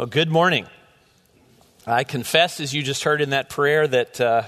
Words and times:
Well, 0.00 0.06
good 0.06 0.30
morning. 0.30 0.66
I 1.86 2.04
confess, 2.04 2.58
as 2.58 2.72
you 2.72 2.82
just 2.82 3.04
heard 3.04 3.20
in 3.20 3.30
that 3.30 3.50
prayer, 3.50 3.86
that 3.86 4.18
uh, 4.18 4.44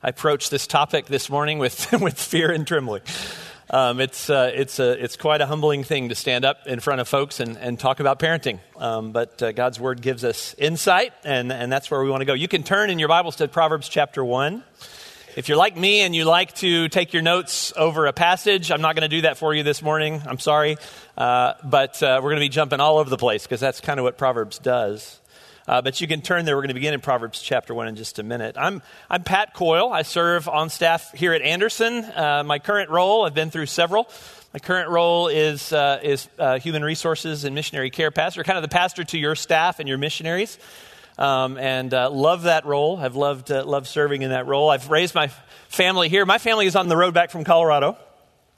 I 0.00 0.10
approached 0.10 0.52
this 0.52 0.68
topic 0.68 1.06
this 1.06 1.28
morning 1.28 1.58
with, 1.58 1.90
with 2.00 2.16
fear 2.16 2.52
and 2.52 2.64
trembling. 2.64 3.02
Um, 3.68 3.98
it's, 3.98 4.30
uh, 4.30 4.52
it's, 4.54 4.78
a, 4.78 4.92
it's 5.02 5.16
quite 5.16 5.40
a 5.40 5.46
humbling 5.46 5.82
thing 5.82 6.10
to 6.10 6.14
stand 6.14 6.44
up 6.44 6.68
in 6.68 6.78
front 6.78 7.00
of 7.00 7.08
folks 7.08 7.40
and, 7.40 7.56
and 7.56 7.80
talk 7.80 7.98
about 7.98 8.20
parenting. 8.20 8.60
Um, 8.76 9.10
but 9.10 9.42
uh, 9.42 9.50
God's 9.50 9.80
Word 9.80 10.02
gives 10.02 10.22
us 10.22 10.54
insight, 10.56 11.12
and, 11.24 11.50
and 11.50 11.72
that's 11.72 11.90
where 11.90 12.00
we 12.00 12.08
want 12.08 12.20
to 12.20 12.24
go. 12.24 12.34
You 12.34 12.46
can 12.46 12.62
turn 12.62 12.88
in 12.88 13.00
your 13.00 13.08
Bibles 13.08 13.34
to 13.36 13.48
Proverbs 13.48 13.88
chapter 13.88 14.24
1. 14.24 14.62
If 15.34 15.48
you're 15.48 15.56
like 15.56 15.78
me 15.78 16.02
and 16.02 16.14
you 16.14 16.26
like 16.26 16.52
to 16.56 16.90
take 16.90 17.14
your 17.14 17.22
notes 17.22 17.72
over 17.74 18.04
a 18.04 18.12
passage, 18.12 18.70
I'm 18.70 18.82
not 18.82 18.96
going 18.96 19.08
to 19.08 19.16
do 19.16 19.22
that 19.22 19.38
for 19.38 19.54
you 19.54 19.62
this 19.62 19.80
morning. 19.80 20.20
I'm 20.26 20.38
sorry. 20.38 20.76
Uh, 21.16 21.54
but 21.64 22.02
uh, 22.02 22.20
we're 22.22 22.32
going 22.32 22.40
to 22.40 22.44
be 22.44 22.50
jumping 22.50 22.80
all 22.80 22.98
over 22.98 23.08
the 23.08 23.16
place 23.16 23.44
because 23.44 23.58
that's 23.58 23.80
kind 23.80 23.98
of 23.98 24.04
what 24.04 24.18
Proverbs 24.18 24.58
does. 24.58 25.20
Uh, 25.66 25.80
but 25.80 26.02
you 26.02 26.06
can 26.06 26.20
turn 26.20 26.44
there. 26.44 26.54
We're 26.54 26.62
going 26.62 26.68
to 26.68 26.74
begin 26.74 26.92
in 26.92 27.00
Proverbs 27.00 27.40
chapter 27.40 27.72
1 27.72 27.88
in 27.88 27.96
just 27.96 28.18
a 28.18 28.22
minute. 28.22 28.56
I'm, 28.58 28.82
I'm 29.08 29.22
Pat 29.22 29.54
Coyle. 29.54 29.90
I 29.90 30.02
serve 30.02 30.48
on 30.48 30.68
staff 30.68 31.12
here 31.12 31.32
at 31.32 31.40
Anderson. 31.40 32.04
Uh, 32.04 32.42
my 32.44 32.58
current 32.58 32.90
role, 32.90 33.24
I've 33.24 33.32
been 33.32 33.50
through 33.50 33.66
several. 33.66 34.10
My 34.52 34.58
current 34.58 34.90
role 34.90 35.28
is, 35.28 35.72
uh, 35.72 35.98
is 36.02 36.28
uh, 36.38 36.58
human 36.58 36.84
resources 36.84 37.44
and 37.44 37.54
missionary 37.54 37.88
care 37.88 38.10
pastor, 38.10 38.44
kind 38.44 38.58
of 38.58 38.62
the 38.62 38.68
pastor 38.68 39.02
to 39.04 39.18
your 39.18 39.34
staff 39.34 39.80
and 39.80 39.88
your 39.88 39.96
missionaries 39.96 40.58
um, 41.18 41.58
and 41.58 41.92
uh, 41.92 42.10
love 42.10 42.44
that 42.44 42.66
role. 42.66 42.98
I've 42.98 43.16
loved, 43.16 43.50
uh, 43.50 43.64
loved 43.64 43.86
serving 43.86 44.22
in 44.22 44.30
that 44.30 44.46
role. 44.46 44.70
I've 44.70 44.90
raised 44.90 45.14
my 45.14 45.28
family 45.68 46.08
here. 46.08 46.24
My 46.26 46.38
family 46.38 46.66
is 46.66 46.76
on 46.76 46.88
the 46.88 46.96
road 46.96 47.14
back 47.14 47.30
from 47.30 47.44
Colorado. 47.44 47.96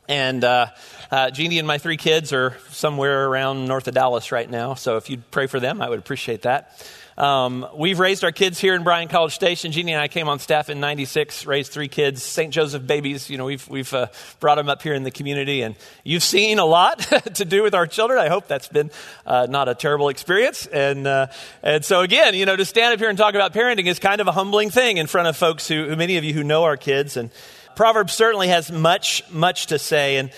And 0.08 0.44
uh, 0.44 0.66
uh, 1.10 1.30
Jeannie 1.30 1.58
and 1.58 1.66
my 1.66 1.78
three 1.78 1.96
kids 1.96 2.32
are 2.32 2.56
somewhere 2.68 3.26
around 3.26 3.66
north 3.66 3.88
of 3.88 3.94
Dallas 3.94 4.32
right 4.32 4.50
now. 4.50 4.74
So 4.74 4.96
if 4.96 5.08
you'd 5.08 5.30
pray 5.30 5.46
for 5.46 5.60
them, 5.60 5.80
I 5.80 5.88
would 5.88 5.98
appreciate 5.98 6.42
that. 6.42 6.86
Um, 7.16 7.66
we've 7.76 8.00
raised 8.00 8.24
our 8.24 8.32
kids 8.32 8.58
here 8.58 8.74
in 8.74 8.82
Bryan 8.82 9.06
College 9.06 9.34
Station. 9.34 9.70
Jeannie 9.70 9.92
and 9.92 10.00
I 10.00 10.08
came 10.08 10.28
on 10.28 10.40
staff 10.40 10.68
in 10.68 10.80
'96, 10.80 11.46
raised 11.46 11.70
three 11.70 11.86
kids, 11.86 12.22
St. 12.22 12.52
Joseph 12.52 12.86
babies. 12.86 13.30
You 13.30 13.38
know, 13.38 13.44
we've 13.44 13.66
we've 13.68 13.92
uh, 13.94 14.08
brought 14.40 14.56
them 14.56 14.68
up 14.68 14.82
here 14.82 14.94
in 14.94 15.04
the 15.04 15.12
community, 15.12 15.62
and 15.62 15.76
you've 16.02 16.24
seen 16.24 16.58
a 16.58 16.64
lot 16.64 16.98
to 17.34 17.44
do 17.44 17.62
with 17.62 17.74
our 17.74 17.86
children. 17.86 18.18
I 18.18 18.28
hope 18.28 18.48
that's 18.48 18.66
been 18.66 18.90
uh, 19.24 19.46
not 19.48 19.68
a 19.68 19.76
terrible 19.76 20.08
experience. 20.08 20.66
And 20.66 21.06
uh, 21.06 21.28
and 21.62 21.84
so 21.84 22.00
again, 22.00 22.34
you 22.34 22.46
know, 22.46 22.56
to 22.56 22.64
stand 22.64 22.92
up 22.92 22.98
here 22.98 23.08
and 23.08 23.16
talk 23.16 23.34
about 23.34 23.52
parenting 23.52 23.86
is 23.86 24.00
kind 24.00 24.20
of 24.20 24.26
a 24.26 24.32
humbling 24.32 24.70
thing 24.70 24.96
in 24.96 25.06
front 25.06 25.28
of 25.28 25.36
folks 25.36 25.68
who, 25.68 25.88
who 25.88 25.94
many 25.94 26.16
of 26.16 26.24
you 26.24 26.34
who 26.34 26.42
know 26.42 26.64
our 26.64 26.76
kids. 26.76 27.16
And 27.16 27.30
Proverbs 27.76 28.12
certainly 28.12 28.48
has 28.48 28.72
much 28.72 29.22
much 29.30 29.66
to 29.66 29.78
say. 29.78 30.16
And 30.16 30.30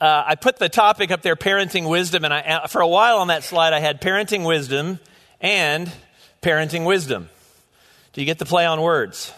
uh, 0.00 0.24
I 0.26 0.34
put 0.34 0.56
the 0.56 0.70
topic 0.70 1.10
up 1.10 1.20
there, 1.20 1.36
parenting 1.36 1.88
wisdom, 1.90 2.24
and 2.24 2.32
I, 2.32 2.66
for 2.68 2.80
a 2.80 2.88
while 2.88 3.18
on 3.18 3.28
that 3.28 3.44
slide, 3.44 3.74
I 3.74 3.80
had 3.80 4.00
parenting 4.00 4.46
wisdom 4.46 4.98
and 5.40 5.90
parenting 6.46 6.86
wisdom. 6.86 7.28
Do 8.12 8.20
you 8.20 8.24
get 8.24 8.38
the 8.38 8.44
play 8.44 8.66
on 8.66 8.80
words? 8.80 9.32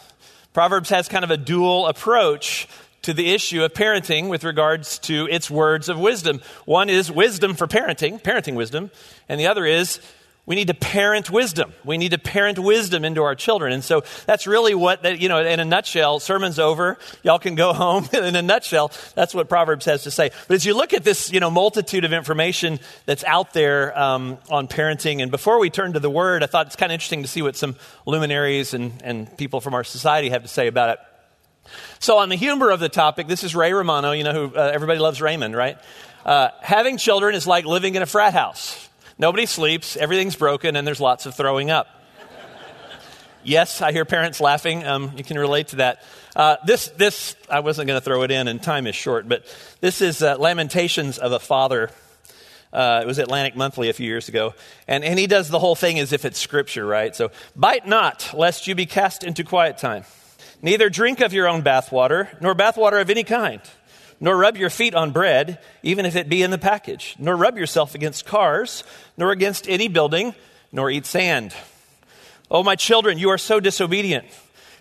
Proverbs 0.52 0.90
has 0.90 1.08
kind 1.08 1.24
of 1.24 1.30
a 1.30 1.38
dual 1.38 1.86
approach 1.86 2.68
to 3.00 3.14
the 3.14 3.32
issue 3.32 3.64
of 3.64 3.72
parenting 3.72 4.28
with 4.28 4.44
regards 4.44 4.98
to 4.98 5.26
its 5.30 5.50
words 5.50 5.88
of 5.88 5.98
wisdom. 5.98 6.42
One 6.66 6.90
is 6.90 7.10
wisdom 7.10 7.54
for 7.54 7.66
parenting, 7.66 8.20
parenting 8.20 8.56
wisdom, 8.56 8.90
and 9.26 9.40
the 9.40 9.46
other 9.46 9.64
is 9.64 10.00
we 10.48 10.54
need 10.54 10.68
to 10.68 10.74
parent 10.74 11.28
wisdom. 11.28 11.74
We 11.84 11.98
need 11.98 12.12
to 12.12 12.18
parent 12.18 12.58
wisdom 12.58 13.04
into 13.04 13.22
our 13.22 13.34
children. 13.34 13.70
And 13.74 13.84
so 13.84 14.02
that's 14.24 14.46
really 14.46 14.74
what, 14.74 15.02
that, 15.02 15.20
you 15.20 15.28
know, 15.28 15.44
in 15.44 15.60
a 15.60 15.64
nutshell, 15.66 16.20
sermon's 16.20 16.58
over. 16.58 16.96
Y'all 17.22 17.38
can 17.38 17.54
go 17.54 17.72
home. 17.74 18.08
in 18.14 18.34
a 18.34 18.40
nutshell, 18.40 18.90
that's 19.14 19.34
what 19.34 19.50
Proverbs 19.50 19.84
has 19.84 20.04
to 20.04 20.10
say. 20.10 20.30
But 20.48 20.54
as 20.54 20.64
you 20.64 20.74
look 20.74 20.94
at 20.94 21.04
this, 21.04 21.30
you 21.30 21.38
know, 21.38 21.50
multitude 21.50 22.06
of 22.06 22.14
information 22.14 22.80
that's 23.04 23.24
out 23.24 23.52
there 23.52 23.96
um, 23.96 24.38
on 24.48 24.68
parenting, 24.68 25.20
and 25.20 25.30
before 25.30 25.60
we 25.60 25.68
turn 25.68 25.92
to 25.92 26.00
the 26.00 26.08
word, 26.08 26.42
I 26.42 26.46
thought 26.46 26.66
it's 26.66 26.76
kind 26.76 26.90
of 26.90 26.94
interesting 26.94 27.20
to 27.20 27.28
see 27.28 27.42
what 27.42 27.54
some 27.54 27.76
luminaries 28.06 28.72
and, 28.72 28.94
and 29.04 29.36
people 29.36 29.60
from 29.60 29.74
our 29.74 29.84
society 29.84 30.30
have 30.30 30.44
to 30.44 30.48
say 30.48 30.66
about 30.66 30.88
it. 30.88 30.98
So, 31.98 32.16
on 32.16 32.30
the 32.30 32.36
humor 32.36 32.70
of 32.70 32.80
the 32.80 32.88
topic, 32.88 33.26
this 33.26 33.44
is 33.44 33.54
Ray 33.54 33.74
Romano. 33.74 34.12
You 34.12 34.24
know 34.24 34.32
who 34.32 34.56
uh, 34.56 34.70
everybody 34.72 34.98
loves 34.98 35.20
Raymond, 35.20 35.54
right? 35.54 35.76
Uh, 36.24 36.48
having 36.62 36.96
children 36.96 37.34
is 37.34 37.46
like 37.46 37.66
living 37.66 37.96
in 37.96 38.00
a 38.00 38.06
frat 38.06 38.32
house. 38.32 38.87
Nobody 39.20 39.46
sleeps, 39.46 39.96
everything's 39.96 40.36
broken, 40.36 40.76
and 40.76 40.86
there's 40.86 41.00
lots 41.00 41.26
of 41.26 41.34
throwing 41.34 41.70
up. 41.70 41.88
yes, 43.42 43.82
I 43.82 43.90
hear 43.90 44.04
parents 44.04 44.40
laughing. 44.40 44.86
Um, 44.86 45.12
you 45.16 45.24
can 45.24 45.36
relate 45.36 45.68
to 45.68 45.76
that. 45.76 46.04
Uh, 46.36 46.56
this, 46.64 46.86
this, 46.90 47.34
I 47.50 47.58
wasn't 47.58 47.88
going 47.88 48.00
to 48.00 48.04
throw 48.04 48.22
it 48.22 48.30
in, 48.30 48.46
and 48.46 48.62
time 48.62 48.86
is 48.86 48.94
short, 48.94 49.28
but 49.28 49.44
this 49.80 50.02
is 50.02 50.22
uh, 50.22 50.36
Lamentations 50.38 51.18
of 51.18 51.32
a 51.32 51.40
Father. 51.40 51.90
Uh, 52.72 53.00
it 53.02 53.08
was 53.08 53.18
Atlantic 53.18 53.56
Monthly 53.56 53.88
a 53.88 53.92
few 53.92 54.06
years 54.06 54.28
ago. 54.28 54.54
And, 54.86 55.02
and 55.02 55.18
he 55.18 55.26
does 55.26 55.48
the 55.48 55.58
whole 55.58 55.74
thing 55.74 55.98
as 55.98 56.12
if 56.12 56.24
it's 56.24 56.38
scripture, 56.38 56.86
right? 56.86 57.16
So, 57.16 57.32
bite 57.56 57.88
not, 57.88 58.32
lest 58.34 58.68
you 58.68 58.76
be 58.76 58.86
cast 58.86 59.24
into 59.24 59.42
quiet 59.42 59.78
time. 59.78 60.04
Neither 60.62 60.88
drink 60.90 61.20
of 61.20 61.32
your 61.32 61.48
own 61.48 61.62
bathwater, 61.62 62.40
nor 62.40 62.54
bathwater 62.54 63.00
of 63.00 63.10
any 63.10 63.24
kind 63.24 63.60
nor 64.20 64.36
rub 64.36 64.56
your 64.56 64.70
feet 64.70 64.94
on 64.94 65.10
bread, 65.10 65.58
even 65.82 66.06
if 66.06 66.16
it 66.16 66.28
be 66.28 66.42
in 66.42 66.50
the 66.50 66.58
package, 66.58 67.16
nor 67.18 67.36
rub 67.36 67.56
yourself 67.56 67.94
against 67.94 68.26
cars, 68.26 68.84
nor 69.16 69.30
against 69.30 69.68
any 69.68 69.88
building, 69.88 70.34
nor 70.72 70.90
eat 70.90 71.06
sand. 71.06 71.54
Oh, 72.50 72.62
my 72.62 72.76
children, 72.76 73.18
you 73.18 73.28
are 73.30 73.38
so 73.38 73.60
disobedient. 73.60 74.26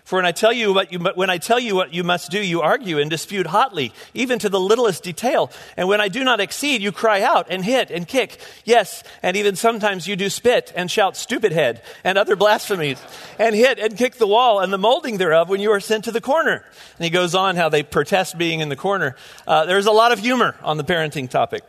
For 0.08 0.16
when 0.16 0.24
I 0.24 0.32
tell 0.32 0.54
you 0.54 0.72
what 0.72 0.90
you, 0.90 1.00
when 1.00 1.28
I 1.28 1.36
tell 1.36 1.60
you 1.60 1.74
what 1.74 1.92
you 1.92 2.02
must 2.02 2.30
do, 2.30 2.40
you 2.40 2.62
argue 2.62 2.98
and 2.98 3.10
dispute 3.10 3.46
hotly, 3.46 3.92
even 4.14 4.38
to 4.38 4.48
the 4.48 4.58
littlest 4.58 5.02
detail. 5.02 5.50
And 5.76 5.86
when 5.86 6.00
I 6.00 6.08
do 6.08 6.24
not 6.24 6.40
exceed, 6.40 6.80
you 6.80 6.92
cry 6.92 7.20
out 7.20 7.48
and 7.50 7.62
hit 7.62 7.90
and 7.90 8.08
kick. 8.08 8.40
Yes, 8.64 9.04
and 9.22 9.36
even 9.36 9.54
sometimes 9.54 10.06
you 10.06 10.16
do 10.16 10.30
spit 10.30 10.72
and 10.74 10.90
shout 10.90 11.14
stupid 11.14 11.52
head 11.52 11.82
and 12.04 12.16
other 12.16 12.36
blasphemies 12.36 12.98
and 13.38 13.54
hit 13.54 13.78
and 13.78 13.98
kick 13.98 14.14
the 14.14 14.26
wall 14.26 14.60
and 14.60 14.72
the 14.72 14.78
molding 14.78 15.18
thereof 15.18 15.50
when 15.50 15.60
you 15.60 15.72
are 15.72 15.80
sent 15.80 16.04
to 16.04 16.10
the 16.10 16.22
corner. 16.22 16.64
And 16.96 17.04
he 17.04 17.10
goes 17.10 17.34
on 17.34 17.56
how 17.56 17.68
they 17.68 17.82
protest 17.82 18.38
being 18.38 18.60
in 18.60 18.70
the 18.70 18.76
corner. 18.76 19.14
Uh, 19.46 19.66
there's 19.66 19.84
a 19.84 19.92
lot 19.92 20.12
of 20.12 20.20
humor 20.20 20.56
on 20.62 20.78
the 20.78 20.84
parenting 20.84 21.28
topic. 21.28 21.64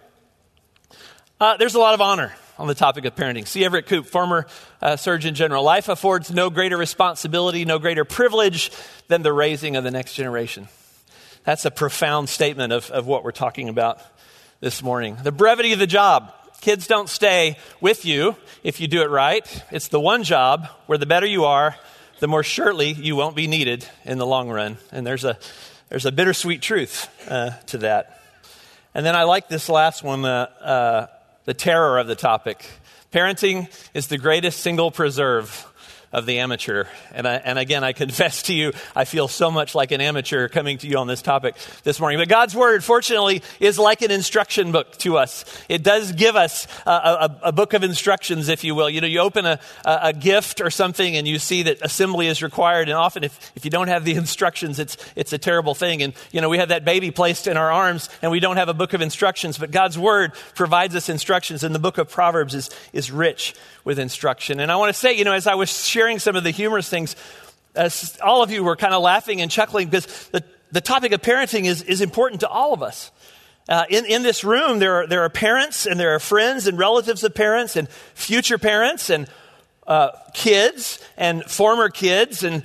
Uh, 1.42 1.58
there's 1.58 1.76
a 1.76 1.80
lot 1.80 1.94
of 1.94 2.00
honor 2.00 2.32
on 2.60 2.68
the 2.68 2.76
topic 2.76 3.06
of 3.06 3.16
parenting. 3.16 3.48
C. 3.48 3.64
Everett 3.64 3.88
Koop, 3.88 4.06
former 4.06 4.46
uh, 4.82 4.98
Surgeon 4.98 5.34
General. 5.34 5.64
Life 5.64 5.88
affords 5.88 6.30
no 6.30 6.50
greater 6.50 6.76
responsibility, 6.76 7.64
no 7.64 7.80
greater 7.80 8.04
privilege 8.04 8.70
than 9.08 9.22
the 9.22 9.32
raising 9.32 9.78
of 9.78 9.86
the 9.86 9.92
next 9.92 10.14
generation. 10.14 10.68
That's 11.46 11.64
a 11.64 11.72
profound 11.72 12.28
statement 12.28 12.74
of, 12.74 12.92
of 12.92 13.08
what 13.08 13.24
we're 13.24 13.32
talking 13.32 13.70
about 13.70 14.02
this 14.60 14.84
morning. 14.84 15.18
The 15.24 15.32
brevity 15.32 15.72
of 15.72 15.80
the 15.80 15.88
job. 15.88 16.34
Kids 16.60 16.86
don't 16.86 17.08
stay 17.08 17.58
with 17.80 18.04
you 18.04 18.36
if 18.62 18.82
you 18.82 18.90
do 18.90 19.02
it 19.02 19.10
right. 19.10 19.64
It's 19.72 19.88
the 19.88 20.00
one 20.02 20.24
job 20.24 20.68
where 20.88 20.98
the 20.98 21.06
better 21.06 21.26
you 21.26 21.46
are, 21.46 21.78
the 22.20 22.28
more 22.28 22.44
surely 22.44 22.92
you 22.92 23.16
won't 23.16 23.38
be 23.38 23.48
needed 23.48 23.88
in 24.04 24.18
the 24.18 24.26
long 24.26 24.50
run. 24.50 24.78
And 24.92 25.08
there's 25.08 25.24
a, 25.24 25.38
there's 25.88 26.06
a 26.06 26.12
bittersweet 26.12 26.62
truth 26.62 27.08
uh, 27.32 27.52
to 27.68 27.78
that. 27.78 28.22
And 28.94 29.06
then 29.06 29.16
I 29.16 29.24
like 29.24 29.48
this 29.48 29.70
last 29.70 30.04
one. 30.04 30.26
Uh, 30.26 30.50
uh 30.60 31.08
the 31.46 31.54
terror 31.54 31.98
of 31.98 32.08
the 32.08 32.16
topic. 32.16 32.66
Parenting 33.12 33.68
is 33.94 34.08
the 34.08 34.18
greatest 34.18 34.60
single 34.60 34.92
preserve 34.92 35.69
of 36.12 36.26
the 36.26 36.40
amateur. 36.40 36.86
And, 37.14 37.28
I, 37.28 37.36
and 37.36 37.60
again, 37.60 37.84
I 37.84 37.94
confess 37.94 38.44
to 38.44 38.54
you, 38.54 38.74
I 38.96 39.06
feel 39.06 39.28
so 39.28 39.52
much 39.52 39.76
like 39.76 39.92
an 39.92 40.02
amateur 40.02 40.48
coming 40.48 40.78
to 40.80 40.88
you 40.88 40.98
on 40.98 41.08
this 41.08 41.22
topic 41.22 41.56
this 41.84 42.00
morning. 42.00 42.20
But 42.20 42.30
God's 42.30 42.56
Word, 42.56 42.84
fortunately, 42.84 43.44
is 43.60 43.78
like 43.78 44.02
an 44.02 44.10
instruction 44.10 44.72
book 44.72 44.98
to 45.00 45.18
us. 45.18 45.46
It 45.70 45.84
does 45.84 46.12
give 46.14 46.36
us 46.36 46.68
a, 46.86 46.92
a, 46.92 47.40
a 47.44 47.52
book 47.52 47.74
of 47.74 47.84
instructions, 47.84 48.50
if 48.50 48.64
you 48.64 48.74
will. 48.74 48.90
You 48.90 49.02
know, 49.02 49.08
you 49.08 49.20
open 49.20 49.46
a, 49.46 49.60
a, 49.86 50.14
gift 50.14 50.60
or 50.62 50.70
something 50.70 51.16
and 51.16 51.28
you 51.28 51.38
see 51.38 51.64
that 51.64 51.82
assembly 51.82 52.28
is 52.28 52.42
required. 52.42 52.90
And 52.90 52.98
often, 52.98 53.24
if, 53.24 53.52
if 53.56 53.64
you 53.64 53.72
don't 53.72 53.88
have 53.88 54.04
the 54.04 54.16
instructions, 54.16 54.80
it's, 54.80 54.98
it's 55.16 55.32
a 55.32 55.38
terrible 55.38 55.76
thing. 55.76 56.02
And, 56.02 56.14
you 56.32 56.42
know, 56.42 56.50
we 56.50 56.58
have 56.58 56.70
that 56.70 56.84
baby 56.84 57.12
placed 57.12 57.48
in 57.48 57.56
our 57.56 57.72
arms 57.72 58.10
and 58.22 58.32
we 58.32 58.40
don't 58.40 58.58
have 58.58 58.70
a 58.70 58.74
book 58.74 58.94
of 58.94 59.02
instructions. 59.02 59.58
But 59.58 59.70
God's 59.70 59.98
Word 59.98 60.34
provides 60.56 60.96
us 60.96 61.08
instructions. 61.08 61.64
And 61.64 61.76
the 61.76 61.80
book 61.80 62.00
of 62.00 62.10
Proverbs 62.10 62.56
is, 62.56 62.70
is 62.94 63.12
rich 63.12 63.54
with 63.84 64.00
instruction. 64.00 64.60
And 64.60 64.72
I 64.72 64.76
want 64.76 64.94
to 64.94 65.00
say, 65.00 65.14
you 65.14 65.24
know, 65.24 65.34
as 65.34 65.48
I 65.48 65.56
was 65.56 65.70
sharing 65.70 65.99
some 66.20 66.36
of 66.36 66.44
the 66.44 66.52
humorous 66.52 66.90
things, 66.90 67.16
as 67.76 68.18
all 68.24 68.42
of 68.42 68.52
you 68.52 68.64
were 68.64 68.76
kind 68.76 68.94
of 68.94 69.02
laughing 69.02 69.42
and 69.42 69.52
chuckling 69.52 69.90
because 69.90 70.30
the, 70.30 70.44
the 70.72 70.82
topic 70.82 71.12
of 71.12 71.22
parenting 71.22 71.66
is, 71.66 71.82
is 71.82 72.02
important 72.02 72.42
to 72.42 72.48
all 72.48 72.74
of 72.74 72.82
us. 72.82 73.12
Uh, 73.68 73.86
in, 73.90 74.06
in 74.06 74.24
this 74.24 74.44
room, 74.44 74.80
there 74.80 75.02
are, 75.02 75.08
there 75.08 75.24
are 75.24 75.30
parents 75.30 75.86
and 75.86 76.00
there 76.00 76.16
are 76.16 76.20
friends 76.20 76.68
and 76.68 76.80
relatives 76.80 77.24
of 77.24 77.36
parents 77.36 77.76
and 77.76 77.90
future 78.16 78.58
parents 78.58 79.10
and 79.10 79.28
uh, 79.86 80.10
kids 80.34 81.04
and 81.18 81.44
former 81.44 81.90
kids 81.90 82.44
and 82.44 82.64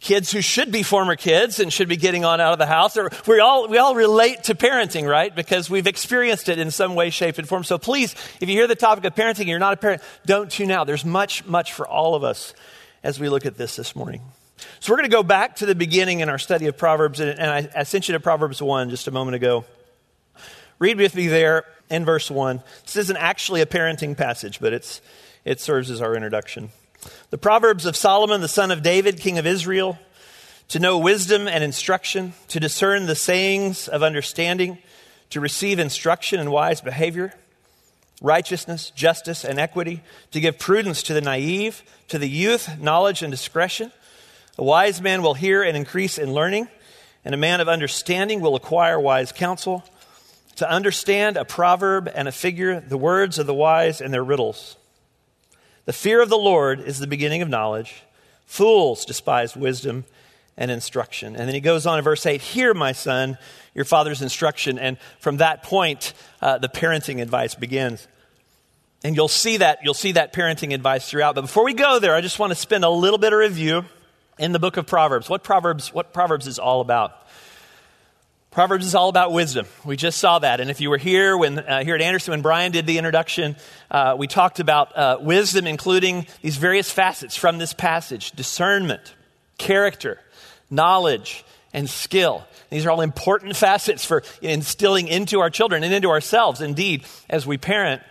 kids 0.00 0.32
who 0.32 0.40
should 0.40 0.72
be 0.72 0.82
former 0.82 1.14
kids 1.14 1.60
and 1.60 1.72
should 1.72 1.88
be 1.88 1.96
getting 1.96 2.24
on 2.24 2.40
out 2.40 2.52
of 2.52 2.58
the 2.58 2.66
house. 2.66 2.96
Or 2.96 3.10
we 3.26 3.38
all, 3.38 3.68
we 3.68 3.78
all 3.78 3.94
relate 3.94 4.44
to 4.44 4.54
parenting, 4.54 5.08
right? 5.08 5.34
Because 5.34 5.68
we've 5.68 5.86
experienced 5.86 6.48
it 6.48 6.58
in 6.58 6.70
some 6.70 6.94
way, 6.94 7.10
shape, 7.10 7.38
and 7.38 7.46
form. 7.46 7.64
So 7.64 7.78
please, 7.78 8.14
if 8.40 8.48
you 8.48 8.54
hear 8.54 8.66
the 8.66 8.74
topic 8.74 9.04
of 9.04 9.14
parenting 9.14 9.40
and 9.40 9.48
you're 9.48 9.58
not 9.58 9.74
a 9.74 9.76
parent, 9.76 10.02
don't 10.26 10.50
tune 10.50 10.70
out. 10.70 10.86
There's 10.86 11.04
much, 11.04 11.44
much 11.44 11.74
for 11.74 11.86
all 11.86 12.14
of 12.14 12.24
us 12.24 12.54
as 13.02 13.20
we 13.20 13.28
look 13.28 13.46
at 13.46 13.56
this 13.56 13.76
this 13.76 13.94
morning. 13.94 14.22
So 14.80 14.92
we're 14.92 14.98
going 14.98 15.10
to 15.10 15.16
go 15.16 15.22
back 15.22 15.56
to 15.56 15.66
the 15.66 15.74
beginning 15.74 16.20
in 16.20 16.28
our 16.28 16.38
study 16.38 16.66
of 16.66 16.76
Proverbs, 16.76 17.20
and 17.20 17.40
I, 17.40 17.68
I 17.74 17.82
sent 17.84 18.08
you 18.08 18.12
to 18.12 18.20
Proverbs 18.20 18.60
1 18.60 18.90
just 18.90 19.08
a 19.08 19.10
moment 19.10 19.34
ago. 19.34 19.64
Read 20.78 20.98
with 20.98 21.14
me 21.14 21.28
there 21.28 21.64
in 21.90 22.04
verse 22.04 22.30
1. 22.30 22.62
This 22.84 22.96
isn't 22.96 23.16
actually 23.16 23.60
a 23.60 23.66
parenting 23.66 24.16
passage, 24.16 24.60
but 24.60 24.72
it's, 24.72 25.00
it 25.44 25.60
serves 25.60 25.90
as 25.90 26.00
our 26.00 26.14
introduction. 26.14 26.70
The 27.30 27.38
Proverbs 27.38 27.86
of 27.86 27.96
Solomon, 27.96 28.40
the 28.40 28.48
son 28.48 28.70
of 28.70 28.82
David, 28.82 29.18
king 29.20 29.38
of 29.38 29.46
Israel, 29.46 29.98
to 30.68 30.78
know 30.78 30.98
wisdom 30.98 31.48
and 31.48 31.64
instruction, 31.64 32.32
to 32.48 32.60
discern 32.60 33.06
the 33.06 33.14
sayings 33.14 33.88
of 33.88 34.02
understanding, 34.02 34.78
to 35.30 35.40
receive 35.40 35.78
instruction 35.78 36.40
in 36.40 36.50
wise 36.50 36.80
behavior, 36.80 37.34
righteousness, 38.22 38.90
justice, 38.90 39.44
and 39.44 39.58
equity, 39.58 40.02
to 40.30 40.40
give 40.40 40.58
prudence 40.58 41.02
to 41.04 41.14
the 41.14 41.20
naive, 41.20 41.82
to 42.08 42.18
the 42.18 42.28
youth, 42.28 42.78
knowledge 42.78 43.22
and 43.22 43.30
discretion. 43.30 43.90
A 44.58 44.64
wise 44.64 45.00
man 45.00 45.22
will 45.22 45.34
hear 45.34 45.62
and 45.62 45.76
increase 45.76 46.18
in 46.18 46.32
learning, 46.34 46.68
and 47.24 47.34
a 47.34 47.38
man 47.38 47.60
of 47.60 47.68
understanding 47.68 48.40
will 48.40 48.56
acquire 48.56 49.00
wise 49.00 49.32
counsel. 49.32 49.84
To 50.56 50.70
understand 50.70 51.36
a 51.36 51.44
proverb 51.44 52.10
and 52.14 52.28
a 52.28 52.32
figure, 52.32 52.80
the 52.80 52.98
words 52.98 53.38
of 53.38 53.46
the 53.46 53.54
wise 53.54 54.00
and 54.00 54.12
their 54.12 54.24
riddles. 54.24 54.76
The 55.90 55.94
fear 55.94 56.22
of 56.22 56.28
the 56.28 56.38
Lord 56.38 56.78
is 56.78 57.00
the 57.00 57.08
beginning 57.08 57.42
of 57.42 57.48
knowledge. 57.48 58.04
Fools 58.46 59.04
despise 59.04 59.56
wisdom 59.56 60.04
and 60.56 60.70
instruction. 60.70 61.34
And 61.34 61.48
then 61.48 61.54
he 61.56 61.60
goes 61.60 61.84
on 61.84 61.98
in 61.98 62.04
verse 62.04 62.24
8 62.24 62.40
Hear, 62.40 62.74
my 62.74 62.92
son, 62.92 63.36
your 63.74 63.84
father's 63.84 64.22
instruction. 64.22 64.78
And 64.78 64.98
from 65.18 65.38
that 65.38 65.64
point, 65.64 66.14
uh, 66.40 66.58
the 66.58 66.68
parenting 66.68 67.20
advice 67.20 67.56
begins. 67.56 68.06
And 69.02 69.16
you'll 69.16 69.26
see 69.26 69.56
that 69.56 69.80
you'll 69.82 69.92
see 69.92 70.12
that 70.12 70.32
parenting 70.32 70.72
advice 70.72 71.10
throughout. 71.10 71.34
But 71.34 71.40
before 71.40 71.64
we 71.64 71.74
go 71.74 71.98
there, 71.98 72.14
I 72.14 72.20
just 72.20 72.38
want 72.38 72.52
to 72.52 72.56
spend 72.56 72.84
a 72.84 72.88
little 72.88 73.18
bit 73.18 73.32
of 73.32 73.40
review 73.40 73.84
in 74.38 74.52
the 74.52 74.60
book 74.60 74.76
of 74.76 74.86
Proverbs. 74.86 75.28
What 75.28 75.42
Proverbs 75.42 75.92
what 75.92 76.12
Proverbs 76.12 76.46
is 76.46 76.60
all 76.60 76.82
about. 76.82 77.26
Proverbs 78.50 78.84
is 78.84 78.96
all 78.96 79.08
about 79.08 79.30
wisdom. 79.30 79.66
We 79.84 79.96
just 79.96 80.18
saw 80.18 80.40
that. 80.40 80.58
And 80.60 80.70
if 80.70 80.80
you 80.80 80.90
were 80.90 80.98
here 80.98 81.36
when 81.36 81.60
uh, 81.60 81.84
here 81.84 81.94
at 81.94 82.00
Anderson 82.00 82.32
when 82.32 82.42
Brian 82.42 82.72
did 82.72 82.84
the 82.84 82.98
introduction, 82.98 83.54
uh, 83.92 84.16
we 84.18 84.26
talked 84.26 84.58
about 84.58 84.96
uh, 84.96 85.18
wisdom, 85.20 85.68
including 85.68 86.26
these 86.42 86.56
various 86.56 86.90
facets 86.90 87.36
from 87.36 87.58
this 87.58 87.72
passage: 87.72 88.32
discernment, 88.32 89.14
character, 89.56 90.18
knowledge, 90.68 91.44
and 91.72 91.88
skill. 91.88 92.44
These 92.70 92.86
are 92.86 92.90
all 92.90 93.02
important 93.02 93.56
facets 93.56 94.04
for 94.04 94.24
instilling 94.42 95.06
into 95.06 95.38
our 95.38 95.50
children 95.50 95.84
and 95.84 95.94
into 95.94 96.08
ourselves, 96.08 96.60
indeed, 96.60 97.04
as 97.28 97.46
we 97.46 97.56
parent. 97.56 98.02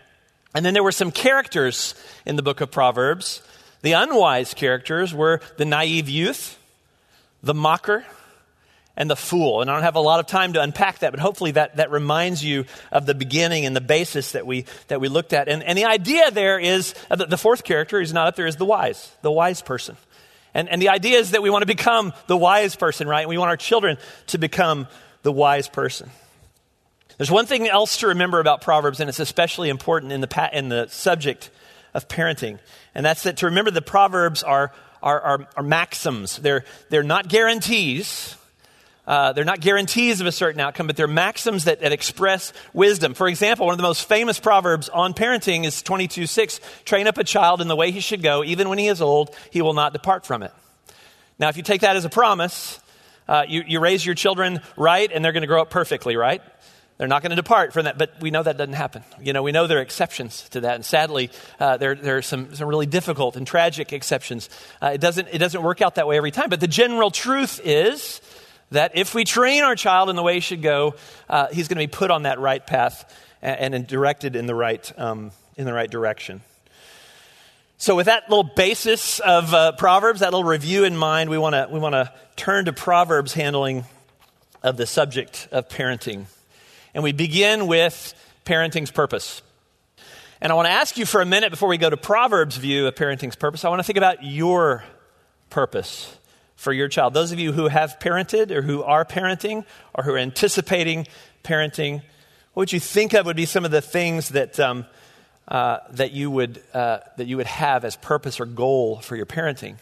And 0.56 0.66
then 0.66 0.74
there 0.74 0.84
were 0.84 0.94
some 0.94 1.12
characters 1.12 1.96
in 2.26 2.38
the 2.38 2.44
book 2.44 2.62
of 2.62 2.72
Proverbs. 2.72 3.42
The 3.82 3.92
unwise 3.92 4.54
characters 4.54 5.14
were 5.14 5.42
the 5.58 5.66
naive 5.66 6.08
youth, 6.08 6.58
the 7.44 7.54
mocker, 7.54 8.06
and 9.00 9.10
the 9.10 9.16
fool. 9.16 9.62
And 9.62 9.72
I 9.72 9.74
don't 9.74 9.84
have 9.84 9.96
a 9.96 10.02
lot 10.02 10.20
of 10.20 10.28
time 10.28 10.54
to 10.54 10.62
unpack 10.62 11.00
that, 11.00 11.12
but 11.12 11.22
hopefully 11.22 11.52
that, 11.52 11.78
that 11.78 11.90
reminds 11.90 12.44
you 12.44 12.66
of 12.92 13.06
the 13.06 13.16
beginning 13.16 13.66
and 13.66 13.76
the 13.76 13.82
basis 13.82 14.34
that 14.34 14.46
we, 14.46 14.66
that 14.90 15.00
we 15.00 15.08
looked 15.08 15.32
at. 15.34 15.48
And, 15.48 15.64
and 15.64 15.78
the 15.78 15.86
idea 15.86 16.30
there 16.30 16.60
is 16.60 16.94
uh, 17.10 17.16
the 17.16 17.38
fourth 17.38 17.64
character 17.64 18.00
who's 18.00 18.14
not 18.14 18.28
up 18.28 18.36
there 18.36 18.46
is 18.46 18.58
the 18.58 18.66
wise, 18.66 19.12
the 19.22 19.32
wise 19.32 19.62
person. 19.62 19.96
And, 20.54 20.68
and 20.68 20.82
the 20.82 20.90
idea 20.90 21.18
is 21.18 21.32
that 21.32 21.42
we 21.42 21.50
want 21.50 21.62
to 21.62 21.68
become 21.68 22.12
the 22.28 22.36
wise 22.38 22.76
person, 22.76 23.08
right? 23.08 23.28
We 23.28 23.38
want 23.38 23.50
our 23.50 23.58
children 23.58 23.98
to 24.28 24.38
become 24.38 24.88
the 25.24 25.32
wise 25.32 25.70
person. 25.70 26.10
There's 27.18 27.32
one 27.32 27.46
thing 27.46 27.68
else 27.68 27.98
to 27.98 28.08
remember 28.08 28.40
about 28.40 28.62
Proverbs, 28.62 29.00
and 29.00 29.10
it's 29.10 29.20
especially 29.20 29.70
important 29.70 30.12
in 30.12 30.22
the, 30.22 30.50
in 30.54 30.70
the 30.70 30.88
subject 30.88 31.50
of 31.94 32.08
parenting, 32.08 32.60
and 32.96 33.06
that's 33.06 33.24
that 33.24 33.38
to 33.38 33.48
remember 33.48 33.72
the 33.72 33.82
Proverbs 33.82 34.44
are, 34.44 34.72
are, 35.04 35.20
are, 35.22 35.48
are 35.58 35.64
maxims. 35.64 36.38
They're, 36.38 36.64
they're 36.90 37.04
not 37.04 37.28
guarantees, 37.28 38.36
uh, 39.10 39.34
they're 39.34 39.44
not 39.44 39.60
guarantees 39.60 40.22
of 40.22 40.28
a 40.28 40.32
certain 40.32 40.62
outcome, 40.62 40.86
but 40.86 40.96
they're 40.96 41.08
maxims 41.08 41.64
that, 41.64 41.82
that, 41.82 41.92
express 41.92 42.54
wisdom. 42.74 43.16
For 43.16 43.28
example, 43.28 43.66
one 43.66 43.74
of 43.74 43.78
the 43.78 43.84
most 43.84 44.08
famous 44.08 44.40
proverbs 44.40 44.88
on 44.88 45.16
parenting 45.16 45.66
is 45.66 45.82
22 45.82 46.28
6 46.28 46.60
Train 46.86 47.08
up 47.08 47.18
a 47.18 47.24
child 47.24 47.60
in 47.60 47.68
the 47.68 47.76
way 47.76 47.90
he 47.90 48.02
should 48.02 48.22
go, 48.22 48.44
even 48.44 48.70
when 48.70 48.78
he 48.78 48.88
is 48.88 49.02
old, 49.02 49.36
he 49.50 49.64
will 49.64 49.74
not 49.74 49.94
depart 49.94 50.28
from 50.28 50.44
it. 50.44 50.54
Now, 51.40 51.50
if 51.50 51.58
you 51.58 51.64
take 51.64 51.82
that 51.82 51.96
as 51.96 52.06
a 52.06 52.10
promise, 52.10 52.80
uh, 53.28 53.46
you, 53.48 53.64
you 53.66 53.80
raise 53.80 54.06
your 54.06 54.14
children 54.14 54.62
right, 54.78 55.12
and 55.12 55.26
they're 55.26 55.32
going 55.32 55.42
to 55.42 55.48
grow 55.48 55.64
up 55.64 55.72
perfectly, 55.72 56.16
right? 56.16 56.44
They're 57.00 57.08
not 57.08 57.24
going 57.24 57.32
to 57.32 57.36
depart 57.36 57.74
from 57.74 57.86
that, 57.86 57.98
but 57.98 58.12
we 58.22 58.30
know 58.30 58.44
that 58.44 58.58
doesn't 58.58 58.74
happen. 58.74 59.04
You 59.20 59.34
know, 59.34 59.42
we 59.42 59.52
know 59.52 59.66
there 59.66 59.80
are 59.80 59.82
exceptions 59.82 60.48
to 60.50 60.62
that, 60.62 60.76
and 60.76 60.86
sadly, 60.86 61.32
uh, 61.60 61.78
there, 61.78 61.96
there 61.96 62.18
are 62.18 62.22
some, 62.22 62.54
some 62.54 62.68
really 62.68 62.86
difficult 62.86 63.38
and 63.38 63.48
tragic 63.48 63.92
exceptions. 63.92 64.52
Uh, 64.84 64.92
it, 64.94 65.02
doesn't, 65.02 65.30
it 65.32 65.40
doesn't 65.40 65.64
work 65.64 65.82
out 65.82 65.96
that 65.96 66.06
way 66.06 66.16
every 66.16 66.30
time, 66.30 66.52
but 66.52 66.60
the 66.60 66.68
general 66.68 67.10
truth 67.10 67.60
is 67.64 68.22
that 68.72 68.92
if 68.96 69.16
we 69.16 69.24
train 69.24 69.64
our 69.64 69.76
child 69.76 70.10
in 70.10 70.16
the 70.16 70.24
way 70.24 70.36
he 70.36 70.40
should 70.40 70.62
go, 70.62 70.96
uh, 71.30 71.48
he's 71.48 71.68
going 71.68 71.78
to 71.78 71.88
be 71.88 71.92
put 71.92 72.12
on 72.12 72.24
that 72.24 72.40
right 72.40 72.66
path 72.66 73.12
and, 73.42 73.74
and 73.74 73.88
directed 73.88 74.36
in 74.36 74.46
the 74.46 74.56
right, 74.56 74.92
um, 74.98 75.32
in 75.58 75.66
the 75.66 75.74
right 75.74 75.90
direction. 75.90 76.42
So, 77.78 77.96
with 77.96 78.08
that 78.08 78.30
little 78.30 78.44
basis 78.44 79.20
of 79.20 79.54
uh, 79.54 79.72
Proverbs, 79.72 80.20
that 80.20 80.34
little 80.34 80.44
review 80.44 80.84
in 80.84 80.98
mind, 80.98 81.30
we 81.30 81.38
want 81.38 81.56
to 81.56 81.70
we 81.72 81.80
want 81.80 81.94
to 81.94 82.12
turn 82.36 82.66
to 82.66 82.74
Proverbs 82.74 83.34
handling 83.34 83.86
of 84.62 84.76
the 84.76 84.86
subject 84.86 85.48
of 85.54 85.70
parenting, 85.70 86.26
and 86.94 87.06
we 87.06 87.14
begin 87.14 87.68
with 87.68 88.14
parenting's 88.44 88.92
purpose. 88.92 89.42
And 90.42 90.52
I 90.52 90.56
want 90.56 90.66
to 90.66 90.72
ask 90.72 90.98
you 90.98 91.06
for 91.06 91.22
a 91.22 91.26
minute 91.26 91.52
before 91.52 91.70
we 91.70 91.78
go 91.78 91.90
to 91.90 91.96
Proverbs' 91.96 92.58
view 92.58 92.86
of 92.88 92.98
parenting's 92.98 93.38
purpose. 93.38 93.64
I 93.64 93.70
want 93.70 93.80
to 93.80 93.84
think 93.84 93.98
about 93.98 94.26
your 94.26 94.84
purpose 95.50 96.19
for 96.60 96.74
your 96.74 96.90
child. 96.90 97.14
Those 97.14 97.32
of 97.32 97.40
you 97.40 97.54
who 97.54 97.70
have 97.70 98.00
parented 98.00 98.52
or 98.52 98.62
who 98.62 98.84
are 98.84 99.06
parenting 99.06 99.64
or 99.94 100.04
who 100.04 100.12
are 100.12 100.18
anticipating 100.18 101.08
parenting, 101.42 102.02
what 102.54 102.64
would 102.64 102.74
you 102.74 102.82
think 102.82 103.14
of 103.14 103.26
would 103.26 103.38
be 103.38 103.46
some 103.46 103.64
of 103.64 103.72
the 103.72 103.82
things 103.82 104.30
that, 104.30 104.60
um, 104.60 104.86
uh, 105.48 105.78
that, 105.92 106.12
you 106.12 106.30
would, 106.30 106.62
uh, 106.74 107.00
that 107.16 107.28
you 107.28 107.38
would 107.38 107.48
have 107.48 107.86
as 107.86 107.96
purpose 107.96 108.42
or 108.42 108.46
goal 108.46 109.00
for 109.00 109.16
your 109.16 109.26
parenting? 109.26 109.78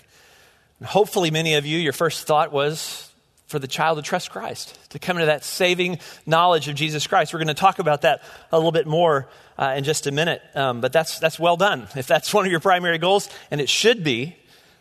And 0.78 0.88
hopefully, 0.88 1.32
many 1.32 1.56
of 1.56 1.66
you, 1.66 1.80
your 1.80 1.94
first 1.94 2.28
thought 2.28 2.52
was 2.52 3.12
for 3.48 3.58
the 3.58 3.68
child 3.68 3.98
to 3.98 4.04
trust 4.04 4.30
Christ, 4.30 4.78
to 4.92 5.00
come 5.00 5.18
into 5.18 5.26
that 5.26 5.44
saving 5.44 5.98
knowledge 6.28 6.68
of 6.68 6.76
Jesus 6.76 7.08
Christ. 7.08 7.34
We're 7.34 7.40
going 7.40 7.48
to 7.48 7.56
talk 7.56 7.80
about 7.80 8.02
that 8.02 8.22
a 8.52 8.56
little 8.56 8.72
bit 8.72 8.86
more 8.86 9.28
uh, 9.58 9.74
in 9.76 9.84
just 9.84 10.06
a 10.06 10.12
minute, 10.12 10.44
um, 10.54 10.80
but 10.82 10.94
that's, 10.94 11.18
that's 11.18 11.40
well 11.40 11.58
done. 11.58 11.88
If 11.96 12.06
that's 12.06 12.32
one 12.32 12.46
of 12.46 12.52
your 12.52 12.60
primary 12.60 13.00
goals, 13.00 13.32
and 13.50 13.60
it 13.60 13.68
should 13.68 14.04
be 14.04 14.36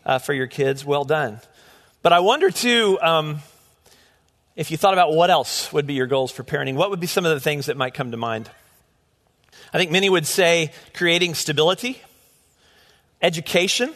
uh, 0.05 0.19
for 0.19 0.35
your 0.35 0.47
kids, 0.47 0.85
well 0.85 1.05
done. 1.05 1.41
But 2.03 2.13
I 2.13 2.21
wonder 2.21 2.51
too, 2.51 2.99
um, 3.01 3.41
if 4.55 4.71
you 4.71 4.77
thought 4.77 4.93
about 4.93 5.13
what 5.13 5.31
else 5.31 5.73
would 5.73 5.87
be 5.87 5.95
your 5.95 6.07
goals 6.07 6.33
for 6.33 6.45
parenting, 6.45 6.75
what 6.75 6.91
would 6.91 7.01
be 7.01 7.07
some 7.07 7.25
of 7.27 7.33
the 7.33 7.41
things 7.41 7.67
that 7.67 7.77
might 7.77 7.95
come 7.95 8.11
to 8.11 8.17
mind? 8.17 8.49
I 9.73 9.79
think 9.79 9.91
many 9.91 10.09
would 10.09 10.27
say 10.27 10.73
creating 10.95 11.35
stability, 11.35 12.01
education, 13.21 13.93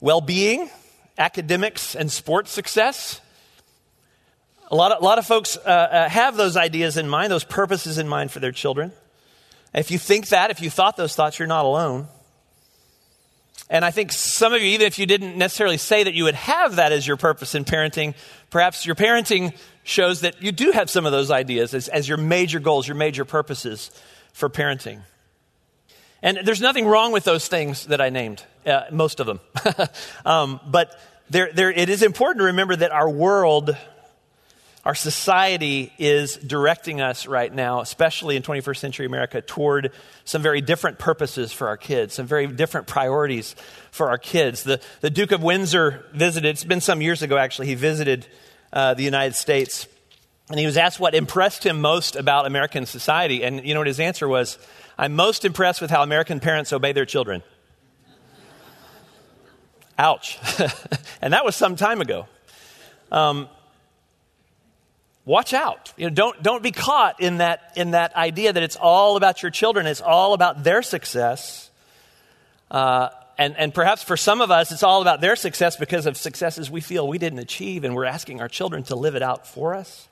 well 0.00 0.20
being, 0.20 0.70
academics, 1.18 1.94
and 1.94 2.10
sports 2.10 2.50
success. 2.50 3.20
A 4.70 4.74
lot 4.74 4.90
of, 4.90 5.02
a 5.02 5.04
lot 5.04 5.18
of 5.18 5.26
folks 5.26 5.56
uh, 5.56 5.60
uh, 5.60 6.08
have 6.08 6.36
those 6.36 6.56
ideas 6.56 6.96
in 6.96 7.08
mind, 7.08 7.30
those 7.30 7.44
purposes 7.44 7.98
in 7.98 8.08
mind 8.08 8.30
for 8.30 8.40
their 8.40 8.52
children. 8.52 8.90
If 9.74 9.90
you 9.90 9.98
think 9.98 10.28
that, 10.28 10.50
if 10.50 10.60
you 10.60 10.70
thought 10.70 10.96
those 10.96 11.14
thoughts, 11.14 11.38
you're 11.38 11.48
not 11.48 11.64
alone. 11.64 12.08
And 13.70 13.84
I 13.84 13.90
think 13.90 14.12
some 14.12 14.52
of 14.52 14.60
you, 14.60 14.68
even 14.68 14.86
if 14.86 14.98
you 14.98 15.06
didn't 15.06 15.36
necessarily 15.36 15.78
say 15.78 16.04
that 16.04 16.14
you 16.14 16.24
would 16.24 16.34
have 16.34 16.76
that 16.76 16.92
as 16.92 17.06
your 17.06 17.16
purpose 17.16 17.54
in 17.54 17.64
parenting, 17.64 18.14
perhaps 18.50 18.84
your 18.84 18.94
parenting 18.94 19.56
shows 19.82 20.20
that 20.20 20.42
you 20.42 20.52
do 20.52 20.72
have 20.72 20.90
some 20.90 21.06
of 21.06 21.12
those 21.12 21.30
ideas 21.30 21.72
as, 21.72 21.88
as 21.88 22.08
your 22.08 22.18
major 22.18 22.60
goals, 22.60 22.86
your 22.86 22.96
major 22.96 23.24
purposes 23.24 23.90
for 24.32 24.48
parenting. 24.48 25.00
And 26.22 26.40
there's 26.44 26.60
nothing 26.60 26.86
wrong 26.86 27.12
with 27.12 27.24
those 27.24 27.48
things 27.48 27.86
that 27.86 28.00
I 28.00 28.10
named, 28.10 28.44
uh, 28.66 28.82
most 28.92 29.20
of 29.20 29.26
them. 29.26 29.40
um, 30.26 30.60
but 30.66 30.98
there, 31.30 31.50
there, 31.52 31.70
it 31.70 31.88
is 31.88 32.02
important 32.02 32.40
to 32.40 32.46
remember 32.46 32.76
that 32.76 32.92
our 32.92 33.08
world 33.08 33.76
our 34.84 34.96
society 34.96 35.92
is 35.96 36.36
directing 36.36 37.00
us 37.00 37.28
right 37.28 37.52
now, 37.54 37.80
especially 37.80 38.34
in 38.34 38.42
21st 38.42 38.76
century 38.78 39.06
America, 39.06 39.40
toward 39.40 39.92
some 40.24 40.42
very 40.42 40.60
different 40.60 40.98
purposes 40.98 41.52
for 41.52 41.68
our 41.68 41.76
kids, 41.76 42.14
some 42.14 42.26
very 42.26 42.48
different 42.48 42.88
priorities 42.88 43.54
for 43.92 44.08
our 44.08 44.18
kids. 44.18 44.64
The, 44.64 44.80
the 45.00 45.10
Duke 45.10 45.30
of 45.30 45.40
Windsor 45.40 46.04
visited, 46.12 46.48
it's 46.48 46.64
been 46.64 46.80
some 46.80 47.00
years 47.00 47.22
ago 47.22 47.36
actually, 47.36 47.68
he 47.68 47.76
visited 47.76 48.26
uh, 48.72 48.94
the 48.94 49.04
United 49.04 49.36
States. 49.36 49.86
And 50.50 50.58
he 50.58 50.66
was 50.66 50.76
asked 50.76 50.98
what 50.98 51.14
impressed 51.14 51.64
him 51.64 51.80
most 51.80 52.16
about 52.16 52.46
American 52.46 52.84
society. 52.84 53.44
And 53.44 53.64
you 53.64 53.74
know 53.74 53.80
what 53.80 53.86
his 53.86 54.00
answer 54.00 54.26
was? 54.26 54.58
I'm 54.98 55.14
most 55.14 55.44
impressed 55.44 55.80
with 55.80 55.90
how 55.90 56.02
American 56.02 56.40
parents 56.40 56.72
obey 56.72 56.92
their 56.92 57.06
children. 57.06 57.44
Ouch. 59.96 60.38
and 61.22 61.32
that 61.32 61.44
was 61.44 61.54
some 61.54 61.76
time 61.76 62.00
ago. 62.00 62.26
Um, 63.12 63.48
watch 65.24 65.52
out. 65.52 65.92
You 65.96 66.08
know, 66.08 66.14
don't, 66.14 66.42
don't 66.42 66.62
be 66.62 66.72
caught 66.72 67.20
in 67.20 67.38
that, 67.38 67.72
in 67.76 67.92
that 67.92 68.14
idea 68.16 68.52
that 68.52 68.62
it's 68.62 68.76
all 68.76 69.16
about 69.16 69.42
your 69.42 69.50
children, 69.50 69.86
it's 69.86 70.00
all 70.00 70.34
about 70.34 70.64
their 70.64 70.82
success. 70.82 71.70
Uh, 72.70 73.10
and, 73.38 73.56
and 73.56 73.74
perhaps 73.74 74.02
for 74.02 74.16
some 74.16 74.40
of 74.40 74.50
us, 74.50 74.72
it's 74.72 74.82
all 74.82 75.02
about 75.02 75.20
their 75.20 75.36
success 75.36 75.76
because 75.76 76.06
of 76.06 76.16
successes 76.16 76.70
we 76.70 76.80
feel 76.80 77.08
we 77.08 77.18
didn't 77.18 77.38
achieve, 77.38 77.84
and 77.84 77.94
we're 77.94 78.04
asking 78.04 78.40
our 78.40 78.48
children 78.48 78.82
to 78.84 78.96
live 78.96 79.14
it 79.14 79.22
out 79.22 79.46
for 79.46 79.74
us. 79.74 80.08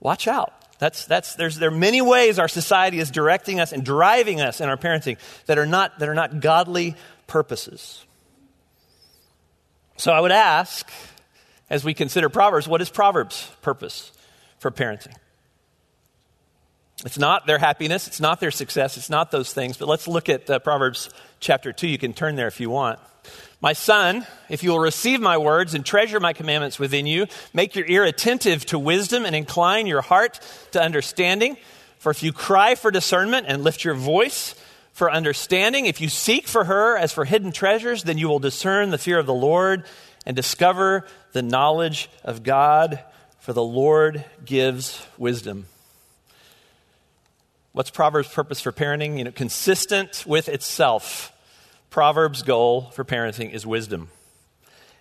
Watch 0.00 0.26
out. 0.26 0.52
That's, 0.78 1.06
that's, 1.06 1.36
there's, 1.36 1.56
there 1.56 1.68
are 1.68 1.76
many 1.76 2.02
ways 2.02 2.38
our 2.38 2.48
society 2.48 2.98
is 2.98 3.10
directing 3.10 3.60
us 3.60 3.72
and 3.72 3.84
driving 3.84 4.40
us 4.40 4.60
in 4.60 4.68
our 4.68 4.76
parenting 4.76 5.18
that 5.46 5.56
are 5.56 5.66
not, 5.66 5.98
that 6.00 6.08
are 6.08 6.14
not 6.14 6.40
godly 6.40 6.96
purposes. 7.26 8.04
So 9.96 10.12
I 10.12 10.20
would 10.20 10.32
ask, 10.32 10.90
as 11.70 11.84
we 11.84 11.94
consider 11.94 12.28
Proverbs, 12.28 12.68
what 12.68 12.80
is 12.80 12.90
Proverbs' 12.90 13.50
purpose 13.62 14.12
for 14.58 14.70
parenting? 14.70 15.14
It's 17.04 17.18
not 17.18 17.46
their 17.46 17.58
happiness, 17.58 18.06
it's 18.06 18.20
not 18.20 18.40
their 18.40 18.50
success, 18.50 18.96
it's 18.96 19.10
not 19.10 19.30
those 19.30 19.52
things, 19.52 19.76
but 19.76 19.88
let's 19.88 20.06
look 20.06 20.28
at 20.28 20.48
uh, 20.48 20.58
Proverbs 20.60 21.10
chapter 21.40 21.72
2. 21.72 21.88
You 21.88 21.98
can 21.98 22.12
turn 22.12 22.36
there 22.36 22.46
if 22.46 22.60
you 22.60 22.70
want. 22.70 22.98
My 23.60 23.72
son, 23.72 24.26
if 24.48 24.62
you 24.62 24.70
will 24.70 24.78
receive 24.78 25.20
my 25.20 25.38
words 25.38 25.74
and 25.74 25.84
treasure 25.84 26.20
my 26.20 26.34
commandments 26.34 26.78
within 26.78 27.06
you, 27.06 27.26
make 27.52 27.74
your 27.74 27.86
ear 27.86 28.04
attentive 28.04 28.64
to 28.66 28.78
wisdom 28.78 29.24
and 29.24 29.34
incline 29.34 29.86
your 29.86 30.02
heart 30.02 30.38
to 30.72 30.82
understanding. 30.82 31.56
For 31.98 32.10
if 32.10 32.22
you 32.22 32.32
cry 32.32 32.74
for 32.74 32.90
discernment 32.90 33.46
and 33.48 33.64
lift 33.64 33.82
your 33.82 33.94
voice 33.94 34.54
for 34.92 35.10
understanding, 35.10 35.86
if 35.86 36.00
you 36.00 36.08
seek 36.08 36.46
for 36.46 36.64
her 36.64 36.96
as 36.96 37.12
for 37.12 37.24
hidden 37.24 37.50
treasures, 37.50 38.04
then 38.04 38.18
you 38.18 38.28
will 38.28 38.38
discern 38.38 38.90
the 38.90 38.98
fear 38.98 39.18
of 39.18 39.26
the 39.26 39.34
Lord 39.34 39.84
and 40.26 40.34
discover 40.34 41.06
the 41.32 41.42
knowledge 41.42 42.08
of 42.24 42.42
God, 42.42 43.02
for 43.38 43.52
the 43.52 43.62
Lord 43.62 44.24
gives 44.44 45.06
wisdom. 45.18 45.66
What's 47.72 47.90
Proverbs' 47.90 48.28
purpose 48.28 48.60
for 48.60 48.72
parenting? 48.72 49.18
You 49.18 49.24
know, 49.24 49.32
consistent 49.32 50.24
with 50.26 50.48
itself 50.48 51.32
Proverbs' 51.90 52.42
goal 52.42 52.90
for 52.92 53.04
parenting 53.04 53.52
is 53.52 53.66
wisdom. 53.66 54.08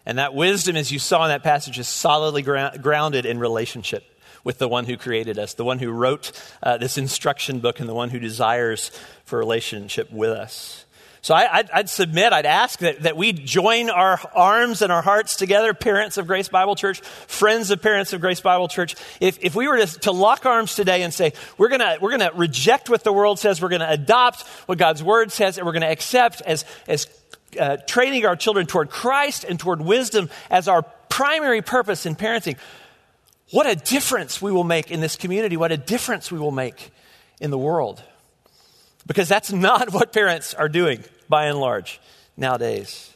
And 0.06 0.18
that 0.18 0.34
wisdom, 0.34 0.76
as 0.76 0.92
you 0.92 1.00
saw 1.00 1.24
in 1.24 1.30
that 1.30 1.44
passage, 1.44 1.80
is 1.80 1.88
solidly 1.88 2.42
grounded 2.42 3.26
in 3.26 3.40
relationship 3.40 4.04
with 4.44 4.58
the 4.58 4.68
one 4.68 4.86
who 4.86 4.98
created 4.98 5.40
us, 5.40 5.54
the 5.54 5.64
one 5.64 5.80
who 5.80 5.90
wrote 5.90 6.32
uh, 6.62 6.78
this 6.78 6.98
instruction 6.98 7.60
book, 7.60 7.80
and 7.80 7.88
the 7.88 7.94
one 7.94 8.10
who 8.10 8.20
desires 8.20 8.92
for 9.24 9.40
relationship 9.40 10.12
with 10.12 10.32
us. 10.32 10.83
So 11.24 11.34
I, 11.34 11.64
would 11.78 11.90
submit, 11.90 12.34
I'd 12.34 12.46
ask 12.46 12.80
that, 12.80 13.04
that 13.04 13.16
we 13.16 13.32
join 13.32 13.90
our 13.90 14.20
arms 14.36 14.82
and 14.82 14.92
our 14.92 15.02
hearts 15.02 15.38
together, 15.38 15.74
parents 15.74 16.18
of 16.18 16.28
Grace 16.28 16.50
Bible 16.50 16.76
Church, 16.76 17.00
friends 17.00 17.72
of 17.72 17.82
parents 17.82 18.12
of 18.12 18.20
Grace 18.20 18.42
Bible 18.42 18.68
Church. 18.68 18.98
If, 19.22 19.42
if 19.42 19.56
we 19.56 19.70
were 19.70 19.78
to, 19.78 20.00
to 20.02 20.12
lock 20.12 20.46
arms 20.46 20.76
today 20.76 21.02
and 21.02 21.14
say, 21.14 21.32
we're 21.58 21.70
going 21.70 21.82
we're 22.02 22.12
gonna 22.12 22.32
reject 22.36 22.90
what 22.90 23.06
the 23.06 23.14
world 23.14 23.40
says, 23.40 23.62
we're 23.62 23.70
going 23.70 23.80
to 23.80 23.90
adopt 23.90 24.42
what 24.66 24.78
God's 24.78 25.02
Word 25.02 25.32
says, 25.32 25.58
and 25.58 25.66
we're 25.66 25.72
going 25.72 25.84
to 25.84 25.92
accept 25.92 26.42
as, 26.42 26.66
as 26.90 27.08
uh, 27.58 27.78
training 27.78 28.26
our 28.26 28.36
children 28.36 28.66
toward 28.66 28.90
Christ 28.90 29.46
and 29.46 29.58
toward 29.58 29.80
wisdom 29.80 30.30
as 30.50 30.68
our 30.68 30.82
primary 31.08 31.62
purpose 31.62 32.06
in 32.06 32.18
parenting, 32.18 32.58
what 33.52 33.66
a 33.66 33.78
difference 33.78 34.42
we 34.42 34.52
will 34.52 34.66
make 34.66 34.92
in 34.92 35.00
this 35.00 35.16
community, 35.16 35.56
what 35.56 35.72
a 35.72 35.78
difference 35.78 36.34
we 36.34 36.40
will 36.40 36.52
make 36.52 36.92
in 37.40 37.50
the 37.50 37.58
world. 37.58 38.04
Because 39.08 39.30
that's 39.30 39.54
not 39.54 39.94
what 39.94 40.12
parents 40.12 40.54
are 40.54 40.68
doing 40.68 41.06
by 41.30 41.46
and 41.46 41.60
large 41.60 42.00
nowadays. 42.38 43.14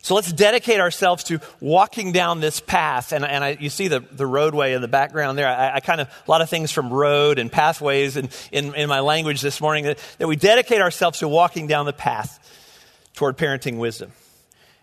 So 0.00 0.14
let's 0.14 0.32
dedicate 0.32 0.80
ourselves 0.80 1.24
to 1.24 1.40
walking 1.60 2.12
down 2.12 2.40
this 2.40 2.60
path. 2.60 3.12
And, 3.12 3.24
and 3.24 3.44
I, 3.44 3.56
you 3.60 3.68
see 3.68 3.88
the, 3.88 4.00
the 4.00 4.26
roadway 4.26 4.72
in 4.72 4.80
the 4.80 4.88
background 4.88 5.36
there. 5.36 5.48
I, 5.48 5.76
I, 5.76 5.80
kind 5.80 6.00
of, 6.00 6.08
a 6.08 6.30
lot 6.30 6.40
of 6.40 6.48
things 6.48 6.70
from 6.70 6.90
road 6.90 7.38
and 7.38 7.50
pathways 7.50 8.16
in, 8.16 8.30
in 8.52 8.88
my 8.88 9.00
language 9.00 9.40
this 9.40 9.60
morning 9.60 9.84
that, 9.84 9.98
that 10.18 10.28
we 10.28 10.36
dedicate 10.36 10.80
ourselves 10.80 11.18
to 11.18 11.28
walking 11.28 11.66
down 11.66 11.84
the 11.84 11.92
path 11.92 12.38
toward 13.14 13.36
parenting 13.36 13.78
wisdom. 13.78 14.12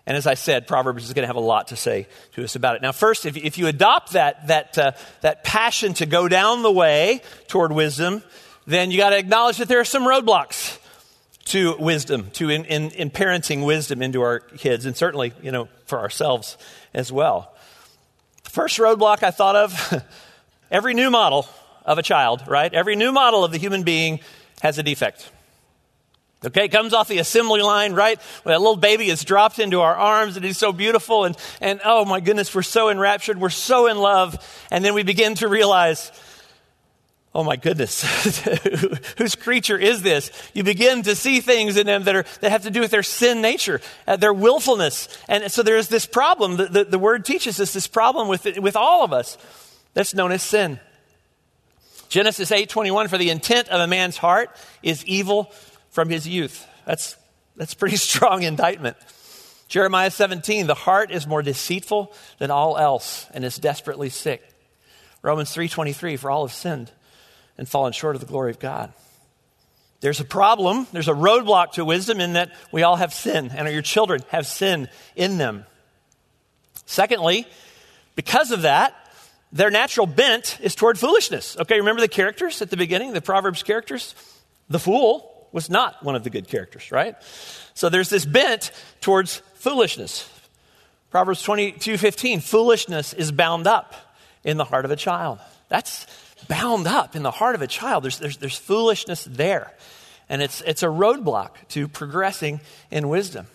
And 0.05 0.15
as 0.15 0.27
I 0.27 0.36
said, 0.36 0.67
Proverbs 0.67 1.05
is 1.05 1.13
going 1.13 1.24
to 1.24 1.27
have 1.27 1.38
a 1.38 1.39
lot 1.39 1.69
to 1.69 1.75
say 1.75 2.07
to 2.34 2.43
us 2.43 2.55
about 2.55 2.75
it. 2.75 2.81
Now, 2.81 2.91
first, 2.91 3.25
if, 3.25 3.38
if 3.38 3.57
you 3.57 3.67
adopt 3.67 4.12
that, 4.12 4.48
that, 4.48 4.77
uh, 4.77 4.91
that 5.22 5.43
passion 5.43 5.93
to 5.95 6.05
go 6.05 6.27
down 6.27 6.62
the 6.62 6.72
way 6.72 7.22
toward 7.48 7.72
wisdom, 7.72 8.22
then 8.67 8.91
you 8.91 8.98
got 8.98 9.10
to 9.12 9.17
acknowledge 9.17 9.57
that 9.57 9.67
there 9.67 9.79
are 9.79 9.86
some 9.86 10.03
roadblocks 10.03 10.77
to 11.45 11.75
wisdom, 11.77 12.29
to 12.31 12.49
in, 12.49 12.65
in, 12.65 12.89
in, 12.91 13.09
parenting 13.11 13.65
wisdom 13.65 14.01
into 14.01 14.21
our 14.21 14.39
kids, 14.39 14.85
and 14.85 14.97
certainly, 14.97 15.33
you 15.41 15.51
know, 15.51 15.67
for 15.85 15.99
ourselves 15.99 16.57
as 16.93 17.11
well. 17.11 17.55
First 18.43 18.77
roadblock 18.79 19.21
I 19.21 19.31
thought 19.31 19.55
of 19.55 20.03
every 20.71 20.93
new 20.93 21.11
model 21.11 21.47
of 21.85 21.99
a 21.99 22.03
child, 22.03 22.43
right? 22.47 22.73
Every 22.73 22.95
new 22.95 23.11
model 23.11 23.43
of 23.43 23.51
the 23.51 23.59
human 23.59 23.83
being 23.83 24.21
has 24.61 24.79
a 24.79 24.83
defect. 24.83 25.29
Okay, 26.43 26.67
comes 26.67 26.93
off 26.93 27.07
the 27.07 27.17
assembly 27.19 27.61
line, 27.61 27.93
right? 27.93 28.19
When 28.43 28.53
that 28.53 28.59
little 28.59 28.75
baby 28.75 29.09
is 29.09 29.23
dropped 29.23 29.57
into 29.57 29.81
our 29.81 29.95
arms 29.95 30.35
and 30.35 30.45
he's 30.45 30.57
so 30.57 30.71
beautiful, 30.71 31.25
and, 31.25 31.35
and 31.61 31.79
oh 31.83 32.05
my 32.05 32.19
goodness, 32.19 32.53
we're 32.53 32.61
so 32.61 32.89
enraptured, 32.89 33.39
we're 33.39 33.49
so 33.49 33.87
in 33.87 33.97
love, 33.97 34.37
and 34.71 34.83
then 34.83 34.93
we 34.93 35.03
begin 35.03 35.35
to 35.35 35.47
realize 35.47 36.11
oh 37.35 37.43
my 37.43 37.57
goodness, 37.57 38.01
whose 39.17 39.35
creature 39.35 39.77
is 39.77 40.01
this? 40.01 40.31
You 40.53 40.63
begin 40.63 41.03
to 41.03 41.15
see 41.15 41.41
things 41.41 41.75
in 41.75 41.85
them 41.85 42.05
that, 42.05 42.15
are, 42.15 42.25
that 42.39 42.49
have 42.49 42.63
to 42.63 42.71
do 42.71 42.79
with 42.79 42.91
their 42.91 43.03
sin 43.03 43.41
nature, 43.41 43.81
uh, 44.07 44.15
their 44.15 44.33
willfulness. 44.33 45.09
And 45.27 45.51
so 45.51 45.61
there's 45.61 45.89
this 45.89 46.05
problem. 46.05 46.55
The, 46.55 46.65
the, 46.67 46.83
the 46.85 46.99
word 46.99 47.25
teaches 47.25 47.59
us 47.59 47.73
this 47.73 47.87
problem 47.87 48.29
with, 48.29 48.45
with 48.57 48.77
all 48.77 49.03
of 49.03 49.11
us 49.11 49.37
that's 49.93 50.15
known 50.15 50.31
as 50.31 50.43
sin. 50.43 50.79
Genesis 52.07 52.51
8:21 52.51 53.09
for 53.09 53.17
the 53.17 53.29
intent 53.29 53.67
of 53.67 53.81
a 53.81 53.87
man's 53.87 54.15
heart 54.15 54.55
is 54.81 55.03
evil 55.05 55.51
from 55.89 56.07
his 56.07 56.25
youth. 56.25 56.65
That's 56.85 57.17
that's 57.57 57.73
pretty 57.73 57.95
strong 57.97 58.43
indictment. 58.43 58.95
Jeremiah 59.67 60.11
17 60.11 60.67
the 60.67 60.75
heart 60.75 61.11
is 61.11 61.27
more 61.27 61.41
deceitful 61.41 62.13
than 62.37 62.51
all 62.51 62.77
else 62.77 63.27
and 63.33 63.43
is 63.43 63.57
desperately 63.57 64.09
sick. 64.09 64.41
Romans 65.21 65.53
3:23 65.53 66.17
for 66.17 66.31
all 66.31 66.47
have 66.47 66.55
sinned 66.55 66.91
and 67.57 67.67
fallen 67.67 67.93
short 67.93 68.15
of 68.15 68.21
the 68.21 68.27
glory 68.27 68.51
of 68.51 68.59
God. 68.59 68.93
There's 70.01 70.19
a 70.19 70.25
problem, 70.25 70.88
there's 70.91 71.07
a 71.07 71.13
roadblock 71.13 71.74
to 71.74 71.85
wisdom 71.85 72.19
in 72.19 72.33
that 72.33 72.51
we 72.71 72.83
all 72.83 72.97
have 72.97 73.13
sin, 73.13 73.51
and 73.55 73.67
your 73.71 73.81
children 73.81 74.21
have 74.29 74.45
sin 74.45 74.89
in 75.15 75.38
them. 75.38 75.65
Secondly, 76.85 77.47
because 78.15 78.51
of 78.51 78.63
that, 78.63 78.93
their 79.51 79.71
natural 79.71 80.05
bent 80.05 80.59
is 80.62 80.75
toward 80.75 81.00
foolishness. 81.00 81.57
Okay, 81.57 81.77
remember 81.77 82.01
the 82.01 82.07
characters 82.07 82.62
at 82.62 82.69
the 82.69 82.77
beginning, 82.77 83.13
the 83.13 83.21
Proverbs 83.21 83.63
characters? 83.63 84.15
The 84.69 84.79
fool 84.79 85.47
was 85.51 85.69
not 85.69 86.03
one 86.03 86.15
of 86.15 86.24
the 86.24 86.29
good 86.29 86.47
characters, 86.47 86.91
right? 86.91 87.15
So 87.74 87.89
there's 87.89 88.09
this 88.09 88.25
bent 88.25 88.71
towards 89.01 89.38
foolishness. 89.55 90.29
Proverbs 91.09 91.41
22 91.41 91.97
15, 91.97 92.41
foolishness 92.41 93.13
is 93.13 93.31
bound 93.31 93.65
up 93.65 93.95
in 94.43 94.57
the 94.57 94.65
heart 94.65 94.83
of 94.83 94.91
a 94.91 94.95
child. 94.97 95.39
That's 95.69 96.05
bound 96.47 96.87
up 96.87 97.15
in 97.15 97.23
the 97.23 97.31
heart 97.31 97.55
of 97.55 97.61
a 97.61 97.67
child. 97.67 98.03
There's, 98.03 98.19
there's, 98.19 98.37
there's 98.37 98.57
foolishness 98.57 99.25
there. 99.25 99.71
And 100.29 100.41
it's, 100.41 100.61
it's 100.61 100.83
a 100.83 100.87
roadblock 100.87 101.51
to 101.69 101.87
progressing 101.87 102.59
in 102.89 103.09
wisdom. 103.09 103.47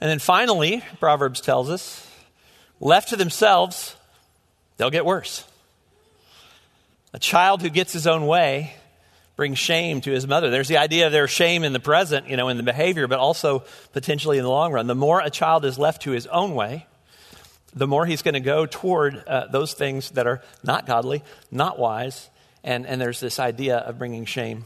And 0.00 0.10
then 0.10 0.18
finally, 0.18 0.82
Proverbs 0.98 1.40
tells 1.40 1.70
us 1.70 2.08
left 2.80 3.10
to 3.10 3.16
themselves, 3.16 3.96
they'll 4.76 4.90
get 4.90 5.06
worse. 5.06 5.44
A 7.12 7.18
child 7.18 7.62
who 7.62 7.68
gets 7.68 7.92
his 7.92 8.06
own 8.06 8.26
way 8.26 8.74
brings 9.36 9.58
shame 9.58 10.00
to 10.00 10.10
his 10.10 10.26
mother. 10.26 10.50
There's 10.50 10.68
the 10.68 10.78
idea 10.78 11.06
of 11.06 11.12
their 11.12 11.28
shame 11.28 11.64
in 11.64 11.72
the 11.72 11.80
present, 11.80 12.28
you 12.28 12.36
know, 12.36 12.48
in 12.48 12.56
the 12.56 12.62
behavior, 12.62 13.06
but 13.06 13.18
also 13.18 13.64
potentially 13.92 14.38
in 14.38 14.44
the 14.44 14.50
long 14.50 14.72
run. 14.72 14.86
The 14.86 14.94
more 14.94 15.20
a 15.20 15.30
child 15.30 15.64
is 15.64 15.78
left 15.78 16.02
to 16.02 16.10
his 16.10 16.26
own 16.26 16.54
way, 16.54 16.86
the 17.74 17.86
more 17.86 18.06
he's 18.06 18.22
going 18.22 18.34
to 18.34 18.40
go 18.40 18.66
toward 18.66 19.24
uh, 19.26 19.46
those 19.46 19.74
things 19.74 20.10
that 20.10 20.26
are 20.26 20.42
not 20.62 20.86
godly, 20.86 21.22
not 21.50 21.78
wise, 21.78 22.28
and, 22.62 22.86
and 22.86 23.00
there's 23.00 23.20
this 23.20 23.38
idea 23.38 23.78
of 23.78 23.98
bringing 23.98 24.24
shame 24.24 24.64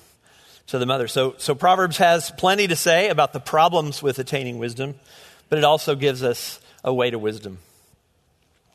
to 0.69 0.79
the 0.79 0.87
mother. 0.87 1.09
So, 1.09 1.35
so 1.39 1.55
Proverbs 1.55 1.99
has 1.99 2.31
plenty 2.33 2.67
to 2.67 2.77
say 2.77 3.09
about 3.09 3.33
the 3.33 3.41
problems 3.41 4.03
with 4.03 4.19
attaining 4.19 4.59
wisdom, 4.59 4.95
but 5.49 5.59
it 5.59 5.65
also 5.65 5.95
gives 5.95 6.23
us 6.23 6.61
a 6.83 6.93
way 6.93 7.11
to 7.11 7.19
wisdom. 7.19 7.59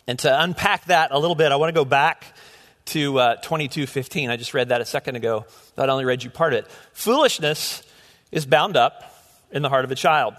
And 0.08 0.18
to 0.20 0.42
unpack 0.42 0.86
that 0.86 1.12
a 1.12 1.20
little 1.20 1.36
bit, 1.36 1.52
I 1.52 1.58
want 1.58 1.70
to 1.70 1.80
go 1.80 1.86
back 1.86 2.26
to 2.86 3.20
uh, 3.20 3.42
22:15. 3.42 4.30
I 4.30 4.38
just 4.38 4.54
read 4.54 4.70
that 4.70 4.82
a 4.82 4.86
second 4.86 5.16
ago, 5.16 5.46
but 5.76 5.90
I 5.90 5.92
only 5.92 6.06
read 6.06 6.24
you 6.24 6.30
part 6.30 6.54
of 6.54 6.60
it. 6.60 6.72
Foolishness 6.94 7.84
is 8.32 8.46
bound 8.46 8.76
up 8.76 9.14
in 9.52 9.62
the 9.62 9.70
heart 9.70 9.86
of 9.86 9.92
a 9.92 9.96
child 9.96 10.36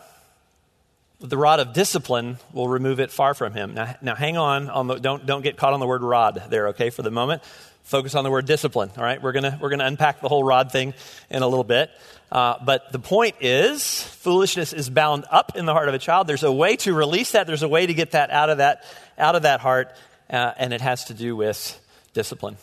the 1.23 1.37
rod 1.37 1.61
of 1.61 1.73
discipline 1.73 2.39
will 2.53 2.69
remove 2.69 3.01
it 3.01 3.11
far 3.11 3.35
from 3.35 3.53
him. 3.55 3.75
Now, 3.75 3.95
now 4.03 4.15
hang 4.15 4.37
on, 4.37 4.69
on 4.69 4.89
the, 4.89 4.97
don't, 4.97 5.25
don't 5.25 5.43
get 5.43 5.57
caught 5.57 5.73
on 5.73 5.81
the 5.81 5.87
word 5.87 6.03
rod 6.03 6.43
there, 6.51 6.69
okay, 6.69 6.91
for 6.91 7.03
the 7.03 7.11
moment. 7.11 7.43
Focus 7.85 8.15
on 8.15 8.25
the 8.25 8.31
word 8.31 8.47
discipline, 8.47 8.91
all 8.97 9.05
right? 9.05 9.21
We're 9.21 9.33
going 9.33 9.59
we're 9.61 9.71
gonna 9.71 9.87
unpack 9.87 10.21
the 10.21 10.29
whole 10.29 10.45
rod 10.45 10.71
thing 10.71 10.95
in 11.31 11.43
a 11.43 11.49
little 11.49 11.65
bit. 11.65 11.91
Uh, 12.31 12.57
but 12.65 12.91
the 12.93 12.99
point 12.99 13.37
is, 13.41 14.03
foolishness 14.03 14.73
is 14.73 14.89
bound 14.89 15.25
up 15.31 15.57
in 15.57 15.67
the 15.67 15.73
heart 15.73 15.89
of 15.89 15.95
a 15.95 15.99
child. 15.99 16.27
There's 16.27 16.45
a 16.45 16.53
way 16.53 16.77
to 16.77 16.95
release 16.95 17.33
that. 17.33 17.47
There's 17.47 17.63
a 17.63 17.69
way 17.69 17.87
to 17.87 17.93
get 17.93 18.13
that 18.13 18.31
out 18.31 18.51
of 18.51 18.59
that, 18.59 18.85
out 19.19 19.35
of 19.35 19.43
that 19.43 19.61
heart, 19.61 19.93
uh, 20.31 20.53
and 20.57 20.73
it 20.73 20.81
has 20.81 21.07
to 21.07 21.15
do 21.15 21.37
with 21.37 21.79
discipline. 22.15 22.57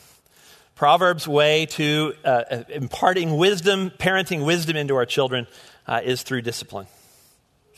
Proverbs' 0.75 1.27
way 1.27 1.65
to 1.67 2.13
uh, 2.23 2.63
imparting 2.69 3.35
wisdom, 3.37 3.91
parenting 3.91 4.45
wisdom 4.45 4.77
into 4.77 4.95
our 4.95 5.05
children, 5.05 5.47
uh, 5.85 6.01
is 6.03 6.23
through 6.23 6.41
discipline 6.41 6.87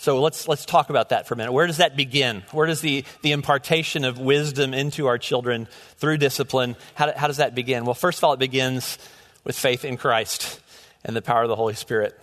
So 0.01 0.19
let's, 0.19 0.47
let's 0.47 0.65
talk 0.65 0.89
about 0.89 1.09
that 1.09 1.27
for 1.27 1.35
a 1.35 1.37
minute. 1.37 1.51
Where 1.51 1.67
does 1.67 1.77
that 1.77 1.95
begin? 1.95 2.41
Where 2.53 2.65
does 2.65 2.81
the, 2.81 3.05
the 3.21 3.33
impartation 3.33 4.03
of 4.03 4.17
wisdom 4.17 4.73
into 4.73 5.05
our 5.05 5.19
children 5.19 5.67
through 5.97 6.17
discipline, 6.17 6.75
how, 6.95 7.13
how 7.15 7.27
does 7.27 7.37
that 7.37 7.53
begin? 7.53 7.85
Well, 7.85 7.93
first 7.93 8.17
of 8.17 8.23
all, 8.23 8.33
it 8.33 8.39
begins 8.39 8.97
with 9.43 9.55
faith 9.55 9.85
in 9.85 9.97
Christ 9.97 10.59
and 11.05 11.15
the 11.15 11.21
power 11.21 11.43
of 11.43 11.49
the 11.49 11.55
Holy 11.55 11.75
Spirit. 11.75 12.19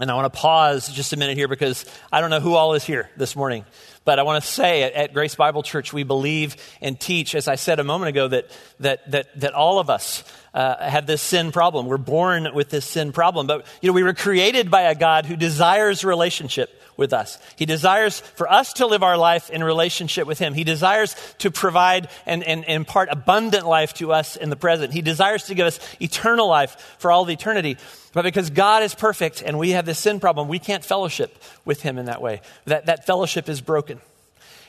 And 0.00 0.10
I 0.10 0.14
want 0.16 0.32
to 0.32 0.36
pause 0.36 0.88
just 0.88 1.12
a 1.12 1.16
minute 1.16 1.36
here 1.36 1.46
because 1.46 1.84
I 2.10 2.20
don't 2.20 2.30
know 2.30 2.40
who 2.40 2.54
all 2.54 2.74
is 2.74 2.82
here 2.82 3.08
this 3.16 3.36
morning. 3.36 3.64
But 4.10 4.18
I 4.18 4.24
want 4.24 4.42
to 4.42 4.50
say 4.50 4.82
at, 4.82 5.14
Grace 5.14 5.36
Bible 5.36 5.62
Church, 5.62 5.92
we 5.92 6.02
believe 6.02 6.56
and 6.80 6.98
teach, 6.98 7.36
as 7.36 7.46
I 7.46 7.54
said 7.54 7.78
a 7.78 7.84
moment 7.84 8.08
ago, 8.08 8.26
that, 8.26 8.50
that, 8.80 9.08
that, 9.12 9.38
that 9.38 9.52
all 9.52 9.78
of 9.78 9.88
us 9.88 10.24
uh, 10.52 10.82
have 10.82 11.06
this 11.06 11.22
sin 11.22 11.52
problem. 11.52 11.86
We're 11.86 11.96
born 11.96 12.48
with 12.52 12.70
this 12.70 12.84
sin 12.84 13.12
problem. 13.12 13.46
But, 13.46 13.64
you 13.80 13.88
know, 13.88 13.92
we 13.92 14.02
were 14.02 14.12
created 14.12 14.68
by 14.68 14.80
a 14.80 14.96
God 14.96 15.26
who 15.26 15.36
desires 15.36 16.02
relationship 16.02 16.70
with 16.96 17.12
us. 17.12 17.38
He 17.54 17.66
desires 17.66 18.18
for 18.34 18.50
us 18.50 18.72
to 18.74 18.86
live 18.88 19.04
our 19.04 19.16
life 19.16 19.48
in 19.48 19.62
relationship 19.62 20.26
with 20.26 20.40
Him. 20.40 20.54
He 20.54 20.64
desires 20.64 21.14
to 21.38 21.52
provide 21.52 22.08
and, 22.26 22.42
and, 22.42 22.64
and 22.64 22.74
impart 22.74 23.10
abundant 23.12 23.64
life 23.64 23.94
to 23.94 24.12
us 24.12 24.34
in 24.34 24.50
the 24.50 24.56
present. 24.56 24.92
He 24.92 25.02
desires 25.02 25.44
to 25.44 25.54
give 25.54 25.68
us 25.68 25.78
eternal 26.00 26.48
life 26.48 26.96
for 26.98 27.12
all 27.12 27.22
of 27.22 27.30
eternity. 27.30 27.76
But 28.12 28.22
because 28.22 28.50
God 28.50 28.82
is 28.82 28.94
perfect 28.94 29.42
and 29.42 29.58
we 29.58 29.70
have 29.70 29.86
this 29.86 29.98
sin 29.98 30.20
problem, 30.20 30.48
we 30.48 30.58
can't 30.58 30.84
fellowship 30.84 31.36
with 31.64 31.82
Him 31.82 31.98
in 31.98 32.06
that 32.06 32.20
way. 32.20 32.40
That, 32.64 32.86
that 32.86 33.06
fellowship 33.06 33.48
is 33.48 33.60
broken. 33.60 34.00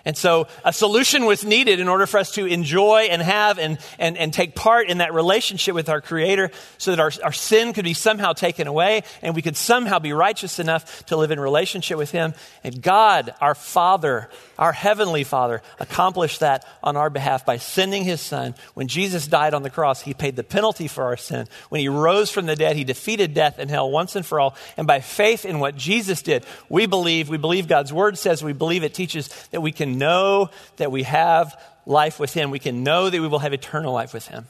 And 0.05 0.17
so 0.17 0.47
a 0.65 0.73
solution 0.73 1.25
was 1.25 1.45
needed 1.45 1.79
in 1.79 1.87
order 1.87 2.07
for 2.07 2.19
us 2.19 2.31
to 2.31 2.45
enjoy 2.45 3.07
and 3.11 3.21
have 3.21 3.59
and, 3.59 3.77
and, 3.99 4.17
and 4.17 4.33
take 4.33 4.55
part 4.55 4.89
in 4.89 4.97
that 4.97 5.13
relationship 5.13 5.75
with 5.75 5.89
our 5.89 6.01
Creator 6.01 6.51
so 6.77 6.91
that 6.91 6.99
our, 6.99 7.11
our 7.23 7.31
sin 7.31 7.73
could 7.73 7.85
be 7.85 7.93
somehow 7.93 8.33
taken 8.33 8.67
away 8.67 9.03
and 9.21 9.35
we 9.35 9.41
could 9.41 9.55
somehow 9.55 9.99
be 9.99 10.13
righteous 10.13 10.59
enough 10.59 11.05
to 11.07 11.17
live 11.17 11.31
in 11.31 11.39
relationship 11.39 11.97
with 11.97 12.11
Him. 12.11 12.33
And 12.63 12.81
God, 12.81 13.33
our 13.41 13.55
Father, 13.55 14.29
our 14.61 14.71
Heavenly 14.71 15.23
Father, 15.23 15.63
accomplished 15.79 16.39
that 16.41 16.65
on 16.83 16.95
our 16.95 17.09
behalf 17.09 17.45
by 17.45 17.57
sending 17.57 18.03
His 18.03 18.21
Son. 18.21 18.53
When 18.75 18.87
Jesus 18.87 19.25
died 19.25 19.55
on 19.55 19.63
the 19.63 19.71
cross, 19.71 20.01
He 20.01 20.13
paid 20.13 20.35
the 20.35 20.43
penalty 20.43 20.87
for 20.87 21.03
our 21.05 21.17
sin. 21.17 21.47
When 21.69 21.81
He 21.81 21.89
rose 21.89 22.29
from 22.29 22.45
the 22.45 22.55
dead, 22.55 22.75
He 22.75 22.83
defeated 22.83 23.33
death 23.33 23.55
and 23.57 23.71
hell 23.71 23.89
once 23.89 24.15
and 24.15 24.23
for 24.23 24.39
all. 24.39 24.55
And 24.77 24.85
by 24.85 24.99
faith 25.01 25.45
in 25.45 25.59
what 25.59 25.75
Jesus 25.75 26.21
did, 26.21 26.45
we 26.69 26.85
believe, 26.85 27.27
we 27.27 27.37
believe 27.37 27.67
God's 27.67 27.91
Word 27.91 28.19
says, 28.19 28.43
we 28.43 28.53
believe 28.53 28.83
it 28.83 28.93
teaches 28.93 29.27
that 29.49 29.61
we 29.61 29.71
can 29.71 29.97
know 29.97 30.51
that 30.77 30.91
we 30.91 31.03
have 31.03 31.59
life 31.87 32.19
with 32.19 32.31
Him. 32.31 32.51
We 32.51 32.59
can 32.59 32.83
know 32.83 33.09
that 33.09 33.19
we 33.19 33.27
will 33.27 33.39
have 33.39 33.53
eternal 33.53 33.91
life 33.91 34.13
with 34.13 34.27
Him. 34.27 34.45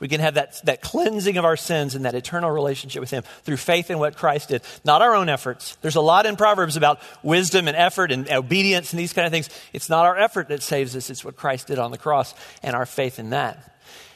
We 0.00 0.08
can 0.08 0.20
have 0.20 0.34
that, 0.34 0.60
that 0.64 0.82
cleansing 0.82 1.36
of 1.36 1.44
our 1.44 1.56
sins 1.56 1.94
and 1.94 2.04
that 2.04 2.14
eternal 2.14 2.50
relationship 2.50 3.00
with 3.00 3.10
Him 3.10 3.22
through 3.42 3.56
faith 3.56 3.90
in 3.90 3.98
what 3.98 4.16
Christ 4.16 4.50
did, 4.50 4.62
not 4.84 5.02
our 5.02 5.14
own 5.14 5.28
efforts. 5.28 5.76
There's 5.82 5.96
a 5.96 6.00
lot 6.00 6.26
in 6.26 6.36
Proverbs 6.36 6.76
about 6.76 7.00
wisdom 7.22 7.68
and 7.68 7.76
effort 7.76 8.12
and 8.12 8.30
obedience 8.30 8.92
and 8.92 9.00
these 9.00 9.12
kind 9.12 9.26
of 9.26 9.32
things. 9.32 9.48
It's 9.72 9.88
not 9.88 10.04
our 10.06 10.18
effort 10.18 10.48
that 10.48 10.62
saves 10.62 10.96
us, 10.96 11.10
it's 11.10 11.24
what 11.24 11.36
Christ 11.36 11.68
did 11.68 11.78
on 11.78 11.90
the 11.90 11.98
cross 11.98 12.34
and 12.62 12.74
our 12.74 12.86
faith 12.86 13.18
in 13.18 13.30
that. 13.30 13.70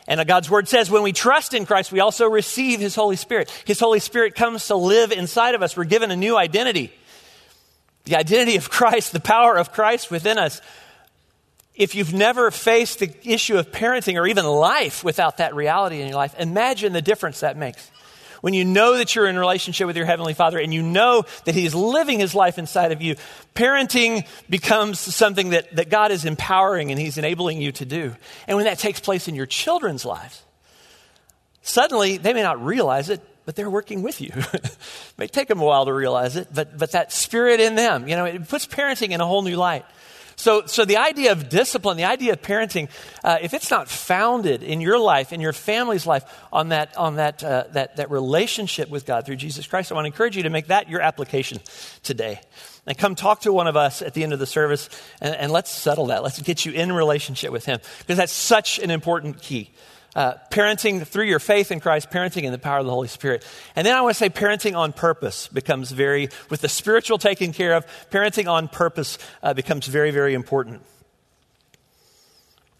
And 0.07 0.27
God's 0.27 0.49
word 0.49 0.69
says 0.69 0.91
when 0.91 1.03
we 1.03 1.13
trust 1.13 1.53
in 1.53 1.67
Christ, 1.67 1.93
we 1.93 2.01
also 2.01 2.29
receive 2.29 2.81
His 2.81 2.95
Holy 2.95 3.17
Spirit. 3.17 3.51
His 3.67 3.79
Holy 3.79 4.01
Spirit 4.01 4.35
comes 4.35 4.67
to 4.69 4.77
live 4.77 5.13
inside 5.13 5.55
of 5.55 5.63
us. 5.63 5.77
We're 5.77 5.85
given 5.85 6.11
a 6.11 6.17
new 6.17 6.37
identity 6.37 6.93
the 8.09 8.17
identity 8.17 8.57
of 8.57 8.71
Christ, 8.71 9.13
the 9.13 9.21
power 9.21 9.57
of 9.57 9.73
Christ 9.73 10.11
within 10.11 10.39
us. 10.39 10.61
If 11.79 11.95
you've 11.95 12.13
never 12.13 12.51
faced 12.51 12.99
the 12.99 13.11
issue 13.25 13.57
of 13.57 13.71
parenting 13.71 14.21
or 14.21 14.27
even 14.27 14.45
life 14.45 15.05
without 15.05 15.37
that 15.37 15.55
reality 15.55 16.01
in 16.01 16.09
your 16.09 16.17
life, 16.17 16.35
imagine 16.39 16.93
the 16.93 17.01
difference 17.01 17.41
that 17.41 17.57
makes. 17.57 17.91
When 18.41 18.53
you 18.53 18.65
know 18.65 18.97
that 18.97 19.15
you're 19.15 19.27
in 19.27 19.39
relationship 19.39 19.87
with 19.87 19.97
your 19.97 20.07
Heavenly 20.07 20.35
Father 20.35 20.59
and 20.59 20.75
you 20.75 20.83
know 20.83 21.25
that 21.45 21.55
He 21.55 21.67
is 21.67 21.75
living 21.75 22.19
His 22.19 22.35
life 22.35 22.59
inside 22.59 22.91
of 22.91 23.01
you, 23.01 23.15
parenting 23.55 24.27
becomes 24.51 24.99
something 24.99 25.51
that, 25.51 25.75
that 25.77 25.89
God 25.89 26.11
is 26.11 26.25
empowering 26.25 26.91
and 26.91 27.01
He's 27.01 27.17
enabling 27.17 27.63
you 27.63 27.73
to 27.73 27.85
do. 27.85 28.15
And 28.49 28.57
when 28.57 28.67
that 28.67 28.79
takes 28.79 28.99
place 29.01 29.29
in 29.29 29.35
your 29.35 29.47
children's 29.47 30.05
lives, 30.05 30.43
suddenly 31.63 32.17
they 32.17 32.33
may 32.33 32.43
not 32.43 32.65
realize 32.65 33.09
it, 33.09 33.21
but 33.45 33.57
they're 33.57 33.71
working 33.71 34.03
with 34.03 34.21
you. 34.21 34.31
it 34.53 34.77
may 35.17 35.27
take 35.27 35.49
them 35.49 35.61
a 35.61 35.65
while 35.65 35.87
to 35.87 35.93
realize 35.93 36.37
it, 36.37 36.49
but, 36.53 36.77
but 36.77 36.93
that 36.93 37.13
spirit 37.13 37.61
in 37.61 37.77
them, 37.77 38.09
you 38.09 38.17
know, 38.17 38.25
it 38.25 38.49
puts 38.49 38.67
parenting 38.67 39.11
in 39.11 39.21
a 39.21 39.27
whole 39.27 39.43
new 39.43 39.57
light. 39.57 39.85
So, 40.39 40.67
so 40.67 40.85
the 40.85 40.99
idea 40.99 41.33
of 41.33 41.49
discipline, 41.49 41.97
the 41.97 42.05
idea 42.05 42.33
of 42.33 42.41
parenting, 42.41 42.89
uh, 43.25 43.39
if 43.43 43.55
it's 43.55 43.73
not 43.73 43.89
founded 43.89 44.63
in 44.63 44.81
your 44.81 44.97
life, 44.97 45.33
in 45.33 45.41
your 45.41 45.53
family's 45.53 46.07
life, 46.07 46.23
on 46.53 46.69
that, 46.69 46.97
on 46.97 47.17
that, 47.17 47.43
uh, 47.43 47.65
that, 47.73 47.97
that 47.97 48.09
relationship 48.09 48.89
with 48.89 49.05
God 49.05 49.27
through 49.27 49.35
Jesus 49.35 49.67
Christ, 49.67 49.91
I 49.91 49.97
want 49.97 50.05
to 50.05 50.13
encourage 50.13 50.37
you 50.37 50.45
to 50.45 50.51
make 50.51 50.69
that 50.69 50.89
your 50.89 51.01
application 51.01 51.59
today. 52.05 52.41
And 52.87 52.97
come 52.97 53.17
talk 53.17 53.41
to 53.41 53.53
one 53.53 53.67
of 53.67 53.77
us 53.77 54.01
at 54.01 54.15
the 54.15 54.23
end 54.23 54.33
of 54.33 54.39
the 54.39 54.47
service, 54.47 54.89
and, 55.21 55.35
and 55.35 55.51
let's 55.51 55.73
settle 55.73 56.07
that. 56.07 56.23
Let's 56.23 56.41
get 56.41 56.65
you 56.65 56.71
in 56.71 56.93
relationship 56.93 57.51
with 57.51 57.65
Him, 57.65 57.81
because 57.99 58.17
that's 58.17 58.33
such 58.33 58.79
an 58.79 58.93
important 58.93 59.43
key 59.43 59.73
uh, 60.17 60.35
parenting 60.51 61.07
through 61.07 61.27
your 61.27 61.39
faith 61.39 61.71
in 61.71 61.81
Christ, 61.81 62.11
parenting 62.11 62.43
in 62.43 62.53
the 62.53 62.59
power 62.59 62.79
of 62.79 62.87
the 62.87 62.93
Holy 62.93 63.09
Spirit. 63.09 63.45
And 63.77 63.87
then 63.87 63.95
I 63.95 64.01
want 64.01 64.15
to 64.15 64.19
say 64.19 64.31
parenting 64.31 64.77
on 64.77 64.93
purpose 64.93 65.49
becomes 65.49 65.91
very, 65.91 66.31
with 66.51 66.61
the 66.61 66.69
spiritual 66.69 67.19
taken 67.19 67.53
care 67.53 67.75
of, 67.75 67.87
parenting 68.11 68.51
on 68.51 68.69
purpose 68.69 69.19
uh, 69.43 69.55
becomes 69.55 69.87
very, 69.87 70.11
very 70.11 70.35
important. 70.35 70.83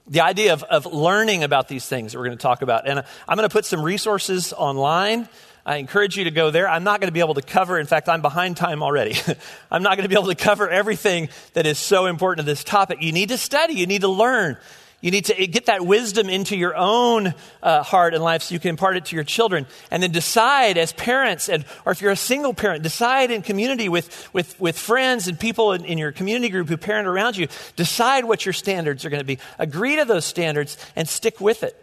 The 0.07 0.23
idea 0.23 0.55
of, 0.55 0.63
of 0.65 0.87
learning 0.87 1.45
about 1.45 1.69
these 1.69 1.87
things 1.87 2.13
that 2.13 2.19
we're 2.19 2.25
going 2.25 2.39
to 2.39 2.43
talk 2.43 2.63
about. 2.63 2.89
And 2.89 3.05
I'm 3.29 3.37
going 3.37 3.49
to 3.49 3.53
put 3.53 3.67
some 3.67 3.83
resources 3.83 4.55
online. 4.55 5.29
I 5.67 5.77
encourage 5.77 6.17
you 6.17 6.25
to 6.25 6.31
go 6.31 6.51
there. 6.51 6.67
I'm 6.67 6.83
not 6.83 6.99
going 6.99 7.09
to 7.09 7.13
be 7.13 7.21
able 7.21 7.35
to 7.35 7.43
cover, 7.43 7.79
in 7.79 7.85
fact, 7.85 8.09
I'm 8.09 8.23
behind 8.23 8.57
time 8.57 8.83
already. 8.83 9.17
I'm 9.71 9.83
not 9.83 9.99
going 9.99 10.05
to 10.05 10.09
be 10.09 10.19
able 10.19 10.29
to 10.29 10.35
cover 10.35 10.71
everything 10.71 11.29
that 11.53 11.67
is 11.67 11.79
so 11.79 12.07
important 12.07 12.47
to 12.47 12.51
this 12.51 12.65
topic. 12.65 13.03
You 13.03 13.13
need 13.13 13.29
to 13.29 13.37
study, 13.37 13.75
you 13.75 13.87
need 13.87 14.01
to 14.01 14.09
learn. 14.09 14.57
You 15.01 15.13
need 15.13 15.27
to 15.27 15.47
get 15.47 15.67
that 15.67 15.87
wisdom 15.87 16.29
into 16.29 16.57
your 16.57 16.75
own 16.77 17.33
uh, 17.63 17.85
heart 17.85 18.15
and 18.15 18.23
life 18.23 18.43
so 18.43 18.55
you 18.55 18.59
can 18.59 18.71
impart 18.71 18.97
it 18.97 19.05
to 19.07 19.15
your 19.15 19.25
children. 19.25 19.67
And 19.93 20.03
then 20.03 20.11
decide 20.11 20.77
as 20.77 20.93
parents, 20.93 21.49
and, 21.49 21.65
or 21.87 21.93
if 21.93 22.03
you're 22.03 22.11
a 22.11 22.17
single 22.17 22.53
parent, 22.53 22.83
decide 22.83 23.31
in 23.31 23.43
community 23.43 23.89
with, 23.89 24.29
with, 24.33 24.59
with 24.61 24.77
friends 24.77 25.29
and 25.29 25.39
people 25.39 25.73
in, 25.73 25.85
in 25.85 25.99
your 25.99 26.11
community 26.11 26.49
group 26.49 26.69
who 26.69 26.77
parent 26.77 27.07
around 27.07 27.37
you, 27.37 27.47
decide 27.77 28.25
what 28.25 28.45
your 28.45 28.53
standards 28.53 29.05
are 29.05 29.11
going 29.11 29.21
to 29.21 29.27
be. 29.27 29.39
Agree 29.61 29.95
to 29.97 30.05
those 30.05 30.25
standards 30.25 30.77
and 30.97 31.09
stick 31.09 31.41
with 31.41 31.63
it. 31.63 31.77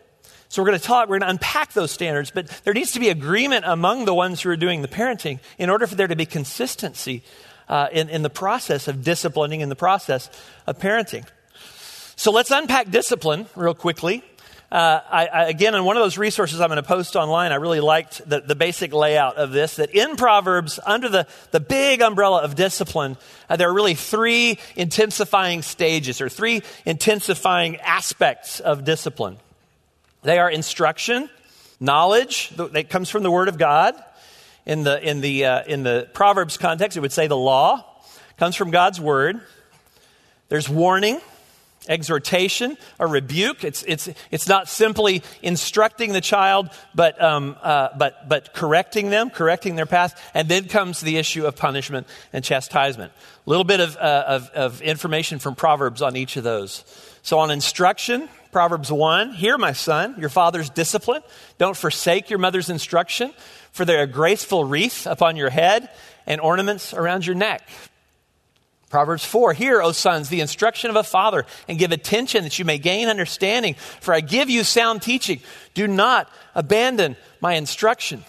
So 0.49 0.61
we're 0.61 0.67
going 0.67 0.79
to 0.79 0.85
talk, 0.85 1.07
we're 1.07 1.19
going 1.19 1.27
to 1.27 1.33
unpack 1.33 1.71
those 1.71 1.91
standards, 1.91 2.31
but 2.31 2.47
there 2.65 2.73
needs 2.73 2.91
to 2.91 2.99
be 2.99 3.07
agreement 3.07 3.63
among 3.65 4.03
the 4.03 4.13
ones 4.13 4.41
who 4.41 4.49
are 4.49 4.57
doing 4.57 4.81
the 4.81 4.87
parenting 4.89 5.39
in 5.57 5.69
order 5.69 5.87
for 5.87 5.95
there 5.95 6.07
to 6.07 6.15
be 6.17 6.25
consistency 6.25 7.23
uh, 7.69 7.87
in, 7.93 8.09
in 8.09 8.23
the 8.23 8.29
process 8.29 8.89
of 8.89 9.03
disciplining, 9.03 9.61
in 9.61 9.69
the 9.69 9.75
process 9.75 10.29
of 10.67 10.77
parenting. 10.79 11.25
So 12.17 12.31
let's 12.31 12.51
unpack 12.51 12.91
discipline 12.91 13.45
real 13.55 13.73
quickly. 13.73 14.23
Uh, 14.71 14.99
I, 15.09 15.27
I, 15.27 15.43
again, 15.45 15.75
in 15.75 15.83
one 15.83 15.95
of 15.95 16.03
those 16.03 16.17
resources 16.17 16.59
I'm 16.59 16.69
going 16.69 16.77
to 16.77 16.83
post 16.83 17.15
online, 17.15 17.51
I 17.51 17.55
really 17.55 17.81
liked 17.81 18.27
the, 18.27 18.39
the 18.39 18.55
basic 18.55 18.93
layout 18.93 19.35
of 19.35 19.51
this. 19.51 19.75
That 19.75 19.93
in 19.93 20.15
Proverbs, 20.15 20.79
under 20.85 21.09
the, 21.09 21.27
the 21.51 21.59
big 21.59 22.01
umbrella 22.01 22.41
of 22.41 22.55
discipline, 22.55 23.17
uh, 23.49 23.57
there 23.57 23.69
are 23.69 23.73
really 23.73 23.95
three 23.95 24.57
intensifying 24.75 25.61
stages 25.61 26.21
or 26.21 26.29
three 26.29 26.61
intensifying 26.85 27.77
aspects 27.77 28.59
of 28.59 28.85
discipline. 28.85 29.37
They 30.23 30.39
are 30.39 30.49
instruction, 30.49 31.29
knowledge 31.79 32.49
that 32.49 32.89
comes 32.89 33.09
from 33.09 33.23
the 33.23 33.31
Word 33.31 33.49
of 33.49 33.57
God. 33.57 33.93
In 34.65 34.83
the, 34.83 34.99
in 35.07 35.21
the, 35.21 35.45
uh, 35.45 35.63
in 35.67 35.83
the 35.83 36.09
Proverbs 36.13 36.57
context, 36.57 36.97
it 36.97 37.01
would 37.01 37.11
say 37.11 37.27
the 37.27 37.37
law 37.37 37.85
comes 38.37 38.55
from 38.55 38.71
God's 38.71 38.99
Word. 38.99 39.39
There's 40.49 40.67
warning 40.67 41.21
exhortation 41.87 42.77
or 42.99 43.07
rebuke. 43.07 43.63
It's, 43.63 43.83
it's, 43.83 44.09
it's 44.31 44.47
not 44.47 44.67
simply 44.69 45.23
instructing 45.41 46.13
the 46.13 46.21
child, 46.21 46.69
but, 46.93 47.21
um, 47.21 47.55
uh, 47.61 47.89
but, 47.97 48.27
but 48.27 48.53
correcting 48.53 49.09
them, 49.09 49.29
correcting 49.29 49.75
their 49.75 49.85
path. 49.85 50.21
And 50.33 50.47
then 50.47 50.67
comes 50.67 51.01
the 51.01 51.17
issue 51.17 51.45
of 51.45 51.55
punishment 51.55 52.07
and 52.33 52.43
chastisement. 52.43 53.11
A 53.45 53.49
little 53.49 53.63
bit 53.63 53.79
of, 53.79 53.95
uh, 53.97 54.23
of, 54.27 54.49
of 54.51 54.81
information 54.81 55.39
from 55.39 55.55
Proverbs 55.55 56.01
on 56.01 56.15
each 56.15 56.37
of 56.37 56.43
those. 56.43 56.83
So 57.21 57.39
on 57.39 57.51
instruction, 57.51 58.29
Proverbs 58.51 58.91
1, 58.91 59.33
Hear, 59.33 59.57
my 59.57 59.73
son, 59.73 60.15
your 60.17 60.29
father's 60.29 60.69
discipline. 60.69 61.21
Don't 61.57 61.75
forsake 61.75 62.29
your 62.29 62.39
mother's 62.39 62.69
instruction, 62.69 63.33
for 63.71 63.83
they 63.83 63.97
are 63.97 64.03
a 64.03 64.07
graceful 64.07 64.63
wreath 64.63 65.05
upon 65.05 65.35
your 65.35 65.49
head 65.49 65.89
and 66.25 66.39
ornaments 66.39 66.93
around 66.93 67.25
your 67.25 67.35
neck. 67.35 67.67
Proverbs 68.95 69.25
4 69.25 69.51
Hear, 69.51 69.81
O 69.81 69.91
sons, 69.91 70.29
the 70.29 70.39
instruction 70.39 70.89
of 70.89 70.95
a 70.95 71.03
father, 71.03 71.45
and 71.67 71.77
give 71.77 71.91
attention 71.91 72.45
that 72.45 72.57
you 72.57 72.63
may 72.63 72.77
gain 72.77 73.09
understanding. 73.09 73.73
For 73.99 74.13
I 74.13 74.21
give 74.21 74.49
you 74.49 74.63
sound 74.63 75.01
teaching. 75.01 75.41
Do 75.73 75.85
not 75.85 76.31
abandon 76.55 77.17
my 77.41 77.55
instruction. 77.55 78.23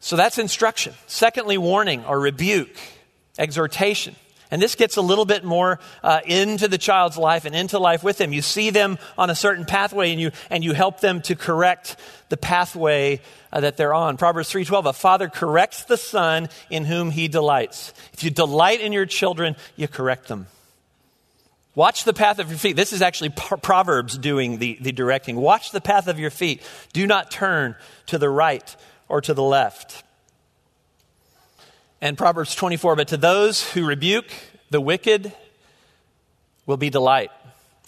So 0.00 0.16
that's 0.16 0.38
instruction. 0.38 0.94
Secondly, 1.06 1.58
warning 1.58 2.02
or 2.06 2.18
rebuke, 2.18 2.74
exhortation. 3.36 4.16
And 4.50 4.60
this 4.60 4.74
gets 4.74 4.96
a 4.96 5.02
little 5.02 5.24
bit 5.24 5.44
more 5.44 5.80
uh, 6.02 6.20
into 6.24 6.68
the 6.68 6.78
child's 6.78 7.16
life 7.16 7.44
and 7.44 7.54
into 7.54 7.78
life 7.78 8.04
with 8.04 8.18
them. 8.18 8.32
You 8.32 8.42
see 8.42 8.70
them 8.70 8.98
on 9.16 9.30
a 9.30 9.34
certain 9.34 9.64
pathway 9.64 10.12
and 10.12 10.20
you, 10.20 10.30
and 10.50 10.62
you 10.62 10.72
help 10.72 11.00
them 11.00 11.22
to 11.22 11.34
correct 11.34 11.96
the 12.28 12.36
pathway 12.36 13.20
uh, 13.52 13.60
that 13.60 13.76
they're 13.76 13.94
on. 13.94 14.16
Proverbs 14.16 14.50
3.12, 14.50 14.86
a 14.86 14.92
father 14.92 15.28
corrects 15.28 15.84
the 15.84 15.96
son 15.96 16.48
in 16.70 16.84
whom 16.84 17.10
he 17.10 17.28
delights. 17.28 17.94
If 18.12 18.24
you 18.24 18.30
delight 18.30 18.80
in 18.80 18.92
your 18.92 19.06
children, 19.06 19.56
you 19.76 19.88
correct 19.88 20.28
them. 20.28 20.46
Watch 21.74 22.04
the 22.04 22.12
path 22.12 22.38
of 22.38 22.50
your 22.50 22.58
feet. 22.58 22.76
This 22.76 22.92
is 22.92 23.02
actually 23.02 23.30
Proverbs 23.30 24.16
doing 24.16 24.58
the, 24.58 24.78
the 24.80 24.92
directing. 24.92 25.36
Watch 25.36 25.72
the 25.72 25.80
path 25.80 26.06
of 26.06 26.20
your 26.20 26.30
feet. 26.30 26.62
Do 26.92 27.06
not 27.06 27.32
turn 27.32 27.74
to 28.06 28.18
the 28.18 28.30
right 28.30 28.76
or 29.08 29.20
to 29.20 29.34
the 29.34 29.42
left. 29.42 30.04
And 32.04 32.18
Proverbs 32.18 32.54
24, 32.54 32.96
but 32.96 33.08
to 33.08 33.16
those 33.16 33.66
who 33.72 33.86
rebuke 33.86 34.30
the 34.68 34.78
wicked 34.78 35.32
will 36.66 36.76
be 36.76 36.90
delight, 36.90 37.30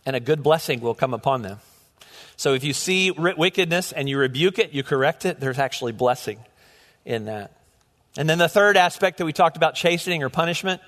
and 0.06 0.16
a 0.16 0.20
good 0.20 0.42
blessing 0.42 0.80
will 0.80 0.94
come 0.94 1.12
upon 1.12 1.42
them. 1.42 1.60
So 2.38 2.54
if 2.54 2.64
you 2.64 2.72
see 2.72 3.10
wickedness 3.10 3.92
and 3.92 4.08
you 4.08 4.16
rebuke 4.16 4.58
it, 4.58 4.72
you 4.72 4.82
correct 4.82 5.26
it, 5.26 5.38
there's 5.38 5.58
actually 5.58 5.92
blessing 5.92 6.38
in 7.04 7.26
that. 7.26 7.60
And 8.16 8.26
then 8.26 8.38
the 8.38 8.48
third 8.48 8.78
aspect 8.78 9.18
that 9.18 9.26
we 9.26 9.34
talked 9.34 9.58
about 9.58 9.74
chastening 9.74 10.22
or 10.22 10.30
punishment 10.30 10.80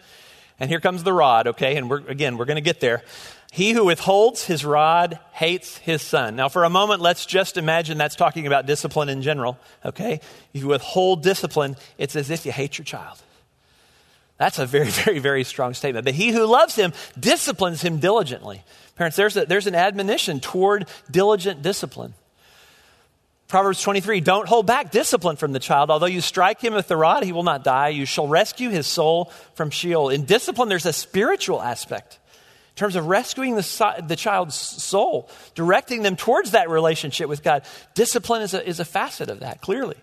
and 0.58 0.70
here 0.70 0.80
comes 0.80 1.02
the 1.02 1.12
rod, 1.12 1.48
okay? 1.48 1.76
And 1.76 1.90
we're, 1.90 2.00
again, 2.08 2.38
we're 2.38 2.46
going 2.46 2.56
to 2.56 2.62
get 2.62 2.80
there. 2.80 3.02
He 3.50 3.72
who 3.72 3.86
withholds 3.86 4.44
his 4.44 4.64
rod 4.64 5.18
hates 5.32 5.78
his 5.78 6.02
son. 6.02 6.36
Now, 6.36 6.48
for 6.48 6.64
a 6.64 6.70
moment, 6.70 7.00
let's 7.00 7.24
just 7.24 7.56
imagine 7.56 7.96
that's 7.96 8.16
talking 8.16 8.46
about 8.46 8.66
discipline 8.66 9.08
in 9.08 9.22
general, 9.22 9.58
okay? 9.84 10.20
If 10.52 10.60
you 10.60 10.68
withhold 10.68 11.22
discipline, 11.22 11.76
it's 11.96 12.14
as 12.14 12.30
if 12.30 12.44
you 12.44 12.52
hate 12.52 12.76
your 12.76 12.84
child. 12.84 13.18
That's 14.36 14.58
a 14.58 14.66
very, 14.66 14.86
very, 14.88 15.18
very 15.18 15.44
strong 15.44 15.74
statement. 15.74 16.04
But 16.04 16.14
he 16.14 16.30
who 16.30 16.44
loves 16.44 16.76
him 16.76 16.92
disciplines 17.18 17.80
him 17.80 17.98
diligently. 18.00 18.62
Parents, 18.96 19.16
there's, 19.16 19.36
a, 19.36 19.46
there's 19.46 19.66
an 19.66 19.74
admonition 19.74 20.40
toward 20.40 20.86
diligent 21.10 21.62
discipline. 21.62 22.14
Proverbs 23.48 23.80
23 23.80 24.20
Don't 24.20 24.46
hold 24.46 24.66
back 24.66 24.90
discipline 24.90 25.36
from 25.36 25.52
the 25.52 25.58
child. 25.58 25.90
Although 25.90 26.06
you 26.06 26.20
strike 26.20 26.60
him 26.60 26.74
with 26.74 26.86
the 26.86 26.98
rod, 26.98 27.24
he 27.24 27.32
will 27.32 27.42
not 27.42 27.64
die. 27.64 27.88
You 27.88 28.04
shall 28.04 28.28
rescue 28.28 28.68
his 28.68 28.86
soul 28.86 29.32
from 29.54 29.70
Sheol. 29.70 30.10
In 30.10 30.26
discipline, 30.26 30.68
there's 30.68 30.84
a 30.84 30.92
spiritual 30.92 31.62
aspect 31.62 32.18
terms 32.78 32.96
of 32.96 33.06
rescuing 33.06 33.56
the, 33.56 34.04
the 34.06 34.16
child's 34.16 34.54
soul, 34.54 35.28
directing 35.54 36.02
them 36.02 36.16
towards 36.16 36.52
that 36.52 36.70
relationship 36.70 37.28
with 37.28 37.42
God. 37.42 37.64
Discipline 37.94 38.42
is 38.42 38.54
a, 38.54 38.66
is 38.66 38.80
a 38.80 38.84
facet 38.84 39.28
of 39.28 39.40
that, 39.40 39.60
clearly. 39.60 39.96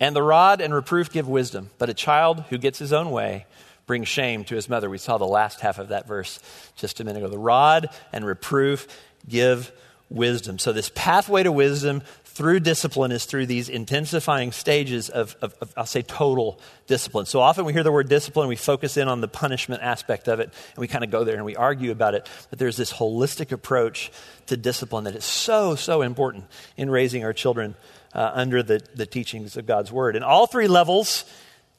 And 0.00 0.14
the 0.14 0.22
rod 0.22 0.60
and 0.60 0.74
reproof 0.74 1.10
give 1.10 1.28
wisdom, 1.28 1.70
but 1.78 1.88
a 1.88 1.94
child 1.94 2.44
who 2.50 2.58
gets 2.58 2.78
his 2.78 2.92
own 2.92 3.10
way 3.10 3.46
brings 3.86 4.08
shame 4.08 4.44
to 4.44 4.54
his 4.54 4.68
mother. 4.68 4.88
We 4.88 4.98
saw 4.98 5.18
the 5.18 5.26
last 5.26 5.60
half 5.60 5.78
of 5.78 5.88
that 5.88 6.06
verse 6.06 6.40
just 6.76 7.00
a 7.00 7.04
minute 7.04 7.18
ago. 7.18 7.28
The 7.28 7.38
rod 7.38 7.88
and 8.12 8.24
reproof 8.24 8.86
give 9.28 9.72
wisdom. 10.10 10.58
So, 10.58 10.72
this 10.72 10.90
pathway 10.94 11.42
to 11.42 11.52
wisdom 11.52 12.02
through 12.34 12.60
discipline 12.60 13.12
is 13.12 13.26
through 13.26 13.46
these 13.46 13.68
intensifying 13.68 14.50
stages 14.50 15.08
of, 15.08 15.36
of, 15.40 15.54
of, 15.60 15.72
I'll 15.76 15.86
say, 15.86 16.02
total 16.02 16.60
discipline. 16.88 17.26
So 17.26 17.40
often 17.40 17.64
we 17.64 17.72
hear 17.72 17.84
the 17.84 17.92
word 17.92 18.08
discipline, 18.08 18.48
we 18.48 18.56
focus 18.56 18.96
in 18.96 19.06
on 19.06 19.20
the 19.20 19.28
punishment 19.28 19.82
aspect 19.82 20.26
of 20.26 20.40
it, 20.40 20.52
and 20.74 20.78
we 20.78 20.88
kind 20.88 21.04
of 21.04 21.10
go 21.10 21.22
there 21.22 21.36
and 21.36 21.44
we 21.44 21.54
argue 21.54 21.92
about 21.92 22.14
it. 22.14 22.28
But 22.50 22.58
there's 22.58 22.76
this 22.76 22.92
holistic 22.92 23.52
approach 23.52 24.10
to 24.46 24.56
discipline 24.56 25.04
that 25.04 25.14
is 25.14 25.24
so, 25.24 25.76
so 25.76 26.02
important 26.02 26.46
in 26.76 26.90
raising 26.90 27.24
our 27.24 27.32
children 27.32 27.76
uh, 28.12 28.32
under 28.34 28.64
the, 28.64 28.84
the 28.96 29.06
teachings 29.06 29.56
of 29.56 29.66
God's 29.66 29.92
Word. 29.92 30.16
And 30.16 30.24
all 30.24 30.48
three 30.48 30.68
levels 30.68 31.24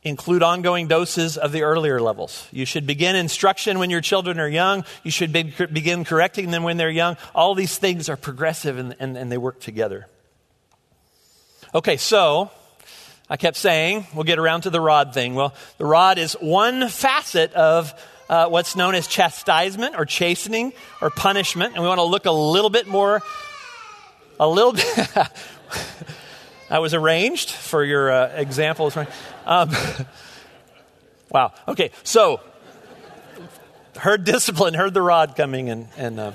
include 0.04 0.42
ongoing 0.42 0.88
doses 0.88 1.38
of 1.38 1.52
the 1.52 1.64
earlier 1.64 2.00
levels. 2.00 2.48
You 2.52 2.66
should 2.66 2.88
begin 2.88 3.18
instruction 3.18 3.78
when 3.78 3.90
your 3.90 4.02
children 4.02 4.40
are 4.40 4.48
young. 4.48 4.86
You 5.04 5.12
should 5.12 5.34
be, 5.34 5.44
begin 5.44 6.06
correcting 6.06 6.52
them 6.52 6.64
when 6.64 6.78
they're 6.78 6.90
young. 6.90 7.18
All 7.34 7.56
these 7.56 7.78
things 7.78 8.08
are 8.08 8.16
progressive 8.16 8.78
and, 8.78 8.96
and, 9.00 9.18
and 9.18 9.30
they 9.30 9.38
work 9.38 9.60
together. 9.60 10.08
Okay, 11.76 11.98
so 11.98 12.52
I 13.30 13.36
kept 13.36 13.58
saying, 13.58 14.08
we'll 14.14 14.24
get 14.24 14.40
around 14.40 14.62
to 14.62 14.70
the 14.70 14.80
rod 14.80 15.14
thing. 15.14 15.36
Well, 15.36 15.54
the 15.78 15.84
rod 15.84 16.18
is 16.18 16.32
one 16.40 16.88
facet 16.88 17.52
of 17.52 17.94
uh, 18.30 18.48
what's 18.48 18.78
known 18.78 18.96
as 18.96 19.08
chastisement 19.08 19.96
or 19.98 20.06
chastening 20.06 20.72
or 21.02 21.10
punishment. 21.10 21.74
And 21.74 21.84
we 21.84 21.90
want 21.90 21.98
to 21.98 22.06
look 22.06 22.28
a 22.28 22.32
little 22.32 22.70
bit 22.70 22.88
more, 22.88 23.22
a 24.40 24.48
little 24.48 24.72
bit. 24.72 25.18
I 26.70 26.80
was 26.80 26.94
arranged 26.94 27.52
for 27.52 27.84
your 27.84 28.10
uh, 28.10 28.28
examples. 28.38 28.96
Um, 29.46 29.70
wow. 31.30 31.52
Okay. 31.68 31.92
So, 32.04 32.40
heard 33.98 34.24
discipline, 34.24 34.76
heard 34.76 34.94
the 34.94 35.02
rod 35.02 35.36
coming, 35.36 35.70
and, 35.70 35.90
and 35.98 36.22
uh, 36.22 36.32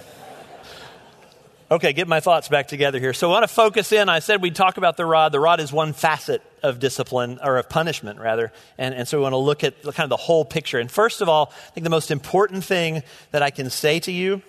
okay, 1.71 1.93
get 1.93 2.09
my 2.09 2.21
thoughts 2.21 2.49
back 2.49 2.69
together 2.69 2.99
here. 2.99 3.13
So, 3.13 3.29
I 3.29 3.33
want 3.33 3.45
to 3.45 3.55
focus 3.55 3.93
in. 3.93 4.09
I 4.09 4.19
said 4.19 4.43
we'd 4.43 4.57
talk 4.57 4.77
about 4.77 4.97
the 4.97 5.07
rod. 5.07 5.33
The 5.33 5.41
rod 5.41 5.61
is 5.61 5.73
one 5.73 5.93
facet 5.93 6.43
of 6.63 6.79
discipline, 6.79 7.39
or 7.43 7.59
of 7.59 7.69
punishment, 7.69 8.19
rather. 8.19 8.53
And, 8.77 8.95
and 8.95 9.07
so, 9.07 9.19
we 9.19 9.23
want 9.23 9.33
to 9.35 9.39
look 9.39 9.65
at 9.65 9.83
kind 9.83 10.01
of 10.01 10.11
the 10.11 10.17
whole 10.17 10.45
picture. 10.45 10.79
And 10.79 10.91
first 10.91 11.21
of 11.21 11.29
all, 11.29 11.53
I 11.69 11.71
think 11.71 11.85
the 11.85 11.91
most 11.91 12.11
important 12.11 12.65
thing 12.65 13.03
that 13.31 13.43
I 13.43 13.51
can 13.51 13.71
say 13.71 14.01
to 14.01 14.13
you 14.13 14.43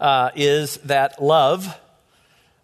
uh, 0.00 0.30
is 0.34 0.78
that 0.78 1.22
love 1.22 1.78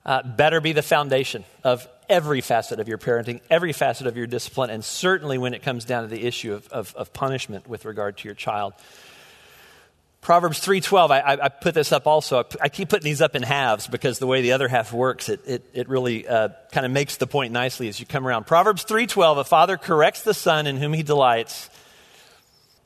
uh, 0.04 0.22
better 0.22 0.60
be 0.60 0.72
the 0.72 0.82
foundation 0.82 1.44
of 1.62 1.86
every 2.08 2.40
facet 2.40 2.80
of 2.80 2.88
your 2.88 2.98
parenting, 2.98 3.40
every 3.48 3.72
facet 3.72 4.06
of 4.06 4.16
your 4.16 4.26
discipline, 4.26 4.68
and 4.68 4.84
certainly 4.84 5.38
when 5.38 5.54
it 5.54 5.62
comes 5.62 5.84
down 5.84 6.02
to 6.02 6.08
the 6.08 6.26
issue 6.26 6.52
of, 6.52 6.68
of, 6.68 6.94
of 6.96 7.12
punishment 7.12 7.68
with 7.68 7.84
regard 7.84 8.16
to 8.18 8.26
your 8.26 8.34
child. 8.34 8.72
Proverbs 10.20 10.60
3.12, 10.60 11.10
I, 11.10 11.44
I, 11.44 11.48
put 11.48 11.74
this 11.74 11.92
up 11.92 12.06
also. 12.06 12.44
I 12.60 12.68
keep 12.68 12.90
putting 12.90 13.04
these 13.04 13.22
up 13.22 13.34
in 13.34 13.42
halves 13.42 13.86
because 13.86 14.18
the 14.18 14.26
way 14.26 14.42
the 14.42 14.52
other 14.52 14.68
half 14.68 14.92
works, 14.92 15.30
it, 15.30 15.40
it, 15.46 15.64
it 15.72 15.88
really 15.88 16.28
uh, 16.28 16.50
kind 16.72 16.84
of 16.84 16.92
makes 16.92 17.16
the 17.16 17.26
point 17.26 17.54
nicely 17.54 17.88
as 17.88 17.98
you 17.98 18.04
come 18.04 18.26
around. 18.26 18.46
Proverbs 18.46 18.84
3.12, 18.84 19.38
a 19.38 19.44
father 19.44 19.78
corrects 19.78 20.22
the 20.22 20.34
son 20.34 20.66
in 20.66 20.76
whom 20.76 20.92
he 20.92 21.02
delights. 21.02 21.70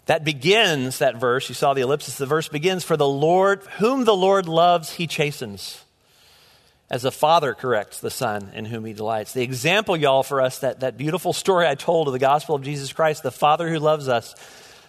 That 0.06 0.24
begins, 0.24 0.98
that 0.98 1.16
verse, 1.16 1.48
you 1.48 1.56
saw 1.56 1.74
the 1.74 1.80
ellipsis, 1.80 2.18
the 2.18 2.26
verse 2.26 2.48
begins, 2.48 2.84
for 2.84 2.96
the 2.96 3.08
Lord, 3.08 3.62
whom 3.78 4.04
the 4.04 4.14
Lord 4.14 4.46
loves, 4.46 4.92
he 4.92 5.08
chastens 5.08 5.82
as 6.90 7.04
a 7.04 7.10
father 7.10 7.54
corrects 7.54 7.98
the 7.98 8.10
son 8.10 8.50
in 8.54 8.64
whom 8.66 8.84
he 8.84 8.92
delights. 8.92 9.32
The 9.32 9.42
example, 9.42 9.96
y'all, 9.96 10.22
for 10.22 10.40
us, 10.40 10.60
that, 10.60 10.80
that 10.80 10.96
beautiful 10.96 11.32
story 11.32 11.66
I 11.66 11.74
told 11.74 12.06
of 12.06 12.12
the 12.12 12.20
gospel 12.20 12.54
of 12.54 12.62
Jesus 12.62 12.92
Christ, 12.92 13.22
the 13.22 13.32
father 13.32 13.68
who 13.68 13.80
loves 13.80 14.06
us, 14.06 14.34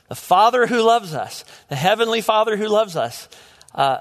the 0.07 0.15
father 0.15 0.67
who 0.67 0.81
loves 0.81 1.13
us, 1.13 1.43
the 1.69 1.75
heavenly 1.75 2.21
father 2.21 2.57
who 2.57 2.67
loves 2.67 2.95
us, 2.95 3.27
uh, 3.73 3.99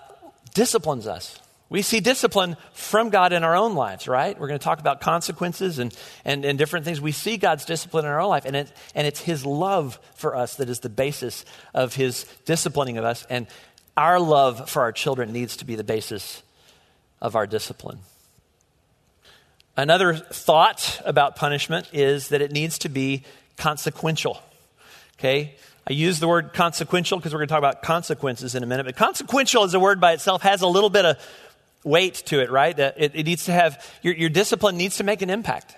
disciplines 0.52 1.06
us. 1.06 1.38
We 1.70 1.82
see 1.82 2.00
discipline 2.00 2.56
from 2.72 3.08
God 3.10 3.32
in 3.32 3.42
our 3.42 3.56
own 3.56 3.74
lives, 3.74 4.06
right? 4.06 4.38
We're 4.38 4.46
going 4.46 4.60
to 4.60 4.64
talk 4.64 4.80
about 4.80 5.00
consequences 5.00 5.78
and, 5.78 5.96
and, 6.24 6.44
and 6.44 6.58
different 6.58 6.84
things. 6.84 7.00
We 7.00 7.10
see 7.10 7.36
God's 7.36 7.64
discipline 7.64 8.04
in 8.04 8.10
our 8.10 8.20
own 8.20 8.28
life, 8.28 8.44
and, 8.44 8.54
it, 8.54 8.72
and 8.94 9.06
it's 9.06 9.20
His 9.20 9.44
love 9.44 9.98
for 10.14 10.36
us 10.36 10.56
that 10.56 10.68
is 10.68 10.80
the 10.80 10.88
basis 10.88 11.44
of 11.72 11.94
His 11.94 12.26
disciplining 12.44 12.98
of 12.98 13.04
us. 13.04 13.26
And 13.30 13.46
our 13.96 14.20
love 14.20 14.68
for 14.70 14.82
our 14.82 14.92
children 14.92 15.32
needs 15.32 15.56
to 15.56 15.64
be 15.64 15.74
the 15.74 15.84
basis 15.84 16.42
of 17.20 17.34
our 17.34 17.46
discipline. 17.46 17.98
Another 19.76 20.14
thought 20.14 21.00
about 21.04 21.34
punishment 21.34 21.88
is 21.92 22.28
that 22.28 22.42
it 22.42 22.52
needs 22.52 22.78
to 22.78 22.88
be 22.88 23.24
consequential. 23.56 24.40
Okay? 25.18 25.56
I 25.86 25.92
use 25.92 26.18
the 26.18 26.28
word 26.28 26.52
consequential 26.52 27.18
because 27.18 27.32
we're 27.32 27.40
going 27.40 27.48
to 27.48 27.52
talk 27.52 27.58
about 27.58 27.82
consequences 27.82 28.54
in 28.54 28.62
a 28.62 28.66
minute. 28.66 28.86
But 28.86 28.96
consequential 28.96 29.64
as 29.64 29.74
a 29.74 29.80
word 29.80 30.00
by 30.00 30.12
itself 30.12 30.42
has 30.42 30.62
a 30.62 30.66
little 30.66 30.90
bit 30.90 31.04
of 31.04 31.18
weight 31.84 32.14
to 32.26 32.40
it, 32.40 32.50
right? 32.50 32.78
It, 32.78 33.12
it 33.14 33.24
needs 33.24 33.44
to 33.44 33.52
have, 33.52 33.84
your, 34.02 34.14
your 34.14 34.30
discipline 34.30 34.76
needs 34.76 34.96
to 34.96 35.04
make 35.04 35.20
an 35.20 35.28
impact. 35.28 35.76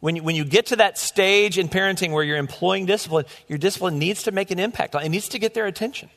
When 0.00 0.16
you, 0.16 0.22
when 0.22 0.36
you 0.36 0.44
get 0.44 0.66
to 0.66 0.76
that 0.76 0.98
stage 0.98 1.58
in 1.58 1.68
parenting 1.68 2.12
where 2.12 2.22
you're 2.22 2.36
employing 2.36 2.86
discipline, 2.86 3.24
your 3.48 3.58
discipline 3.58 3.98
needs 3.98 4.22
to 4.24 4.30
make 4.30 4.50
an 4.50 4.60
impact. 4.60 4.94
It 4.94 5.08
needs 5.08 5.28
to 5.30 5.38
get 5.38 5.54
their 5.54 5.66
attention. 5.66 6.10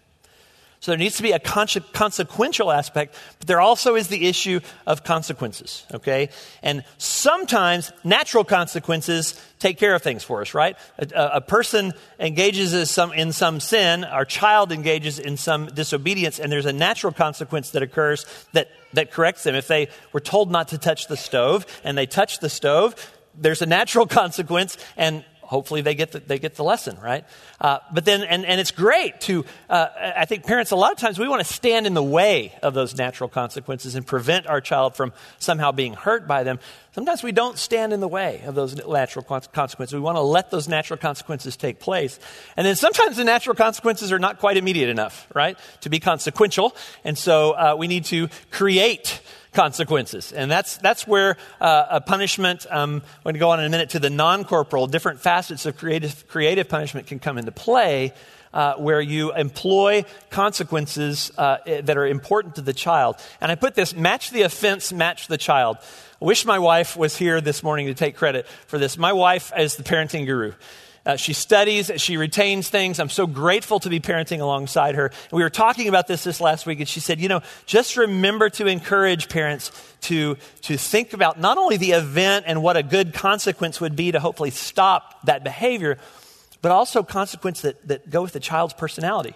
So 0.82 0.92
there 0.92 0.98
needs 0.98 1.18
to 1.18 1.24
be 1.24 1.34
a 1.34 1.40
consequential 1.40 2.72
aspect, 2.72 3.14
but 3.40 3.48
there 3.48 3.60
also 3.60 3.96
is 3.96 4.08
the 4.08 4.28
issue 4.28 4.62
of 4.88 5.04
consequences, 5.04 5.86
okay? 5.94 6.30
And 6.64 6.86
sometimes 6.98 7.92
natural 8.06 8.46
consequences 8.46 9.40
take 9.60 9.78
care 9.78 9.94
of 9.94 10.02
things 10.02 10.24
for 10.24 10.40
us, 10.40 10.54
right? 10.54 10.78
A, 10.98 11.32
a 11.34 11.42
person 11.42 11.92
engages 12.18 12.74
in 12.74 12.86
some, 12.86 13.12
in 13.12 13.34
some 13.34 13.60
sin, 13.60 14.06
our 14.06 14.24
child 14.24 14.72
engages 14.72 15.20
in 15.20 15.36
some 15.36 15.66
disobedience, 15.66 16.40
and 16.40 16.50
there's 16.50 16.66
a 16.66 16.72
natural 16.72 17.12
consequence 17.12 17.72
that 17.72 17.84
occurs 17.84 18.26
that, 18.54 18.70
that 18.94 19.12
corrects 19.12 19.44
them. 19.44 19.56
If 19.56 19.68
they 19.68 19.90
were 20.14 20.22
told 20.22 20.50
not 20.50 20.70
to 20.70 20.78
touch 20.78 21.08
the 21.08 21.18
stove 21.18 21.66
and 21.84 21.98
they 21.98 22.06
touch 22.06 22.40
the 22.40 22.50
stove, 22.50 22.96
there's 23.36 23.62
a 23.62 23.66
natural 23.66 24.08
consequence, 24.22 24.78
and 24.96 25.26
hopefully 25.50 25.82
they 25.82 25.96
get 25.96 26.12
the, 26.12 26.20
they 26.20 26.38
get 26.38 26.54
the 26.54 26.64
lesson, 26.64 26.96
right? 27.02 27.26
Uh, 27.60 27.80
but 27.92 28.06
then, 28.06 28.22
and, 28.22 28.46
and 28.46 28.62
it's 28.62 28.70
great 28.70 29.20
to, 29.20 29.44
uh, 29.68 29.88
I 30.16 30.26
think 30.26 30.46
parents, 30.46 30.70
a 30.70 30.76
lot 30.76 30.92
of 30.92 31.00
times 31.00 31.18
we 31.18 31.28
want 31.28 31.46
to 31.46 31.54
stand 31.54 31.88
in 31.88 31.96
the 31.96 32.04
way 32.04 32.54
of 32.62 32.76
those 32.76 32.96
natural 32.96 33.28
consequences 33.30 33.96
and 33.96 34.06
prevent 34.06 34.46
our 34.46 34.62
child 34.62 34.96
from 34.96 35.12
somehow 35.40 35.72
being 35.72 35.94
hurt 35.94 36.28
by 36.28 36.44
them. 36.44 36.60
Sometimes 36.94 37.24
we 37.24 37.32
don't 37.32 37.58
stand 37.58 37.94
in 37.94 38.00
the 38.00 38.08
way 38.08 38.44
of 38.46 38.54
those 38.54 38.76
natural 38.76 39.26
consequences. 39.26 39.92
We 39.92 40.00
want 40.00 40.18
to 40.18 40.22
let 40.22 40.52
those 40.52 40.68
natural 40.68 40.98
consequences 40.98 41.58
take 41.58 41.80
place. 41.80 42.20
And 42.56 42.68
then 42.68 42.76
sometimes 42.76 43.18
the 43.18 43.24
natural 43.24 43.56
consequences 43.56 44.12
are 44.12 44.20
not 44.20 44.38
quite 44.38 44.58
immediate 44.58 44.90
enough, 44.90 45.28
right, 45.34 45.58
to 45.82 45.90
be 45.90 46.00
consequential. 46.00 46.76
And 47.04 47.18
so 47.18 47.54
uh, 47.54 47.76
we 47.76 47.88
need 47.88 48.06
to 48.06 48.30
create 48.52 49.20
consequences. 49.54 50.32
And 50.32 50.50
that's, 50.50 50.78
that's 50.78 51.08
where 51.08 51.38
uh, 51.60 51.86
a 51.90 52.02
punishment, 52.02 52.66
um, 52.70 52.96
I'm 52.96 53.24
going 53.24 53.34
to 53.34 53.40
go 53.40 53.50
on 53.50 53.60
in 53.60 53.66
a 53.66 53.70
minute 53.70 53.92
to 53.92 54.00
the 54.00 54.10
non 54.10 54.46
corporal, 54.46 54.88
different 54.88 55.20
facets 55.20 55.66
of 55.66 55.78
creative, 55.78 56.28
creative 56.28 56.70
punishment 56.70 57.08
can 57.08 57.20
come 57.20 57.38
into 57.38 57.52
play. 57.52 58.14
Uh, 58.52 58.74
where 58.78 59.00
you 59.00 59.32
employ 59.32 60.04
consequences 60.32 61.32
uh, 61.38 61.58
that 61.68 61.98
are 61.98 62.08
important 62.08 62.56
to 62.56 62.62
the 62.62 62.74
child. 62.74 63.16
And 63.40 63.52
I 63.52 63.54
put 63.54 63.76
this 63.76 63.96
match 63.96 64.32
the 64.32 64.42
offense, 64.42 64.92
match 64.92 65.28
the 65.28 65.38
child. 65.38 65.78
I 66.20 66.26
wish 66.26 66.48
my 66.48 66.58
wife 66.58 66.98
was 66.98 67.16
here 67.16 67.42
this 67.42 67.62
morning 67.62 67.86
to 67.86 67.94
take 67.94 68.16
credit 68.16 68.48
for 68.66 68.80
this. 68.80 68.98
My 68.98 69.14
wife 69.14 69.52
is 69.56 69.76
the 69.76 69.84
parenting 69.84 70.26
guru. 70.26 70.54
Uh, 71.06 71.16
she 71.16 71.34
studies, 71.34 71.92
she 71.98 72.18
retains 72.18 72.70
things. 72.70 73.00
I'm 73.00 73.10
so 73.10 73.26
grateful 73.26 73.80
to 73.80 73.90
be 73.90 74.00
parenting 74.00 74.42
alongside 74.42 74.96
her. 74.96 75.08
And 75.08 75.32
we 75.32 75.44
were 75.44 75.50
talking 75.50 75.88
about 75.88 76.08
this 76.08 76.24
this 76.24 76.42
last 76.42 76.66
week, 76.66 76.80
and 76.80 76.88
she 76.88 77.00
said, 77.00 77.20
You 77.20 77.30
know, 77.30 77.42
just 77.66 77.98
remember 77.98 78.50
to 78.52 78.68
encourage 78.68 79.30
parents 79.30 79.72
to, 80.02 80.38
to 80.64 80.78
think 80.78 81.14
about 81.14 81.40
not 81.40 81.58
only 81.58 81.78
the 81.78 81.92
event 81.92 82.46
and 82.48 82.62
what 82.62 82.78
a 82.78 82.84
good 82.84 83.14
consequence 83.14 83.80
would 83.80 83.96
be 83.96 84.12
to 84.12 84.20
hopefully 84.20 84.52
stop 84.52 85.22
that 85.26 85.44
behavior, 85.44 85.98
but 86.62 86.72
also 86.72 87.04
consequences 87.04 87.62
that, 87.62 87.88
that 87.88 88.10
go 88.10 88.22
with 88.22 88.34
the 88.34 88.40
child's 88.40 88.74
personality. 88.74 89.36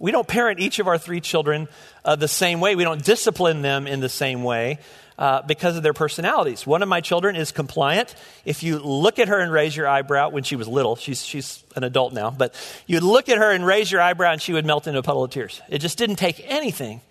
We 0.00 0.12
don't 0.12 0.26
parent 0.26 0.60
each 0.60 0.78
of 0.78 0.88
our 0.88 0.96
three 0.96 1.20
children 1.20 1.68
uh, 2.04 2.16
the 2.16 2.28
same 2.28 2.60
way, 2.60 2.74
we 2.76 2.84
don't 2.84 3.04
discipline 3.04 3.60
them 3.60 3.86
in 3.86 4.00
the 4.00 4.08
same 4.08 4.42
way 4.42 4.78
uh, 5.20 5.42
because 5.42 5.76
of 5.76 5.82
their 5.82 5.92
personalities. 5.92 6.66
One 6.66 6.82
of 6.82 6.88
my 6.88 7.00
children 7.00 7.36
is 7.36 7.52
compliant. 7.52 8.14
If 8.44 8.62
you 8.62 8.78
look 8.78 9.18
at 9.18 9.28
her 9.28 9.38
and 9.38 9.52
raise 9.52 9.76
your 9.76 9.86
eyebrow, 9.86 10.30
when 10.30 10.42
she 10.42 10.56
was 10.56 10.66
little, 10.66 10.96
she's, 10.96 11.24
she's 11.24 11.62
an 11.76 11.84
adult 11.84 12.12
now, 12.12 12.30
but 12.30 12.54
you'd 12.86 13.02
look 13.02 13.28
at 13.28 13.38
her 13.38 13.52
and 13.52 13.64
raise 13.64 13.92
your 13.92 14.00
eyebrow 14.00 14.32
and 14.32 14.40
she 14.40 14.54
would 14.54 14.64
melt 14.64 14.86
into 14.86 14.98
a 14.98 15.02
puddle 15.02 15.22
of 15.22 15.30
tears. 15.30 15.60
It 15.68 15.78
just 15.78 15.98
didn't 15.98 16.16
take 16.16 16.42
anything 16.46 17.02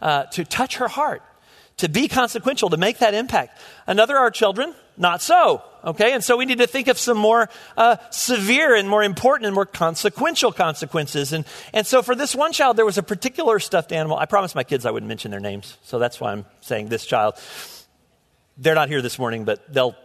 uh, 0.00 0.24
to 0.24 0.44
touch 0.44 0.76
her 0.76 0.88
heart 0.88 1.22
to 1.76 1.88
be 1.88 2.08
consequential, 2.08 2.68
to 2.70 2.76
make 2.76 2.98
that 2.98 3.14
impact. 3.14 3.58
Another, 3.86 4.16
of 4.16 4.20
our 4.20 4.30
children, 4.30 4.74
not 5.00 5.22
so. 5.22 5.62
Okay, 5.82 6.12
and 6.12 6.22
so 6.22 6.36
we 6.36 6.44
need 6.44 6.58
to 6.58 6.66
think 6.66 6.88
of 6.88 6.98
some 6.98 7.16
more 7.16 7.48
uh, 7.74 7.96
severe 8.10 8.74
and 8.74 8.86
more 8.86 9.02
important 9.02 9.46
and 9.46 9.54
more 9.54 9.64
consequential 9.64 10.52
consequences. 10.52 11.32
And, 11.32 11.46
and 11.72 11.86
so 11.86 12.02
for 12.02 12.14
this 12.14 12.34
one 12.34 12.52
child, 12.52 12.76
there 12.76 12.84
was 12.84 12.98
a 12.98 13.02
particular 13.02 13.58
stuffed 13.58 13.90
animal. 13.90 14.18
I 14.18 14.26
promised 14.26 14.54
my 14.54 14.62
kids 14.62 14.84
I 14.84 14.90
wouldn't 14.90 15.08
mention 15.08 15.30
their 15.30 15.40
names, 15.40 15.78
so 15.82 15.98
that's 15.98 16.20
why 16.20 16.32
I'm 16.32 16.44
saying 16.60 16.88
this 16.88 17.06
child. 17.06 17.40
They're 18.58 18.74
not 18.74 18.90
here 18.90 19.00
this 19.00 19.18
morning, 19.18 19.46
but 19.46 19.72
they'll, 19.72 19.96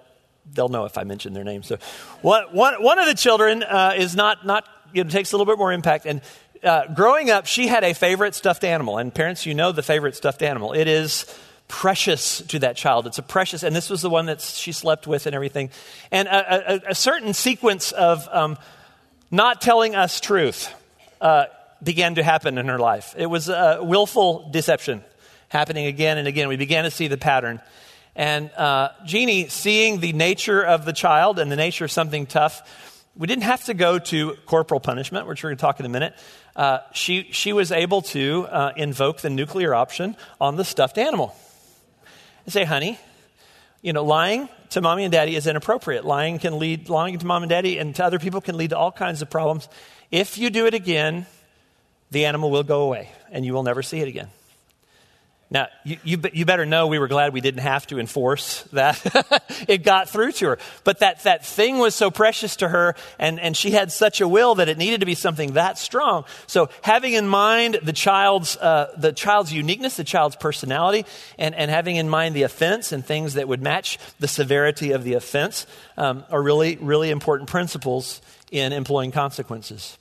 they'll 0.53 0.69
know 0.69 0.86
if 0.86 0.97
I 0.97 1.03
mention 1.03 1.34
their 1.34 1.43
names. 1.43 1.67
So 1.67 1.77
one, 2.21 2.45
one, 2.53 2.81
one 2.81 2.97
of 2.97 3.05
the 3.05 3.15
children 3.15 3.62
uh, 3.63 3.95
is 3.97 4.15
not, 4.15 4.45
not 4.45 4.65
you 4.93 5.03
know, 5.03 5.10
takes 5.10 5.34
a 5.34 5.38
little 5.38 5.51
bit 5.51 5.60
more 5.60 5.73
impact. 5.73 6.05
And 6.05 6.21
uh, 6.63 6.93
growing 6.93 7.29
up, 7.29 7.47
she 7.47 7.67
had 7.67 7.84
a 7.84 7.93
favorite 7.93 8.34
stuffed 8.34 8.63
animal. 8.63 8.97
And 8.97 9.13
parents, 9.13 9.45
you 9.45 9.53
know 9.53 9.73
the 9.73 9.84
favorite 9.84 10.15
stuffed 10.15 10.41
animal. 10.41 10.71
It 10.71 10.88
is 10.88 11.25
precious 11.67 12.41
to 12.41 12.60
that 12.60 12.78
child. 12.78 13.08
It's 13.08 13.17
a 13.17 13.23
precious, 13.23 13.63
and 13.63 13.75
this 13.75 13.89
was 13.89 14.01
the 14.01 14.10
one 14.10 14.28
that 14.28 14.41
she 14.41 14.71
slept 14.71 15.08
with 15.08 15.25
and 15.25 15.36
everything. 15.36 15.69
And 16.12 16.28
a, 16.28 16.73
a, 16.73 16.91
a 16.91 16.95
certain 16.95 17.34
sequence 17.34 17.91
of 17.91 18.28
um, 18.32 18.58
not 19.32 19.62
telling 19.62 19.95
us 19.95 20.19
truth 20.19 20.73
uh, 21.21 21.45
began 21.82 22.15
to 22.15 22.23
happen 22.23 22.58
in 22.58 22.67
her 22.67 22.80
life. 22.80 23.15
It 23.17 23.25
was 23.25 23.49
a 23.49 23.80
willful 23.82 24.49
deception 24.51 25.04
happening 25.49 25.88
again 25.88 26.17
and 26.17 26.28
again. 26.28 26.47
We 26.47 26.58
began 26.58 26.84
to 26.84 26.91
see 26.91 27.08
the 27.08 27.17
pattern. 27.17 27.62
And 28.15 28.51
uh, 28.51 28.89
Jeannie, 29.06 29.49
seeing 29.49 29.99
the 29.99 30.13
nature 30.13 30.63
of 30.63 30.86
the 30.86 30.93
child 30.93 31.39
and 31.39 31.51
the 31.51 31.56
nature 31.56 31.86
of 31.86 31.91
something 31.91 32.25
tough, 32.25 32.62
we 33.17 33.28
didn't 33.28 33.43
have 33.43 33.65
to 33.65 33.73
go 33.73 33.99
to 33.99 34.36
corporal 34.45 34.80
punishment, 34.80 35.28
which 35.28 35.43
we're 35.43 35.49
going 35.49 35.58
to 35.58 35.62
talk 35.62 35.80
in 35.80 35.86
a 35.86 35.89
minute. 35.89 36.13
Uh, 36.56 36.80
she, 36.93 37.30
she 37.32 37.54
was 37.54 37.71
able 37.71 38.01
to 38.01 38.47
uh, 38.49 38.73
invoke 38.78 39.21
the 39.21 39.30
nuclear 39.30 39.73
option 39.73 40.15
on 40.39 40.56
the 40.56 40.63
stuffed 40.63 40.97
animal 40.97 41.36
and 42.45 42.53
say, 42.53 42.63
honey, 42.63 42.99
you 43.81 43.93
know, 43.93 44.03
lying 44.03 44.49
to 44.71 44.81
mommy 44.81 45.03
and 45.03 45.12
daddy 45.12 45.36
is 45.36 45.47
inappropriate. 45.47 46.05
Lying 46.05 46.39
can 46.39 46.58
lead, 46.58 46.89
lying 46.89 47.19
to 47.19 47.25
mom 47.25 47.43
and 47.43 47.49
daddy 47.49 47.77
and 47.77 47.95
to 47.95 48.05
other 48.05 48.19
people 48.19 48.41
can 48.41 48.58
lead 48.58 48.71
to 48.71 48.77
all 48.77 48.91
kinds 48.91 49.21
of 49.21 49.29
problems. 49.29 49.67
If 50.12 50.38
you 50.38 50.49
do 50.49 50.65
it 50.65 50.73
again, 50.73 51.25
the 52.12 52.25
animal 52.25 52.49
will 52.49 52.63
go 52.63 52.81
away 52.84 53.12
and 53.31 53.45
you 53.45 53.53
will 53.53 53.63
never 53.63 53.84
see 53.84 53.99
it 53.99 54.08
again. 54.08 54.29
Now, 55.51 55.67
you, 55.84 55.97
you, 56.03 56.21
you, 56.34 56.43
better 56.43 56.65
know 56.65 56.88
we 56.88 56.97
were 56.97 57.08
glad 57.08 57.31
we 57.31 57.39
didn't 57.39 57.62
have 57.62 57.86
to 57.88 57.99
enforce 57.99 58.63
that. 58.73 58.99
it 59.67 59.84
got 59.84 60.10
through 60.10 60.31
to 60.34 60.47
her. 60.47 60.58
But 60.84 60.99
that, 60.99 61.21
that 61.23 61.45
thing 61.45 61.77
was 61.77 61.93
so 61.93 62.10
precious 62.10 62.55
to 62.58 62.67
her, 62.67 62.95
and, 63.19 63.39
and 63.39 63.55
she 63.55 63.69
had 63.69 63.91
such 63.91 64.21
a 64.21 64.27
will 64.27 64.55
that 64.55 64.69
it 64.69 64.79
needed 64.79 65.01
to 65.01 65.05
be 65.05 65.13
something 65.13 65.53
that 65.53 65.77
strong. 65.77 66.25
So, 66.47 66.69
having 66.81 67.13
in 67.13 67.27
mind 67.27 67.79
the 67.84 67.93
child's, 67.93 68.58
uh, 68.58 68.91
the 68.97 69.13
child's 69.13 69.53
uniqueness, 69.53 69.97
the 69.97 70.03
child's 70.03 70.36
personality, 70.36 71.05
and, 71.38 71.53
and 71.53 71.69
having 71.69 71.97
in 71.97 72.10
mind 72.10 72.36
the 72.36 72.43
offense 72.43 72.91
and 72.91 73.05
things 73.05 73.36
that 73.36 73.47
would 73.47 73.62
match 73.62 73.99
the 74.19 74.27
severity 74.27 74.93
of 74.93 75.03
the 75.03 75.13
offense 75.13 75.67
um, 75.95 76.25
are 76.31 76.41
really, 76.41 76.77
really 76.77 77.12
important 77.12 77.49
principles 77.49 78.19
in 78.51 78.73
employing 78.73 79.12
consequences. 79.12 79.99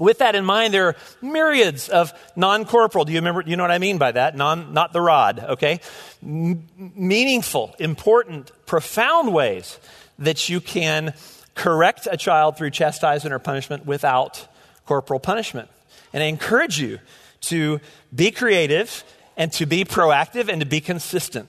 With 0.00 0.18
that 0.18 0.34
in 0.34 0.44
mind, 0.44 0.74
there 0.74 0.88
are 0.88 0.96
myriads 1.20 1.88
of 1.88 2.12
non-corporal. 2.36 3.04
Do 3.04 3.12
you 3.12 3.18
remember? 3.18 3.42
You 3.46 3.56
know 3.56 3.64
what 3.64 3.70
I 3.70 3.78
mean 3.78 3.98
by 3.98 4.12
that? 4.12 4.36
Non, 4.36 4.72
not 4.72 4.92
the 4.92 5.00
rod. 5.00 5.38
Okay, 5.40 5.80
M- 6.22 6.64
meaningful, 6.76 7.74
important, 7.78 8.50
profound 8.66 9.32
ways 9.32 9.78
that 10.18 10.48
you 10.48 10.60
can 10.60 11.14
correct 11.54 12.06
a 12.10 12.16
child 12.16 12.56
through 12.56 12.70
chastisement 12.70 13.32
or 13.32 13.38
punishment 13.38 13.86
without 13.86 14.46
corporal 14.86 15.20
punishment. 15.20 15.68
And 16.12 16.22
I 16.22 16.26
encourage 16.26 16.80
you 16.80 16.98
to 17.42 17.80
be 18.14 18.30
creative 18.30 19.04
and 19.36 19.52
to 19.52 19.66
be 19.66 19.84
proactive 19.84 20.48
and 20.48 20.60
to 20.60 20.66
be 20.66 20.80
consistent. 20.80 21.48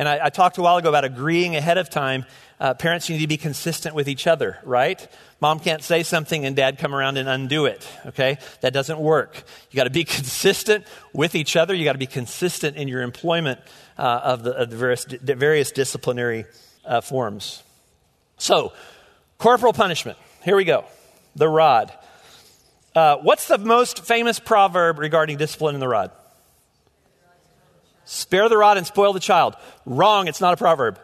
And 0.00 0.08
I, 0.08 0.18
I 0.24 0.30
talked 0.30 0.56
a 0.56 0.62
while 0.62 0.78
ago 0.78 0.88
about 0.88 1.04
agreeing 1.04 1.56
ahead 1.56 1.76
of 1.76 1.90
time. 1.90 2.24
Uh, 2.58 2.72
parents 2.72 3.10
need 3.10 3.18
to 3.18 3.26
be 3.26 3.36
consistent 3.36 3.94
with 3.94 4.08
each 4.08 4.26
other, 4.26 4.56
right? 4.64 5.06
Mom 5.42 5.60
can't 5.60 5.82
say 5.82 6.02
something 6.04 6.46
and 6.46 6.56
dad 6.56 6.78
come 6.78 6.94
around 6.94 7.18
and 7.18 7.28
undo 7.28 7.66
it, 7.66 7.86
okay? 8.06 8.38
That 8.62 8.72
doesn't 8.72 8.98
work. 8.98 9.44
You 9.70 9.76
got 9.76 9.84
to 9.84 9.90
be 9.90 10.04
consistent 10.16 10.86
with 11.12 11.34
each 11.34 11.54
other. 11.54 11.74
You 11.74 11.84
got 11.84 11.92
to 11.92 11.98
be 11.98 12.06
consistent 12.06 12.78
in 12.78 12.88
your 12.88 13.02
employment 13.02 13.60
uh, 13.98 14.20
of, 14.24 14.42
the, 14.42 14.52
of, 14.56 14.70
the, 14.70 14.76
various, 14.76 15.04
various 15.04 15.70
disciplinary 15.70 16.46
uh, 16.86 17.02
forms. 17.02 17.62
So, 18.38 18.72
corporal 19.36 19.74
punishment. 19.74 20.16
Here 20.42 20.56
we 20.56 20.64
go. 20.64 20.86
The 21.36 21.46
rod. 21.46 21.92
Uh, 22.94 23.18
what's 23.18 23.48
the 23.48 23.58
most 23.58 24.06
famous 24.06 24.40
proverb 24.40 24.98
regarding 24.98 25.36
discipline 25.36 25.74
in 25.74 25.80
the 25.80 25.88
rod? 25.88 26.10
Spare 28.12 28.48
the 28.48 28.56
rod 28.56 28.76
and 28.76 28.84
spoil 28.84 29.12
the 29.12 29.20
child. 29.20 29.54
Wrong, 29.86 30.26
it's 30.26 30.40
not 30.40 30.52
a 30.52 30.56
proverb. 30.56 30.98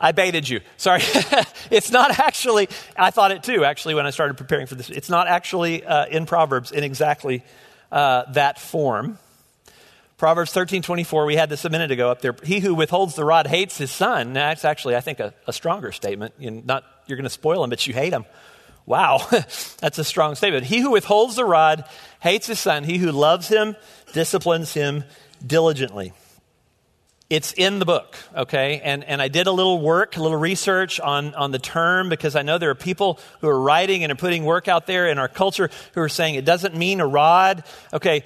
I 0.00 0.10
baited 0.10 0.48
you. 0.48 0.62
Sorry. 0.76 1.00
it's 1.70 1.92
not 1.92 2.18
actually, 2.18 2.68
I 2.96 3.12
thought 3.12 3.30
it 3.30 3.44
too, 3.44 3.64
actually, 3.64 3.94
when 3.94 4.04
I 4.04 4.10
started 4.10 4.36
preparing 4.36 4.66
for 4.66 4.74
this. 4.74 4.90
It's 4.90 5.08
not 5.08 5.28
actually 5.28 5.84
uh, 5.84 6.06
in 6.06 6.26
Proverbs 6.26 6.72
in 6.72 6.82
exactly 6.82 7.44
uh, 7.92 8.24
that 8.32 8.58
form. 8.58 9.16
Proverbs 10.16 10.50
13 10.50 10.82
24, 10.82 11.24
we 11.24 11.36
had 11.36 11.50
this 11.50 11.64
a 11.64 11.70
minute 11.70 11.92
ago 11.92 12.10
up 12.10 12.20
there. 12.20 12.34
He 12.42 12.58
who 12.58 12.74
withholds 12.74 13.14
the 13.14 13.24
rod 13.24 13.46
hates 13.46 13.78
his 13.78 13.92
son. 13.92 14.32
Now, 14.32 14.48
that's 14.48 14.64
actually, 14.64 14.96
I 14.96 15.02
think, 15.02 15.20
a, 15.20 15.32
a 15.46 15.52
stronger 15.52 15.92
statement. 15.92 16.34
You're, 16.40 16.50
not, 16.50 16.82
you're 17.06 17.16
going 17.16 17.22
to 17.22 17.30
spoil 17.30 17.62
him, 17.62 17.70
but 17.70 17.86
you 17.86 17.94
hate 17.94 18.12
him. 18.12 18.24
Wow, 18.86 19.24
that's 19.30 19.98
a 19.98 20.04
strong 20.04 20.34
statement. 20.34 20.66
He 20.66 20.80
who 20.80 20.90
withholds 20.90 21.36
the 21.36 21.44
rod 21.44 21.84
hates 22.18 22.48
his 22.48 22.58
son. 22.58 22.82
He 22.82 22.98
who 22.98 23.12
loves 23.12 23.46
him 23.46 23.76
disciplines 24.12 24.74
him 24.74 25.04
diligently. 25.46 26.12
It's 27.30 27.52
in 27.54 27.78
the 27.78 27.86
book, 27.86 28.16
okay? 28.36 28.80
And, 28.84 29.02
and 29.02 29.22
I 29.22 29.28
did 29.28 29.46
a 29.46 29.52
little 29.52 29.80
work, 29.80 30.16
a 30.16 30.22
little 30.22 30.36
research 30.36 31.00
on, 31.00 31.34
on 31.34 31.52
the 31.52 31.58
term 31.58 32.10
because 32.10 32.36
I 32.36 32.42
know 32.42 32.58
there 32.58 32.68
are 32.70 32.74
people 32.74 33.18
who 33.40 33.48
are 33.48 33.58
writing 33.58 34.04
and 34.04 34.12
are 34.12 34.16
putting 34.16 34.44
work 34.44 34.68
out 34.68 34.86
there 34.86 35.08
in 35.08 35.18
our 35.18 35.28
culture 35.28 35.70
who 35.94 36.02
are 36.02 36.08
saying 36.08 36.34
it 36.34 36.44
doesn't 36.44 36.76
mean 36.76 37.00
a 37.00 37.06
rod. 37.06 37.64
Okay, 37.94 38.24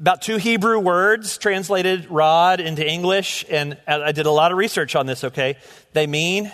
about 0.00 0.22
two 0.22 0.38
Hebrew 0.38 0.80
words 0.80 1.38
translated 1.38 2.10
rod 2.10 2.58
into 2.58 2.84
English, 2.84 3.44
and 3.48 3.78
uh, 3.86 4.00
I 4.06 4.10
did 4.10 4.26
a 4.26 4.30
lot 4.32 4.50
of 4.50 4.58
research 4.58 4.96
on 4.96 5.06
this, 5.06 5.22
okay? 5.22 5.56
They 5.92 6.08
mean 6.08 6.50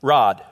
rod, 0.00 0.44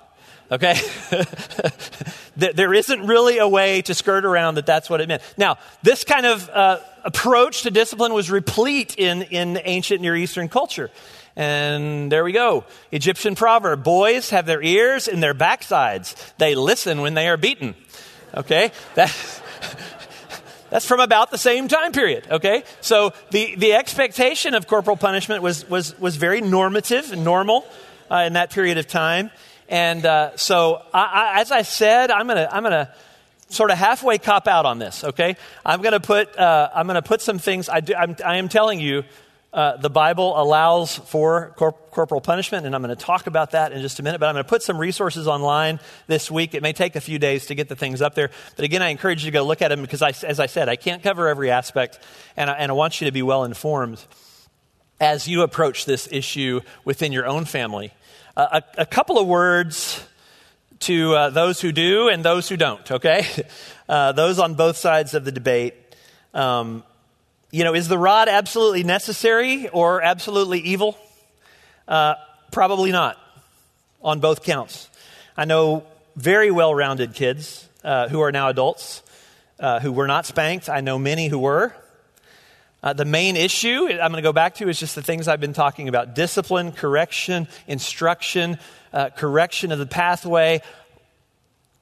okay? 0.50 0.74
there 2.36 2.74
isn't 2.74 3.06
really 3.06 3.38
a 3.38 3.48
way 3.48 3.82
to 3.82 3.94
skirt 3.94 4.24
around 4.24 4.56
that 4.56 4.66
that's 4.66 4.90
what 4.90 5.00
it 5.00 5.08
meant. 5.08 5.22
Now, 5.36 5.58
this 5.82 6.04
kind 6.04 6.26
of 6.26 6.48
uh, 6.50 6.80
approach 7.04 7.62
to 7.62 7.70
discipline 7.70 8.12
was 8.12 8.30
replete 8.30 8.96
in, 8.98 9.22
in 9.22 9.60
ancient 9.64 10.00
Near 10.00 10.16
Eastern 10.16 10.48
culture. 10.48 10.90
And 11.36 12.10
there 12.10 12.24
we 12.24 12.32
go. 12.32 12.64
Egyptian 12.90 13.34
proverb 13.34 13.84
boys 13.84 14.30
have 14.30 14.46
their 14.46 14.62
ears 14.62 15.08
in 15.08 15.20
their 15.20 15.34
backsides, 15.34 16.14
they 16.38 16.54
listen 16.54 17.00
when 17.00 17.14
they 17.14 17.28
are 17.28 17.36
beaten. 17.36 17.74
Okay? 18.34 18.72
That. 18.94 19.14
That's 20.70 20.86
from 20.86 21.00
about 21.00 21.32
the 21.32 21.38
same 21.38 21.66
time 21.66 21.90
period, 21.90 22.28
okay? 22.30 22.62
So 22.80 23.12
the, 23.30 23.56
the 23.56 23.72
expectation 23.72 24.54
of 24.54 24.68
corporal 24.68 24.96
punishment 24.96 25.42
was, 25.42 25.68
was, 25.68 25.98
was 25.98 26.14
very 26.14 26.40
normative 26.40 27.10
and 27.12 27.24
normal 27.24 27.66
uh, 28.08 28.18
in 28.18 28.34
that 28.34 28.50
period 28.50 28.78
of 28.78 28.86
time. 28.86 29.32
And 29.70 30.04
uh, 30.04 30.36
so, 30.36 30.82
I, 30.92 31.00
I, 31.36 31.40
as 31.40 31.50
I 31.52 31.62
said, 31.62 32.10
I'm 32.10 32.26
going 32.26 32.36
to 32.36 32.54
I'm 32.54 32.62
gonna 32.62 32.92
sort 33.50 33.70
of 33.70 33.78
halfway 33.78 34.18
cop 34.18 34.48
out 34.48 34.66
on 34.66 34.78
this, 34.78 35.04
okay? 35.04 35.36
I'm 35.64 35.82
going 35.82 35.92
to 35.92 36.00
put, 36.00 36.36
uh, 36.38 36.70
I'm 36.74 36.88
to 36.88 37.02
put 37.02 37.20
some 37.20 37.38
things, 37.38 37.68
I, 37.68 37.80
do, 37.80 37.94
I'm, 37.94 38.16
I 38.24 38.36
am 38.36 38.48
telling 38.48 38.80
you, 38.80 39.04
uh, 39.52 39.76
the 39.76 39.90
Bible 39.90 40.40
allows 40.40 40.96
for 40.96 41.52
corp- 41.56 41.90
corporal 41.90 42.20
punishment, 42.20 42.66
and 42.66 42.74
I'm 42.74 42.82
going 42.82 42.96
to 42.96 43.04
talk 43.04 43.26
about 43.26 43.50
that 43.50 43.72
in 43.72 43.82
just 43.82 43.98
a 43.98 44.02
minute. 44.04 44.20
But 44.20 44.28
I'm 44.28 44.34
going 44.34 44.44
to 44.44 44.48
put 44.48 44.62
some 44.62 44.78
resources 44.78 45.26
online 45.26 45.80
this 46.06 46.30
week. 46.30 46.54
It 46.54 46.62
may 46.62 46.72
take 46.72 46.94
a 46.94 47.00
few 47.00 47.18
days 47.18 47.46
to 47.46 47.56
get 47.56 47.68
the 47.68 47.74
things 47.74 48.00
up 48.00 48.14
there. 48.14 48.30
But 48.54 48.64
again, 48.64 48.80
I 48.80 48.90
encourage 48.90 49.24
you 49.24 49.30
to 49.32 49.34
go 49.34 49.42
look 49.44 49.60
at 49.60 49.68
them 49.68 49.82
because, 49.82 50.02
I, 50.02 50.10
as 50.24 50.38
I 50.38 50.46
said, 50.46 50.68
I 50.68 50.76
can't 50.76 51.02
cover 51.02 51.26
every 51.26 51.50
aspect, 51.50 51.98
and 52.36 52.48
I, 52.48 52.54
and 52.54 52.70
I 52.70 52.74
want 52.74 53.00
you 53.00 53.06
to 53.06 53.12
be 53.12 53.22
well 53.22 53.42
informed 53.42 54.00
as 55.00 55.26
you 55.26 55.42
approach 55.42 55.84
this 55.84 56.08
issue 56.12 56.60
within 56.84 57.10
your 57.10 57.26
own 57.26 57.44
family. 57.44 57.92
A, 58.40 58.62
a, 58.78 58.86
couple 58.86 59.18
of 59.18 59.26
words 59.26 60.04
to 60.80 61.14
uh, 61.14 61.30
those 61.30 61.60
who 61.60 61.72
do 61.72 62.08
and 62.08 62.24
those 62.24 62.48
who 62.48 62.56
don't, 62.56 62.90
okay? 62.90 63.26
Uh, 63.88 64.12
those 64.12 64.38
on 64.38 64.54
both 64.54 64.76
sides 64.76 65.14
of 65.14 65.24
the 65.24 65.32
debate. 65.32 65.74
Um, 66.32 66.84
you 67.50 67.64
know, 67.64 67.74
is 67.74 67.88
the 67.88 67.98
rod 67.98 68.28
absolutely 68.28 68.84
necessary 68.84 69.68
or 69.68 70.00
absolutely 70.00 70.60
evil? 70.60 70.96
Uh, 71.88 72.14
probably 72.52 72.92
not 72.92 73.18
on 74.00 74.20
both 74.20 74.44
counts. 74.44 74.88
I 75.36 75.44
know 75.44 75.82
very 76.14 76.52
well 76.52 76.72
rounded 76.72 77.14
kids 77.14 77.68
uh, 77.82 78.06
who 78.06 78.20
are 78.20 78.30
now 78.30 78.48
adults 78.48 79.02
uh, 79.60 79.78
who 79.80 79.92
were 79.92 80.06
not 80.06 80.26
spanked. 80.26 80.68
I 80.68 80.80
know 80.80 80.98
many 80.98 81.28
who 81.28 81.38
were. 81.38 81.74
Uh, 82.82 82.92
the 82.92 83.04
main 83.04 83.36
issue 83.36 83.88
I'm 83.90 84.10
going 84.10 84.14
to 84.14 84.22
go 84.22 84.32
back 84.32 84.54
to 84.56 84.68
is 84.68 84.78
just 84.78 84.94
the 84.94 85.02
things 85.02 85.28
I've 85.28 85.40
been 85.40 85.52
talking 85.52 85.88
about 85.88 86.14
discipline, 86.14 86.72
correction, 86.72 87.46
instruction, 87.66 88.58
uh, 88.92 89.10
correction 89.10 89.70
of 89.70 89.78
the 89.78 89.86
pathway, 89.86 90.62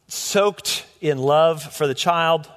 soaked 0.08 0.86
in 1.00 1.18
love 1.18 1.62
for 1.62 1.86
the 1.86 1.94
child, 1.94 2.48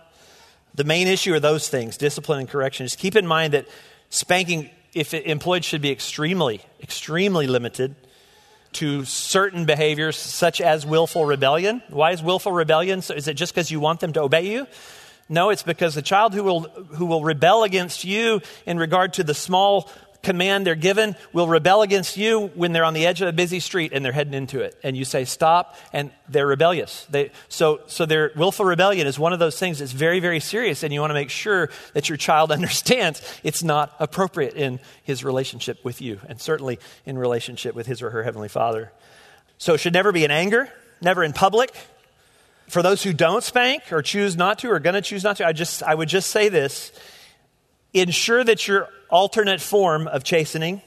the 0.73 0.83
main 0.83 1.07
issue 1.07 1.33
are 1.33 1.39
those 1.39 1.67
things 1.67 1.97
discipline 1.97 2.39
and 2.39 2.49
correction. 2.49 2.85
Just 2.85 2.97
keep 2.97 3.15
in 3.15 3.27
mind 3.27 3.53
that 3.53 3.67
spanking, 4.09 4.69
if 4.93 5.13
employed, 5.13 5.63
should 5.65 5.81
be 5.81 5.91
extremely, 5.91 6.61
extremely 6.81 7.47
limited 7.47 7.95
to 8.73 9.03
certain 9.03 9.65
behaviors 9.65 10.15
such 10.15 10.61
as 10.61 10.85
willful 10.85 11.25
rebellion. 11.25 11.81
Why 11.89 12.11
is 12.11 12.23
willful 12.23 12.53
rebellion? 12.53 13.01
So 13.01 13.13
is 13.13 13.27
it 13.27 13.33
just 13.33 13.53
because 13.53 13.69
you 13.69 13.81
want 13.81 13.99
them 13.99 14.13
to 14.13 14.21
obey 14.21 14.49
you? 14.49 14.65
No, 15.29 15.49
it's 15.49 15.63
because 15.63 15.95
the 15.95 16.01
child 16.01 16.33
who 16.33 16.43
will, 16.43 16.61
who 16.61 17.05
will 17.05 17.23
rebel 17.23 17.63
against 17.63 18.03
you 18.03 18.41
in 18.65 18.77
regard 18.77 19.13
to 19.13 19.23
the 19.23 19.33
small 19.33 19.89
command 20.23 20.65
they're 20.65 20.75
given 20.75 21.15
will 21.33 21.47
rebel 21.47 21.81
against 21.81 22.17
you 22.17 22.47
when 22.55 22.71
they're 22.71 22.83
on 22.83 22.93
the 22.93 23.05
edge 23.05 23.21
of 23.21 23.27
a 23.27 23.33
busy 23.33 23.59
street 23.59 23.91
and 23.93 24.03
they're 24.03 24.11
heading 24.11 24.33
into 24.33 24.61
it. 24.61 24.77
And 24.83 24.95
you 24.95 25.05
say, 25.05 25.25
stop, 25.25 25.75
and 25.93 26.11
they're 26.29 26.47
rebellious. 26.47 27.05
They, 27.09 27.31
so, 27.49 27.81
so 27.87 28.05
their 28.05 28.31
willful 28.35 28.65
rebellion 28.65 29.07
is 29.07 29.17
one 29.17 29.33
of 29.33 29.39
those 29.39 29.57
things 29.57 29.79
that's 29.79 29.91
very, 29.91 30.19
very 30.19 30.39
serious, 30.39 30.83
and 30.83 30.93
you 30.93 31.01
want 31.01 31.11
to 31.11 31.15
make 31.15 31.29
sure 31.29 31.69
that 31.93 32.09
your 32.09 32.17
child 32.17 32.51
understands 32.51 33.21
it's 33.43 33.63
not 33.63 33.95
appropriate 33.99 34.55
in 34.55 34.79
his 35.03 35.23
relationship 35.23 35.83
with 35.83 36.01
you, 36.01 36.19
and 36.27 36.39
certainly 36.39 36.79
in 37.05 37.17
relationship 37.17 37.75
with 37.75 37.87
his 37.87 38.01
or 38.01 38.09
her 38.11 38.23
Heavenly 38.23 38.49
Father. 38.49 38.91
So 39.57 39.73
it 39.73 39.79
should 39.79 39.93
never 39.93 40.11
be 40.11 40.23
in 40.23 40.31
anger, 40.31 40.69
never 41.01 41.23
in 41.23 41.33
public. 41.33 41.73
For 42.71 42.81
those 42.81 43.03
who 43.03 43.11
don't 43.11 43.43
spank 43.43 43.91
or 43.91 44.01
choose 44.01 44.37
not 44.37 44.59
to 44.59 44.71
or 44.71 44.79
going 44.79 44.93
to 44.93 45.01
choose 45.01 45.25
not 45.25 45.35
to, 45.37 45.45
I, 45.45 45.51
just, 45.51 45.83
I 45.83 45.93
would 45.93 46.07
just 46.07 46.29
say 46.29 46.47
this 46.47 46.93
ensure 47.93 48.45
that 48.45 48.65
your 48.65 48.87
alternate 49.09 49.59
form 49.59 50.07
of 50.07 50.23
chastening 50.23 50.81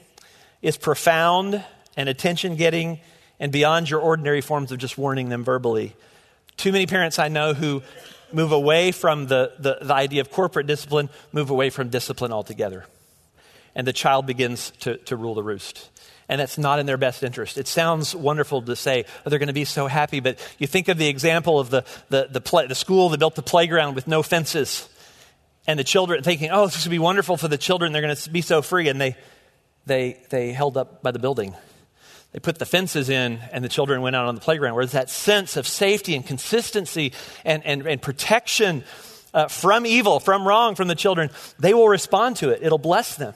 is 0.63 0.77
profound 0.77 1.63
and 1.95 2.09
attention 2.09 2.55
getting 2.55 2.99
and 3.39 3.51
beyond 3.51 3.87
your 3.87 3.99
ordinary 3.99 4.41
forms 4.41 4.71
of 4.71 4.79
just 4.79 4.97
warning 4.97 5.29
them 5.29 5.43
verbally. 5.43 5.95
Too 6.57 6.71
many 6.71 6.87
parents 6.87 7.19
I 7.19 7.27
know 7.27 7.53
who 7.53 7.83
move 8.33 8.51
away 8.51 8.91
from 8.91 9.27
the, 9.27 9.53
the, 9.59 9.77
the, 9.79 9.93
idea 9.93 10.21
of 10.21 10.31
corporate 10.31 10.65
discipline, 10.65 11.11
move 11.33 11.51
away 11.51 11.69
from 11.69 11.89
discipline 11.89 12.33
altogether. 12.33 12.87
And 13.75 13.85
the 13.85 13.93
child 13.93 14.25
begins 14.25 14.71
to, 14.79 14.97
to 14.97 15.15
rule 15.15 15.35
the 15.35 15.43
roost. 15.43 15.91
And 16.27 16.41
that's 16.41 16.57
not 16.57 16.79
in 16.79 16.85
their 16.85 16.97
best 16.97 17.21
interest. 17.23 17.57
It 17.57 17.67
sounds 17.67 18.15
wonderful 18.15 18.61
to 18.63 18.75
say, 18.75 19.05
oh, 19.25 19.29
they're 19.29 19.39
going 19.39 19.47
to 19.47 19.53
be 19.53 19.65
so 19.65 19.85
happy, 19.87 20.19
but 20.19 20.39
you 20.57 20.65
think 20.65 20.87
of 20.87 20.97
the 20.97 21.07
example 21.07 21.59
of 21.59 21.69
the, 21.69 21.85
the, 22.09 22.27
the, 22.31 22.41
play, 22.41 22.65
the 22.65 22.75
school 22.75 23.09
that 23.09 23.19
built 23.19 23.35
the 23.35 23.43
playground 23.43 23.93
with 23.93 24.07
no 24.07 24.23
fences 24.23 24.89
and 25.67 25.79
the 25.79 25.83
children 25.83 26.23
thinking, 26.23 26.49
oh, 26.51 26.65
this 26.65 26.85
would 26.85 26.91
be 26.91 26.99
wonderful 26.99 27.37
for 27.37 27.47
the 27.47 27.57
children. 27.57 27.91
They're 27.91 28.01
going 28.01 28.15
to 28.15 28.29
be 28.29 28.41
so 28.41 28.61
free. 28.61 28.87
And 28.87 28.99
they, 28.99 29.15
they, 29.85 30.21
they 30.29 30.51
held 30.51 30.77
up 30.77 31.01
by 31.01 31.11
the 31.11 31.19
building. 31.19 31.55
They 32.31 32.39
put 32.39 32.59
the 32.59 32.65
fences 32.65 33.09
in, 33.09 33.39
and 33.51 33.63
the 33.63 33.69
children 33.69 34.01
went 34.01 34.15
out 34.15 34.25
on 34.27 34.35
the 34.35 34.41
playground. 34.41 34.75
Where 34.75 34.85
that 34.85 35.09
sense 35.09 35.55
of 35.57 35.67
safety 35.67 36.15
and 36.15 36.25
consistency 36.25 37.13
and, 37.45 37.65
and, 37.65 37.87
and 37.87 38.01
protection 38.01 38.83
uh, 39.33 39.47
from 39.47 39.85
evil, 39.85 40.19
from 40.19 40.47
wrong, 40.47 40.75
from 40.75 40.87
the 40.87 40.95
children, 40.95 41.29
they 41.59 41.73
will 41.73 41.87
respond 41.87 42.37
to 42.37 42.49
it. 42.49 42.59
It'll 42.61 42.77
bless 42.77 43.15
them. 43.15 43.33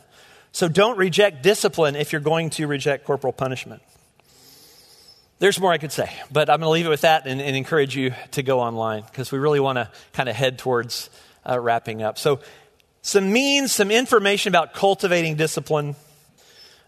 So 0.51 0.67
don't 0.67 0.97
reject 0.97 1.43
discipline 1.43 1.95
if 1.95 2.11
you're 2.11 2.21
going 2.21 2.49
to 2.51 2.67
reject 2.67 3.05
corporal 3.05 3.33
punishment. 3.33 3.81
There's 5.39 5.59
more 5.59 5.71
I 5.71 5.77
could 5.77 5.91
say, 5.91 6.11
but 6.31 6.49
I'm 6.49 6.59
going 6.59 6.67
to 6.67 6.71
leave 6.71 6.85
it 6.85 6.89
with 6.89 7.01
that 7.01 7.25
and, 7.25 7.39
and 7.39 7.55
encourage 7.55 7.95
you 7.95 8.13
to 8.31 8.43
go 8.43 8.59
online 8.59 9.03
because 9.03 9.31
we 9.31 9.39
really 9.39 9.61
want 9.61 9.77
to 9.77 9.89
kind 10.11 10.27
of 10.27 10.35
head 10.35 10.57
towards 10.57 11.09
uh, 11.47 11.57
wrapping 11.59 12.03
up. 12.03 12.17
So, 12.17 12.39
some 13.01 13.31
means, 13.31 13.71
some 13.71 13.91
information 13.91 14.51
about 14.51 14.73
cultivating 14.73 15.35
discipline 15.35 15.95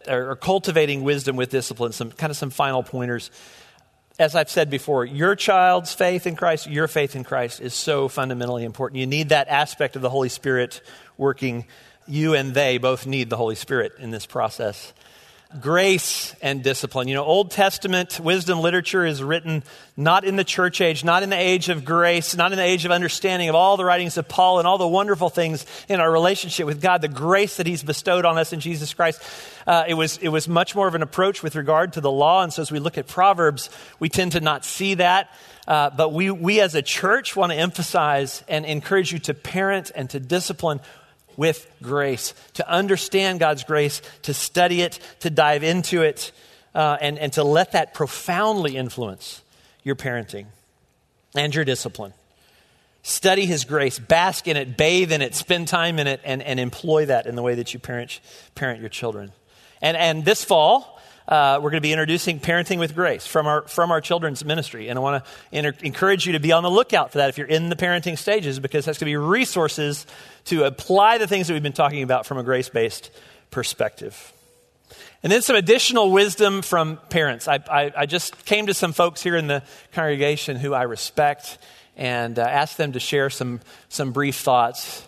or, 0.08 0.32
or 0.32 0.36
cultivating 0.36 1.04
wisdom 1.04 1.38
with 1.38 1.50
discipline, 1.50 1.94
some 1.94 2.12
kind 2.12 2.30
of 2.30 2.38
some 2.38 2.50
final 2.50 2.84
pointers. 2.84 3.32
As 4.20 4.36
I've 4.36 4.50
said 4.50 4.70
before, 4.70 5.06
your 5.06 5.36
child's 5.36 5.94
faith 5.94 6.28
in 6.28 6.36
Christ, 6.36 6.68
your 6.68 6.90
faith 6.90 7.16
in 7.16 7.24
Christ 7.24 7.62
is 7.62 7.74
so 7.74 8.10
fundamentally 8.10 8.66
important. 8.66 9.00
You 9.00 9.08
need 9.08 9.30
that 9.30 9.48
aspect 9.48 9.96
of 9.96 10.02
the 10.02 10.10
Holy 10.10 10.30
Spirit 10.30 10.82
working. 11.18 11.66
You 12.12 12.36
and 12.36 12.54
they 12.54 12.78
both 12.78 13.08
need 13.08 13.30
the 13.30 13.38
Holy 13.38 13.56
Spirit 13.56 13.94
in 13.98 14.12
this 14.12 14.26
process 14.26 14.92
grace 15.60 16.34
and 16.42 16.64
discipline. 16.64 17.08
You 17.10 17.16
know, 17.16 17.26
Old 17.26 17.52
Testament 17.52 18.20
wisdom 18.22 18.62
literature 18.62 19.06
is 19.06 19.22
written 19.22 19.64
not 19.98 20.24
in 20.24 20.38
the 20.38 20.44
church 20.44 20.80
age, 20.80 21.04
not 21.04 21.24
in 21.24 21.30
the 21.30 21.38
age 21.38 21.68
of 21.68 21.84
grace, 21.84 22.36
not 22.36 22.54
in 22.54 22.58
the 22.58 22.64
age 22.64 22.86
of 22.86 22.92
understanding 22.92 23.50
of 23.50 23.56
all 23.56 23.76
the 23.76 23.84
writings 23.84 24.18
of 24.18 24.30
Paul 24.30 24.60
and 24.60 24.68
all 24.68 24.78
the 24.78 24.88
wonderful 24.88 25.30
things 25.30 25.66
in 25.90 26.00
our 26.00 26.10
relationship 26.10 26.66
with 26.66 26.82
God, 26.82 27.02
the 27.02 27.10
grace 27.10 27.58
that 27.58 27.68
He's 27.68 27.84
bestowed 27.84 28.26
on 28.26 28.38
us 28.38 28.54
in 28.54 28.62
Jesus 28.62 28.94
Christ. 28.94 29.22
Uh, 29.68 29.84
it, 29.88 29.94
was, 29.94 30.18
it 30.20 30.30
was 30.30 30.48
much 30.48 30.74
more 30.74 30.88
of 30.88 30.96
an 30.96 31.02
approach 31.02 31.44
with 31.44 31.56
regard 31.56 31.94
to 31.94 32.02
the 32.02 32.12
law. 32.12 32.44
And 32.44 32.54
so 32.54 32.62
as 32.62 32.72
we 32.72 32.80
look 32.80 32.98
at 32.98 33.08
Proverbs, 33.08 33.70
we 34.00 34.08
tend 34.08 34.34
to 34.34 34.40
not 34.40 34.64
see 34.64 34.96
that. 34.96 35.30
Uh, 35.68 35.90
but 35.90 36.12
we, 36.12 36.32
we 36.32 36.60
as 36.60 36.76
a 36.76 36.82
church 36.82 37.36
want 37.36 37.52
to 37.52 37.58
emphasize 37.58 38.44
and 38.48 38.66
encourage 38.66 39.12
you 39.12 39.20
to 39.20 39.34
parent 39.34 39.92
and 39.94 40.10
to 40.10 40.20
discipline 40.20 40.80
with 41.38 41.70
grace, 41.82 42.34
to 42.54 42.70
understand 42.70 43.40
God's 43.40 43.64
grace, 43.64 44.02
to 44.24 44.34
study 44.34 44.82
it, 44.82 45.00
to 45.22 45.30
dive 45.30 45.64
into 45.64 46.02
it, 46.02 46.32
uh, 46.74 46.98
and, 47.02 47.18
and 47.20 47.34
to 47.34 47.44
let 47.44 47.74
that 47.74 47.94
profoundly 47.94 48.78
influence 48.78 49.42
your 49.84 49.96
parenting 49.96 50.48
and 51.36 51.54
your 51.54 51.66
discipline. 51.66 52.14
Study 53.04 53.46
His 53.46 53.66
grace, 53.66 53.98
bask 53.98 54.48
in 54.48 54.58
it, 54.58 54.78
bathe 54.78 55.12
in 55.12 55.22
it, 55.22 55.34
spend 55.34 55.68
time 55.68 55.98
in 55.98 56.08
it, 56.08 56.22
and, 56.24 56.42
and 56.44 56.60
employ 56.60 57.08
that 57.08 57.26
in 57.26 57.36
the 57.36 57.42
way 57.42 57.56
that 57.56 57.74
you 57.74 57.80
parent, 57.80 58.20
parent 58.54 58.80
your 58.80 58.90
children. 58.90 59.32
And, 59.82 59.98
and 59.98 60.24
this 60.24 60.44
fall, 60.44 61.01
uh, 61.28 61.60
we're 61.62 61.70
going 61.70 61.82
to 61.82 61.82
be 61.82 61.94
introducing 61.94 62.40
Parenting 62.40 62.80
with 62.80 62.96
Grace 62.96 63.26
from 63.26 63.48
our, 63.48 63.62
from 63.64 63.92
our 63.92 64.02
children's 64.02 64.44
ministry. 64.44 64.90
And 64.90 64.98
I 64.98 65.02
want 65.02 65.24
to 65.24 65.32
inter- 65.52 65.78
encourage 65.82 66.26
you 66.26 66.34
to 66.34 66.40
be 66.40 66.52
on 66.52 66.64
the 66.64 66.72
lookout 66.72 67.12
for 67.12 67.20
that 67.20 67.30
if 67.30 67.38
you're 67.38 67.48
in 67.48 67.70
the 67.70 67.76
parenting 67.76 68.18
stages, 68.18 68.60
because 68.60 68.86
that's 68.86 68.98
going 68.98 69.12
to 69.12 69.12
be 69.12 69.18
resources 69.18 70.06
to 70.46 70.64
apply 70.64 71.18
the 71.18 71.28
things 71.28 71.48
that 71.48 71.54
we've 71.54 71.64
been 71.64 71.74
talking 71.74 72.04
about 72.04 72.26
from 72.26 72.38
a 72.38 72.44
grace 72.44 72.70
based 72.70 73.12
perspective. 73.52 74.34
And 75.24 75.32
then 75.32 75.42
some 75.42 75.56
additional 75.56 76.12
wisdom 76.12 76.62
from 76.64 76.98
parents. 77.10 77.48
I, 77.48 77.60
I, 77.70 77.94
I, 77.96 78.06
just 78.08 78.46
came 78.46 78.66
to 78.66 78.74
some 78.74 78.92
folks 78.92 79.22
here 79.22 79.36
in 79.36 79.46
the 79.46 79.62
congregation 79.94 80.58
who 80.58 80.74
I 80.74 80.84
respect 80.84 81.60
and 81.96 82.40
uh, 82.40 82.42
asked 82.42 82.78
them 82.78 82.94
to 82.94 83.00
share 83.00 83.30
some, 83.30 83.60
some 83.88 84.14
brief 84.14 84.38
thoughts. 84.38 85.08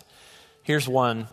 Here's 0.62 0.86
one. 0.86 1.26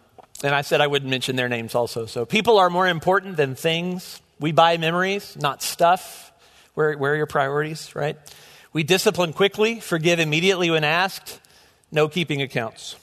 And 0.44 0.56
I 0.56 0.62
said 0.62 0.82
I 0.82 0.88
wouldn't 0.88 1.12
mention 1.12 1.36
their 1.36 1.50
names 1.50 1.76
also. 1.76 2.08
So, 2.08 2.26
people 2.26 2.58
are 2.58 2.72
more 2.72 2.88
important 2.88 3.38
than 3.38 3.54
things. 3.54 4.20
We 4.42 4.52
buy 4.52 4.78
memories, 4.78 5.38
not 5.40 5.62
stuff. 5.62 6.34
Where, 6.74 6.98
where 6.98 7.14
are 7.14 7.16
your 7.16 7.28
priorities, 7.28 7.96
right? 7.96 8.18
We 8.74 8.84
discipline 8.84 9.34
quickly, 9.34 9.80
forgive 9.80 10.20
immediately 10.20 10.72
when 10.72 10.84
asked, 10.84 11.40
no 11.92 12.08
keeping 12.08 12.42
accounts. 12.42 12.96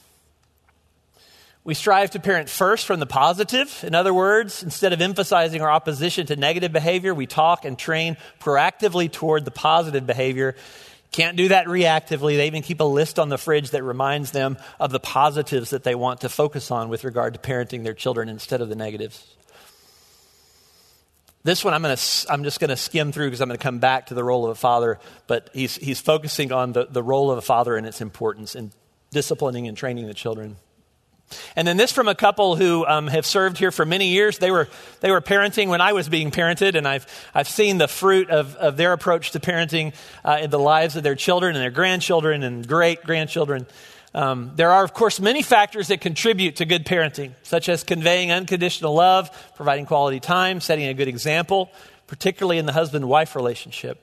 We 1.63 1.75
strive 1.75 2.11
to 2.13 2.19
parent 2.19 2.49
first 2.49 2.87
from 2.87 2.99
the 2.99 3.07
positive. 3.07 3.85
In 3.87 3.95
other 3.95 4.13
words, 4.13 4.63
instead 4.63 4.93
of 4.93 5.01
emphasizing 5.01 5.61
our 5.61 5.71
opposition 5.71 6.27
to 6.27 6.37
negative 6.37 6.73
behavior, 6.73 7.15
we 7.15 7.27
talk 7.27 7.65
and 7.65 7.79
train 7.79 8.17
proactively 8.41 9.13
toward 9.13 9.45
the 9.45 9.51
positive 9.51 10.07
behavior. 10.07 10.57
Can't 11.13 11.37
do 11.37 11.49
that 11.49 11.67
reactively. 11.67 12.37
They 12.37 12.47
even 12.49 12.63
keep 12.63 12.81
a 12.81 12.85
list 12.85 13.19
on 13.19 13.29
the 13.29 13.39
fridge 13.39 13.71
that 13.71 13.85
reminds 13.85 14.33
them 14.33 14.57
of 14.81 14.91
the 14.91 15.01
positives 15.01 15.71
that 15.71 15.85
they 15.85 15.95
want 15.95 16.23
to 16.23 16.29
focus 16.29 16.71
on 16.71 16.89
with 16.89 17.05
regard 17.05 17.35
to 17.35 17.41
parenting 17.41 17.85
their 17.85 17.95
children 17.95 18.29
instead 18.29 18.61
of 18.61 18.69
the 18.71 18.77
negatives. 18.77 19.25
This 21.49 21.65
one 21.65 21.73
I'm, 21.73 21.81
gonna, 21.81 21.97
I'm 22.29 22.45
just 22.45 22.61
going 22.61 22.69
to 22.69 22.77
skim 22.77 23.11
through 23.11 23.29
because 23.29 23.41
I'm 23.41 23.49
going 23.49 23.57
to 23.57 23.63
come 23.63 23.79
back 23.79 24.09
to 24.09 24.15
the 24.15 24.23
role 24.23 24.45
of 24.45 24.51
a 24.51 24.55
father, 24.55 24.99
but 25.27 25.49
he's, 25.55 25.77
he's 25.77 25.99
focusing 25.99 26.53
on 26.53 26.73
the, 26.73 26.85
the 26.85 27.03
role 27.03 27.31
of 27.31 27.39
a 27.39 27.41
father 27.41 27.79
and 27.79 27.87
its 27.87 28.03
importance 28.03 28.55
in 28.55 28.71
disciplining 29.13 29.67
and 29.67 29.75
training 29.75 30.09
the 30.09 30.13
children. 30.13 30.59
And 31.57 31.67
then 31.67 31.79
this 31.79 31.91
from 31.91 32.07
a 32.07 32.15
couple 32.15 32.57
who 32.57 32.85
um, 32.85 33.07
have 33.07 33.25
served 33.25 33.57
here 33.57 33.71
for 33.71 33.87
many 33.87 34.09
years. 34.09 34.37
They 34.37 34.51
were, 34.51 34.69
they 35.01 35.11
were 35.11 35.23
parenting 35.23 35.69
when 35.69 35.81
I 35.81 35.95
was 35.95 36.07
being 36.11 36.31
parented, 36.31 36.75
and 36.75 36.87
I've, 36.87 37.07
I've 37.33 37.49
seen 37.49 37.79
the 37.79 37.89
fruit 37.89 38.29
of, 38.29 38.55
of 38.57 38.77
their 38.77 38.93
approach 38.93 39.31
to 39.31 39.41
parenting 39.41 39.95
uh, 40.27 40.41
in 40.43 40.51
the 40.51 40.59
lives 40.59 40.97
of 40.97 41.03
their 41.03 41.15
children 41.15 41.57
and 41.57 41.63
their 41.63 41.71
grandchildren 41.71 42.43
and 42.43 42.69
great 42.69 43.05
grandchildren. 43.05 43.67
Um, 44.15 44.53
there 44.57 44.71
are, 44.71 44.85
of 44.85 44.95
course, 44.95 45.21
many 45.21 45.43
factors 45.43 45.89
that 45.89 46.01
contribute 46.01 46.57
to 46.57 46.65
good 46.65 46.87
parenting, 46.87 47.35
such 47.43 47.69
as 47.69 47.85
conveying 47.85 48.33
unconditional 48.33 48.95
love, 48.95 49.31
providing 49.57 49.87
quality 49.87 50.19
time, 50.19 50.61
setting 50.61 50.87
a 50.87 50.95
good 50.95 51.09
example, 51.09 51.71
particularly 52.07 52.59
in 52.59 52.67
the 52.67 52.73
husband 52.73 53.07
wife 53.09 53.37
relationship. 53.37 54.01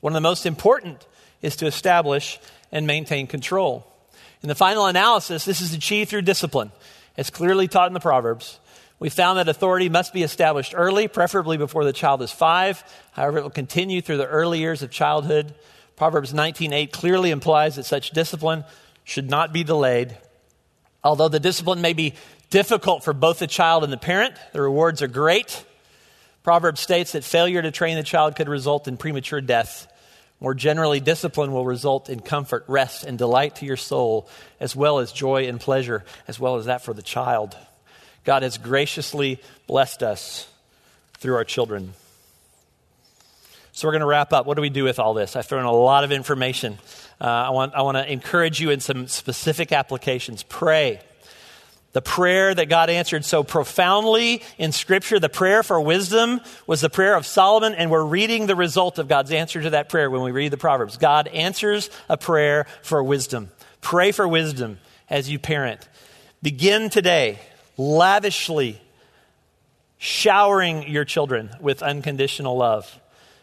One 0.00 0.12
of 0.12 0.14
the 0.14 0.20
most 0.20 0.46
important 0.46 1.06
is 1.42 1.56
to 1.56 1.66
establish 1.66 2.38
and 2.70 2.86
maintain 2.86 3.26
control. 3.26 3.86
In 4.42 4.48
the 4.48 4.54
final 4.54 4.86
analysis, 4.86 5.44
this 5.44 5.60
is 5.60 5.74
achieved 5.74 6.10
through 6.10 6.22
discipline, 6.22 6.70
as 7.16 7.30
clearly 7.30 7.66
taught 7.66 7.88
in 7.88 7.94
the 7.94 8.00
Proverbs. 8.00 8.60
We 9.00 9.10
found 9.10 9.38
that 9.38 9.48
authority 9.48 9.88
must 9.88 10.12
be 10.12 10.22
established 10.22 10.74
early, 10.76 11.08
preferably 11.08 11.56
before 11.56 11.84
the 11.84 11.92
child 11.92 12.22
is 12.22 12.32
five. 12.32 12.82
However, 13.12 13.38
it 13.38 13.42
will 13.42 13.50
continue 13.50 14.00
through 14.00 14.16
the 14.18 14.26
early 14.26 14.58
years 14.58 14.82
of 14.82 14.90
childhood. 14.90 15.54
Proverbs 15.96 16.32
19:8 16.32 16.92
clearly 16.92 17.30
implies 17.30 17.76
that 17.76 17.84
such 17.84 18.10
discipline 18.10 18.64
should 19.08 19.30
not 19.30 19.54
be 19.54 19.64
delayed. 19.64 20.16
Although 21.02 21.28
the 21.28 21.40
discipline 21.40 21.80
may 21.80 21.94
be 21.94 22.12
difficult 22.50 23.02
for 23.02 23.14
both 23.14 23.38
the 23.38 23.46
child 23.46 23.82
and 23.82 23.90
the 23.90 23.96
parent, 23.96 24.34
the 24.52 24.60
rewards 24.60 25.00
are 25.00 25.08
great. 25.08 25.64
Proverbs 26.42 26.82
states 26.82 27.12
that 27.12 27.24
failure 27.24 27.62
to 27.62 27.70
train 27.70 27.96
the 27.96 28.02
child 28.02 28.36
could 28.36 28.50
result 28.50 28.86
in 28.86 28.98
premature 28.98 29.40
death. 29.40 29.90
More 30.40 30.52
generally, 30.52 31.00
discipline 31.00 31.52
will 31.52 31.64
result 31.64 32.10
in 32.10 32.20
comfort, 32.20 32.64
rest, 32.68 33.04
and 33.04 33.16
delight 33.16 33.56
to 33.56 33.66
your 33.66 33.78
soul, 33.78 34.28
as 34.60 34.76
well 34.76 34.98
as 34.98 35.10
joy 35.10 35.48
and 35.48 35.58
pleasure, 35.58 36.04
as 36.28 36.38
well 36.38 36.56
as 36.56 36.66
that 36.66 36.84
for 36.84 36.92
the 36.92 37.02
child. 37.02 37.56
God 38.24 38.42
has 38.42 38.58
graciously 38.58 39.40
blessed 39.66 40.02
us 40.02 40.46
through 41.14 41.36
our 41.36 41.44
children. 41.44 41.94
So 43.78 43.86
we're 43.86 43.92
going 43.92 44.00
to 44.00 44.06
wrap 44.06 44.32
up. 44.32 44.44
What 44.44 44.56
do 44.56 44.60
we 44.60 44.70
do 44.70 44.82
with 44.82 44.98
all 44.98 45.14
this? 45.14 45.36
I've 45.36 45.46
thrown 45.46 45.64
a 45.64 45.70
lot 45.70 46.02
of 46.02 46.10
information. 46.10 46.80
Uh, 47.20 47.26
I, 47.26 47.50
want, 47.50 47.76
I 47.76 47.82
want 47.82 47.96
to 47.96 48.12
encourage 48.12 48.60
you 48.60 48.70
in 48.70 48.80
some 48.80 49.06
specific 49.06 49.70
applications. 49.70 50.42
Pray. 50.42 51.00
The 51.92 52.02
prayer 52.02 52.52
that 52.52 52.68
God 52.68 52.90
answered 52.90 53.24
so 53.24 53.44
profoundly 53.44 54.42
in 54.58 54.72
Scripture, 54.72 55.20
the 55.20 55.28
prayer 55.28 55.62
for 55.62 55.80
wisdom, 55.80 56.40
was 56.66 56.80
the 56.80 56.90
prayer 56.90 57.14
of 57.14 57.24
Solomon, 57.24 57.72
and 57.72 57.88
we're 57.88 58.04
reading 58.04 58.48
the 58.48 58.56
result 58.56 58.98
of 58.98 59.06
God's 59.06 59.30
answer 59.30 59.62
to 59.62 59.70
that 59.70 59.88
prayer 59.88 60.10
when 60.10 60.22
we 60.22 60.32
read 60.32 60.50
the 60.50 60.56
Proverbs. 60.56 60.96
God 60.96 61.28
answers 61.28 61.88
a 62.08 62.16
prayer 62.16 62.66
for 62.82 63.00
wisdom. 63.04 63.48
Pray 63.80 64.10
for 64.10 64.26
wisdom 64.26 64.80
as 65.08 65.30
you 65.30 65.38
parent. 65.38 65.88
Begin 66.42 66.90
today 66.90 67.38
lavishly 67.76 68.80
showering 69.98 70.88
your 70.88 71.04
children 71.04 71.50
with 71.60 71.80
unconditional 71.80 72.56
love. 72.56 73.00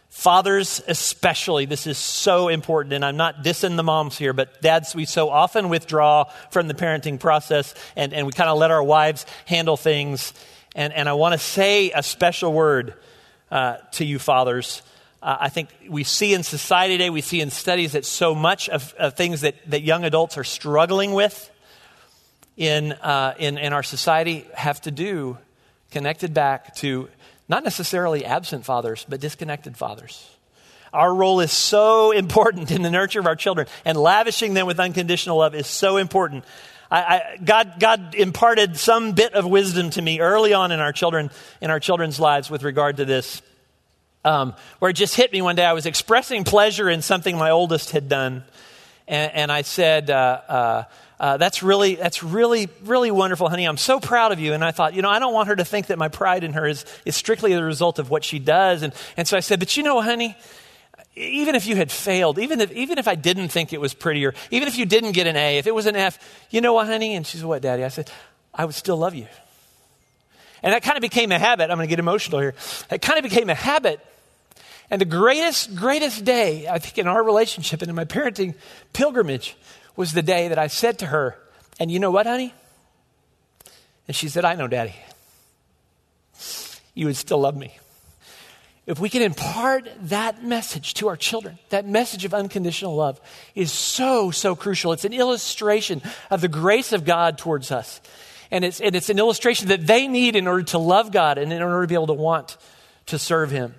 Fathers, 0.09 0.81
especially, 0.87 1.65
this 1.65 1.87
is 1.87 1.97
so 1.97 2.47
important, 2.47 2.93
and 2.93 3.03
I'm 3.03 3.17
not 3.17 3.43
dissing 3.43 3.75
the 3.75 3.83
moms 3.83 4.17
here, 4.17 4.31
but 4.31 4.61
dads, 4.61 4.95
we 4.95 5.05
so 5.05 5.29
often 5.29 5.67
withdraw 5.67 6.25
from 6.51 6.67
the 6.67 6.73
parenting 6.73 7.19
process 7.19 7.75
and, 7.95 8.13
and 8.13 8.25
we 8.25 8.31
kind 8.31 8.49
of 8.49 8.57
let 8.57 8.71
our 8.71 8.81
wives 8.81 9.25
handle 9.45 9.75
things. 9.75 10.33
And, 10.73 10.93
and 10.93 11.09
I 11.09 11.13
want 11.13 11.33
to 11.33 11.37
say 11.37 11.91
a 11.91 12.01
special 12.01 12.53
word 12.53 12.93
uh, 13.51 13.77
to 13.93 14.05
you, 14.05 14.17
fathers. 14.17 14.81
Uh, 15.21 15.37
I 15.39 15.49
think 15.49 15.69
we 15.89 16.03
see 16.03 16.33
in 16.33 16.43
society 16.43 16.93
today, 16.95 17.09
we 17.09 17.21
see 17.21 17.41
in 17.41 17.49
studies 17.49 17.91
that 17.91 18.05
so 18.05 18.33
much 18.33 18.69
of, 18.69 18.93
of 18.97 19.15
things 19.15 19.41
that, 19.41 19.55
that 19.69 19.81
young 19.81 20.05
adults 20.05 20.37
are 20.37 20.43
struggling 20.43 21.13
with 21.13 21.49
in, 22.57 22.93
uh, 22.93 23.33
in, 23.37 23.57
in 23.57 23.73
our 23.73 23.83
society 23.83 24.45
have 24.53 24.79
to 24.81 24.91
do, 24.91 25.37
connected 25.91 26.33
back 26.33 26.75
to 26.75 27.09
not 27.47 27.63
necessarily 27.63 28.25
absent 28.25 28.65
fathers, 28.65 29.05
but 29.07 29.19
disconnected 29.19 29.77
fathers. 29.77 30.29
Our 30.93 31.13
role 31.13 31.39
is 31.41 31.51
so 31.51 32.11
important 32.23 32.71
in 32.71 32.81
the 32.81 32.91
nurture 32.91 33.19
of 33.19 33.27
our 33.27 33.35
children, 33.35 33.67
and 33.83 33.97
lavishing 33.97 34.53
them 34.53 34.67
with 34.67 34.79
unconditional 34.79 35.37
love 35.37 35.55
is 35.55 35.67
so 35.67 35.97
important. 35.97 36.43
I, 36.89 37.01
I, 37.01 37.37
God, 37.43 37.73
God 37.79 38.15
imparted 38.15 38.77
some 38.77 39.13
bit 39.13 39.33
of 39.33 39.45
wisdom 39.45 39.89
to 39.91 40.01
me 40.01 40.19
early 40.19 40.53
on 40.53 40.71
in 40.71 40.79
our 40.79 40.93
children, 40.93 41.31
in 41.61 41.71
our 41.71 41.79
children's 41.79 42.19
lives 42.19 42.49
with 42.49 42.63
regard 42.63 42.97
to 42.97 43.05
this, 43.05 43.41
um, 44.23 44.53
where 44.79 44.91
it 44.91 44.95
just 44.95 45.15
hit 45.15 45.31
me 45.31 45.41
one 45.41 45.55
day. 45.55 45.65
I 45.65 45.73
was 45.73 45.85
expressing 45.85 46.43
pleasure 46.43 46.89
in 46.89 47.01
something 47.01 47.37
my 47.37 47.51
oldest 47.51 47.91
had 47.91 48.07
done, 48.07 48.43
and, 49.07 49.31
and 49.33 49.51
I 49.51 49.63
said, 49.63 50.09
uh, 50.09 50.41
uh, 50.47 50.83
uh, 51.19 51.37
that's 51.37 51.63
really, 51.63 51.95
that's 51.95 52.23
really, 52.23 52.69
really 52.83 53.11
wonderful, 53.11 53.49
honey. 53.49 53.65
I'm 53.65 53.77
so 53.77 53.99
proud 53.99 54.31
of 54.31 54.39
you. 54.39 54.53
And 54.53 54.63
I 54.63 54.71
thought, 54.71 54.93
you 54.93 55.01
know, 55.01 55.09
I 55.09 55.19
don't 55.19 55.33
want 55.33 55.47
her 55.47 55.55
to 55.55 55.65
think 55.65 55.87
that 55.87 55.97
my 55.97 56.09
pride 56.09 56.43
in 56.43 56.53
her 56.53 56.67
is, 56.67 56.85
is 57.05 57.15
strictly 57.15 57.53
the 57.53 57.63
result 57.63 57.99
of 57.99 58.09
what 58.09 58.23
she 58.23 58.39
does. 58.39 58.83
And, 58.83 58.93
and 59.15 59.27
so 59.27 59.37
I 59.37 59.39
said, 59.39 59.59
but 59.59 59.77
you 59.77 59.83
know, 59.83 60.01
honey, 60.01 60.35
even 61.15 61.55
if 61.55 61.65
you 61.67 61.77
had 61.77 61.91
failed, 61.91 62.37
even 62.39 62.59
if, 62.59 62.71
even 62.73 62.97
if 62.97 63.07
I 63.07 63.15
didn't 63.15 63.47
think 63.47 63.71
it 63.71 63.79
was 63.79 63.93
prettier, 63.93 64.33
even 64.51 64.67
if 64.67 64.77
you 64.77 64.85
didn't 64.85 65.13
get 65.13 65.27
an 65.27 65.37
A, 65.37 65.57
if 65.57 65.67
it 65.67 65.73
was 65.73 65.85
an 65.85 65.95
F, 65.95 66.19
you 66.49 66.59
know 66.59 66.73
what, 66.73 66.87
honey? 66.87 67.15
And 67.15 67.25
she 67.25 67.37
said, 67.37 67.45
what, 67.45 67.61
daddy? 67.61 67.85
I 67.85 67.87
said, 67.87 68.11
I 68.53 68.65
would 68.65 68.75
still 68.75 68.97
love 68.97 69.15
you. 69.15 69.27
And 70.61 70.73
that 70.73 70.83
kind 70.83 70.97
of 70.97 71.01
became 71.01 71.31
a 71.31 71.39
habit. 71.39 71.69
I'm 71.69 71.77
going 71.77 71.87
to 71.87 71.89
get 71.89 71.99
emotional 71.99 72.41
here. 72.41 72.55
It 72.91 73.01
kind 73.01 73.17
of 73.17 73.23
became 73.23 73.49
a 73.49 73.55
habit. 73.55 74.05
And 74.89 74.99
the 74.99 75.05
greatest, 75.05 75.75
greatest 75.75 76.25
day, 76.25 76.67
I 76.67 76.79
think, 76.79 76.97
in 76.97 77.07
our 77.07 77.23
relationship 77.23 77.81
and 77.81 77.89
in 77.89 77.95
my 77.95 78.05
parenting 78.05 78.55
pilgrimage 78.91 79.55
was 79.95 80.13
the 80.13 80.21
day 80.21 80.49
that 80.49 80.59
I 80.59 80.67
said 80.67 80.99
to 80.99 81.07
her, 81.07 81.37
And 81.79 81.91
you 81.91 81.99
know 81.99 82.11
what, 82.11 82.25
honey? 82.25 82.53
And 84.07 84.15
she 84.15 84.29
said, 84.29 84.45
I 84.45 84.55
know, 84.55 84.67
Daddy. 84.67 84.95
You 86.93 87.07
would 87.07 87.17
still 87.17 87.39
love 87.39 87.55
me. 87.55 87.77
If 88.85 88.99
we 88.99 89.09
can 89.09 89.23
impart 89.23 89.89
that 90.03 90.43
message 90.43 90.93
to 90.95 91.07
our 91.07 91.17
children, 91.17 91.57
that 91.69 91.87
message 91.87 92.23
of 92.23 92.35
unconditional 92.35 92.95
love 92.95 93.19
is 93.55 93.71
so, 93.71 94.29
so 94.29 94.55
crucial. 94.55 94.93
It's 94.93 95.05
an 95.05 95.13
illustration 95.13 96.03
of 96.29 96.41
the 96.41 96.47
grace 96.47 96.93
of 96.93 97.03
God 97.03 97.39
towards 97.39 97.71
us. 97.71 97.99
And 98.51 98.63
it's, 98.63 98.79
and 98.79 98.95
it's 98.95 99.09
an 99.09 99.17
illustration 99.17 99.69
that 99.69 99.87
they 99.87 100.07
need 100.07 100.35
in 100.35 100.47
order 100.47 100.63
to 100.63 100.77
love 100.77 101.11
God 101.11 101.39
and 101.39 101.51
in 101.51 101.63
order 101.63 101.81
to 101.81 101.87
be 101.87 101.95
able 101.95 102.07
to 102.07 102.13
want 102.13 102.57
to 103.07 103.17
serve 103.17 103.49
Him. 103.49 103.73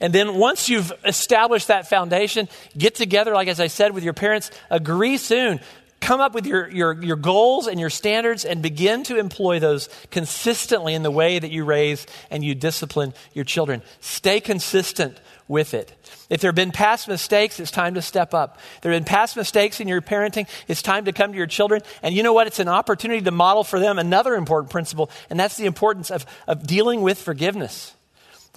And 0.00 0.12
then 0.12 0.36
once 0.36 0.68
you've 0.68 0.92
established 1.04 1.68
that 1.68 1.88
foundation, 1.88 2.48
get 2.76 2.94
together, 2.94 3.34
like 3.34 3.48
as 3.48 3.60
I 3.60 3.66
said, 3.66 3.94
with 3.94 4.02
your 4.02 4.14
parents, 4.14 4.50
agree 4.70 5.18
soon. 5.18 5.60
Come 6.00 6.22
up 6.22 6.34
with 6.34 6.46
your, 6.46 6.68
your, 6.70 7.02
your 7.02 7.16
goals 7.16 7.66
and 7.66 7.78
your 7.78 7.90
standards 7.90 8.46
and 8.46 8.62
begin 8.62 9.02
to 9.04 9.18
employ 9.18 9.60
those 9.60 9.90
consistently 10.10 10.94
in 10.94 11.02
the 11.02 11.10
way 11.10 11.38
that 11.38 11.50
you 11.50 11.64
raise 11.64 12.06
and 12.30 12.42
you 12.42 12.54
discipline 12.54 13.12
your 13.34 13.44
children. 13.44 13.82
Stay 14.00 14.40
consistent 14.40 15.20
with 15.46 15.74
it. 15.74 15.92
If 16.30 16.40
there 16.40 16.48
have 16.48 16.54
been 16.54 16.70
past 16.70 17.08
mistakes, 17.08 17.60
it's 17.60 17.72
time 17.72 17.94
to 17.94 18.02
step 18.02 18.32
up. 18.32 18.58
If 18.76 18.80
there 18.80 18.92
have 18.92 19.04
been 19.04 19.10
past 19.10 19.36
mistakes 19.36 19.80
in 19.80 19.88
your 19.88 20.00
parenting, 20.00 20.48
it's 20.68 20.80
time 20.80 21.04
to 21.04 21.12
come 21.12 21.32
to 21.32 21.36
your 21.36 21.48
children. 21.48 21.82
And 22.02 22.14
you 22.14 22.22
know 22.22 22.32
what? 22.32 22.46
It's 22.46 22.60
an 22.60 22.68
opportunity 22.68 23.20
to 23.22 23.30
model 23.32 23.64
for 23.64 23.78
them 23.78 23.98
another 23.98 24.36
important 24.36 24.70
principle, 24.70 25.10
and 25.28 25.38
that's 25.38 25.56
the 25.56 25.66
importance 25.66 26.10
of, 26.10 26.24
of 26.46 26.66
dealing 26.66 27.02
with 27.02 27.20
forgiveness. 27.20 27.94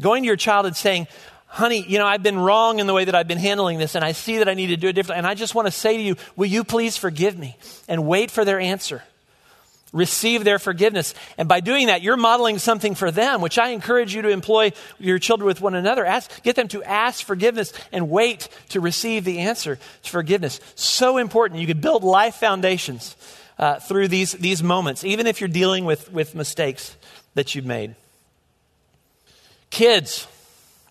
Going 0.01 0.23
to 0.23 0.27
your 0.27 0.35
child 0.35 0.65
and 0.65 0.75
saying, 0.75 1.07
honey, 1.53 1.85
you 1.87 1.99
know, 1.99 2.07
I've 2.07 2.23
been 2.23 2.39
wrong 2.39 2.79
in 2.79 2.87
the 2.87 2.95
way 2.95 3.05
that 3.05 3.13
I've 3.13 3.27
been 3.27 3.37
handling 3.37 3.77
this, 3.77 3.93
and 3.93 4.03
I 4.03 4.13
see 4.13 4.39
that 4.39 4.49
I 4.49 4.55
need 4.55 4.67
to 4.67 4.77
do 4.77 4.87
it 4.87 4.93
differently. 4.93 5.19
And 5.19 5.27
I 5.27 5.35
just 5.35 5.53
want 5.53 5.67
to 5.67 5.71
say 5.71 5.97
to 5.97 6.03
you, 6.03 6.15
will 6.35 6.47
you 6.47 6.63
please 6.63 6.97
forgive 6.97 7.37
me? 7.37 7.55
And 7.87 8.07
wait 8.07 8.31
for 8.31 8.43
their 8.43 8.59
answer. 8.59 9.03
Receive 9.91 10.43
their 10.43 10.57
forgiveness. 10.57 11.13
And 11.37 11.47
by 11.47 11.59
doing 11.59 11.87
that, 11.87 12.01
you're 12.01 12.17
modeling 12.17 12.57
something 12.57 12.95
for 12.95 13.11
them, 13.11 13.39
which 13.39 13.59
I 13.59 13.69
encourage 13.69 14.15
you 14.15 14.23
to 14.23 14.29
employ 14.29 14.71
your 14.97 15.19
children 15.19 15.45
with 15.45 15.61
one 15.61 15.75
another. 15.75 16.03
Ask, 16.03 16.41
get 16.41 16.55
them 16.55 16.67
to 16.69 16.83
ask 16.83 17.23
forgiveness 17.23 17.71
and 17.91 18.09
wait 18.09 18.49
to 18.69 18.81
receive 18.81 19.23
the 19.23 19.37
answer 19.37 19.77
to 20.01 20.09
forgiveness. 20.09 20.59
So 20.73 21.17
important. 21.19 21.61
You 21.61 21.67
can 21.67 21.79
build 21.79 22.03
life 22.03 22.33
foundations 22.37 23.15
uh, 23.59 23.79
through 23.79 24.07
these, 24.07 24.31
these 24.31 24.63
moments, 24.63 25.03
even 25.03 25.27
if 25.27 25.39
you're 25.39 25.47
dealing 25.47 25.85
with, 25.85 26.11
with 26.11 26.33
mistakes 26.33 26.97
that 27.35 27.53
you've 27.53 27.67
made. 27.67 27.93
Kids, 29.69 30.27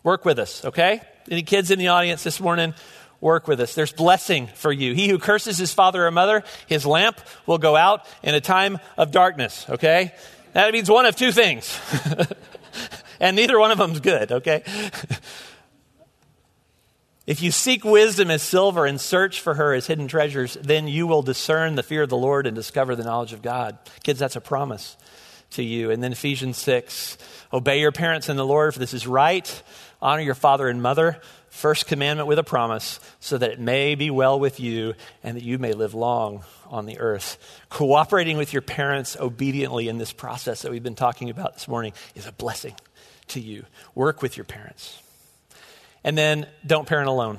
Work 0.02 0.24
with 0.24 0.38
us, 0.38 0.64
okay? 0.64 1.02
Any 1.30 1.42
kids 1.42 1.70
in 1.70 1.78
the 1.78 1.88
audience 1.88 2.22
this 2.22 2.40
morning? 2.40 2.74
work 3.22 3.46
with 3.46 3.60
us. 3.60 3.74
There's 3.74 3.92
blessing 3.92 4.48
for 4.48 4.72
you. 4.72 4.94
He 4.94 5.08
who 5.08 5.18
curses 5.18 5.56
his 5.56 5.72
father 5.72 6.04
or 6.04 6.10
mother, 6.10 6.42
his 6.66 6.84
lamp 6.84 7.20
will 7.46 7.56
go 7.56 7.76
out 7.76 8.04
in 8.22 8.34
a 8.34 8.40
time 8.40 8.78
of 8.98 9.12
darkness, 9.12 9.64
okay? 9.70 10.12
That 10.52 10.72
means 10.72 10.90
one 10.90 11.06
of 11.06 11.16
two 11.16 11.32
things. 11.32 11.78
and 13.20 13.36
neither 13.36 13.58
one 13.58 13.70
of 13.70 13.78
them 13.78 13.92
is 13.92 14.00
good, 14.00 14.32
okay? 14.32 14.64
If 17.24 17.40
you 17.40 17.52
seek 17.52 17.84
wisdom 17.84 18.32
as 18.32 18.42
silver 18.42 18.84
and 18.84 19.00
search 19.00 19.40
for 19.40 19.54
her 19.54 19.74
as 19.74 19.86
hidden 19.86 20.08
treasures, 20.08 20.58
then 20.60 20.88
you 20.88 21.06
will 21.06 21.22
discern 21.22 21.76
the 21.76 21.84
fear 21.84 22.02
of 22.02 22.08
the 22.08 22.16
Lord 22.16 22.48
and 22.48 22.56
discover 22.56 22.96
the 22.96 23.04
knowledge 23.04 23.32
of 23.32 23.42
God. 23.42 23.78
Kids, 24.02 24.18
that's 24.18 24.34
a 24.34 24.40
promise 24.40 24.96
to 25.52 25.62
you. 25.62 25.92
And 25.92 26.02
then 26.02 26.10
Ephesians 26.10 26.58
6 26.58 27.16
Obey 27.52 27.80
your 27.80 27.92
parents 27.92 28.28
in 28.28 28.36
the 28.36 28.44
Lord, 28.44 28.72
for 28.74 28.80
this 28.80 28.92
is 28.92 29.06
right. 29.06 29.62
Honor 30.02 30.20
your 30.20 30.34
father 30.34 30.68
and 30.68 30.82
mother. 30.82 31.18
First 31.48 31.86
commandment 31.86 32.26
with 32.26 32.38
a 32.38 32.44
promise, 32.44 32.98
so 33.20 33.38
that 33.38 33.50
it 33.50 33.60
may 33.60 33.94
be 33.94 34.10
well 34.10 34.40
with 34.40 34.58
you 34.58 34.94
and 35.22 35.36
that 35.36 35.44
you 35.44 35.58
may 35.58 35.72
live 35.74 35.94
long 35.94 36.44
on 36.66 36.86
the 36.86 36.98
earth. 36.98 37.38
Cooperating 37.68 38.36
with 38.36 38.52
your 38.52 38.62
parents 38.62 39.16
obediently 39.20 39.88
in 39.88 39.98
this 39.98 40.12
process 40.12 40.62
that 40.62 40.72
we've 40.72 40.82
been 40.82 40.94
talking 40.94 41.30
about 41.30 41.54
this 41.54 41.68
morning 41.68 41.92
is 42.14 42.26
a 42.26 42.32
blessing 42.32 42.74
to 43.28 43.40
you. 43.40 43.64
Work 43.94 44.22
with 44.22 44.36
your 44.36 44.44
parents. 44.44 45.00
And 46.02 46.18
then 46.18 46.46
don't 46.66 46.88
parent 46.88 47.08
alone. 47.08 47.38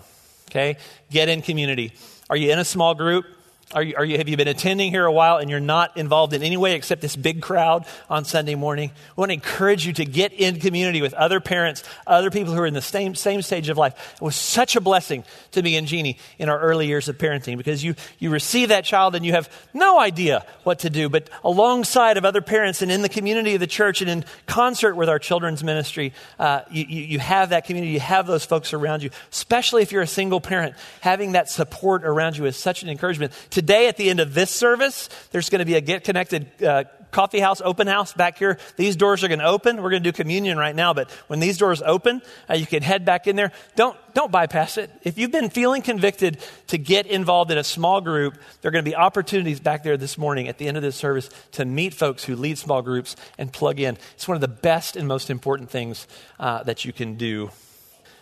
Okay? 0.49 0.77
Get 1.11 1.27
in 1.27 1.41
community. 1.41 1.91
Are 2.29 2.37
you 2.37 2.51
in 2.51 2.59
a 2.59 2.65
small 2.65 2.93
group? 2.95 3.25
Are 3.73 3.81
you, 3.81 3.95
are 3.97 4.05
you, 4.05 4.17
have 4.17 4.29
you 4.29 4.37
been 4.37 4.47
attending 4.47 4.91
here 4.91 5.05
a 5.05 5.11
while 5.11 5.37
and 5.37 5.49
you're 5.49 5.59
not 5.59 5.97
involved 5.97 6.33
in 6.33 6.43
any 6.43 6.57
way 6.57 6.75
except 6.75 7.01
this 7.01 7.15
big 7.15 7.41
crowd 7.41 7.85
on 8.09 8.23
Sunday 8.23 8.55
morning? 8.55 8.91
We 9.15 9.21
want 9.21 9.29
to 9.29 9.33
encourage 9.33 9.87
you 9.87 9.93
to 9.93 10.05
get 10.05 10.31
in 10.31 10.59
community 10.59 11.01
with 11.01 11.13
other 11.15 11.39
parents, 11.39 11.83
other 12.05 12.29
people 12.29 12.53
who 12.53 12.59
are 12.59 12.67
in 12.67 12.75
the 12.75 12.81
same, 12.81 13.15
same 13.15 13.41
stage 13.41 13.69
of 13.69 13.77
life. 13.77 14.13
It 14.15 14.21
was 14.21 14.35
such 14.35 14.75
a 14.75 14.81
blessing 14.81 15.23
to 15.51 15.61
me 15.61 15.75
and 15.75 15.87
Jeannie 15.87 16.17
in 16.37 16.49
our 16.49 16.59
early 16.59 16.85
years 16.85 17.09
of 17.09 17.17
parenting 17.17 17.57
because 17.57 17.83
you, 17.83 17.95
you 18.19 18.29
receive 18.29 18.69
that 18.69 18.85
child 18.85 19.15
and 19.15 19.25
you 19.25 19.31
have 19.31 19.49
no 19.73 19.99
idea 19.99 20.45
what 20.63 20.79
to 20.79 20.89
do. 20.89 21.09
But 21.09 21.29
alongside 21.43 22.17
of 22.17 22.25
other 22.25 22.41
parents 22.41 22.81
and 22.83 22.91
in 22.91 23.01
the 23.01 23.09
community 23.09 23.55
of 23.55 23.59
the 23.59 23.67
church 23.67 24.01
and 24.01 24.09
in 24.09 24.25
concert 24.45 24.95
with 24.95 25.09
our 25.09 25.19
children's 25.19 25.63
ministry, 25.63 26.13
uh, 26.37 26.61
you, 26.69 26.85
you, 26.87 27.01
you 27.03 27.19
have 27.19 27.49
that 27.49 27.65
community, 27.65 27.93
you 27.93 27.99
have 27.99 28.27
those 28.27 28.45
folks 28.45 28.71
around 28.73 29.01
you, 29.01 29.09
especially 29.31 29.81
if 29.81 29.91
you're 29.91 30.03
a 30.03 30.07
single 30.07 30.41
parent. 30.41 30.75
Having 31.01 31.31
that 31.31 31.49
support 31.49 32.03
around 32.03 32.37
you 32.37 32.45
is 32.45 32.55
such 32.55 32.83
an 32.83 32.89
encouragement. 32.89 33.33
To 33.51 33.62
Today, 33.63 33.87
at 33.87 33.95
the 33.95 34.09
end 34.09 34.19
of 34.19 34.33
this 34.33 34.51
service, 34.51 35.07
there's 35.31 35.49
going 35.49 35.59
to 35.59 35.65
be 35.65 35.75
a 35.75 35.79
Get 35.79 36.03
Connected 36.03 36.61
uh, 36.61 36.83
coffee 37.11 37.39
house, 37.39 37.61
open 37.61 37.87
house 37.87 38.11
back 38.11 38.37
here. 38.37 38.57
These 38.75 38.97
doors 38.97 39.23
are 39.23 39.29
going 39.29 39.39
to 39.39 39.45
open. 39.45 39.81
We're 39.81 39.89
going 39.89 40.03
to 40.03 40.11
do 40.11 40.13
communion 40.13 40.57
right 40.57 40.75
now, 40.75 40.93
but 40.93 41.09
when 41.27 41.39
these 41.39 41.57
doors 41.57 41.81
open, 41.81 42.21
uh, 42.49 42.55
you 42.55 42.65
can 42.65 42.83
head 42.83 43.05
back 43.05 43.25
in 43.25 43.37
there. 43.37 43.53
Don't, 43.77 43.97
don't 44.13 44.33
bypass 44.33 44.77
it. 44.77 44.91
If 45.03 45.17
you've 45.17 45.31
been 45.31 45.49
feeling 45.49 45.81
convicted 45.81 46.39
to 46.67 46.77
get 46.77 47.05
involved 47.07 47.51
in 47.51 47.57
a 47.57 47.63
small 47.63 48.01
group, 48.01 48.33
there 48.59 48.67
are 48.67 48.73
going 48.73 48.83
to 48.83 48.91
be 48.91 48.97
opportunities 48.97 49.61
back 49.61 49.83
there 49.83 49.95
this 49.95 50.17
morning 50.17 50.49
at 50.49 50.57
the 50.57 50.67
end 50.67 50.75
of 50.75 50.83
this 50.83 50.97
service 50.97 51.29
to 51.53 51.63
meet 51.63 51.93
folks 51.93 52.25
who 52.25 52.35
lead 52.35 52.57
small 52.57 52.81
groups 52.81 53.15
and 53.37 53.53
plug 53.53 53.79
in. 53.79 53.97
It's 54.15 54.27
one 54.27 54.35
of 54.35 54.41
the 54.41 54.49
best 54.49 54.97
and 54.97 55.07
most 55.07 55.29
important 55.29 55.69
things 55.69 56.05
uh, 56.37 56.63
that 56.63 56.83
you 56.83 56.91
can 56.91 57.15
do 57.15 57.49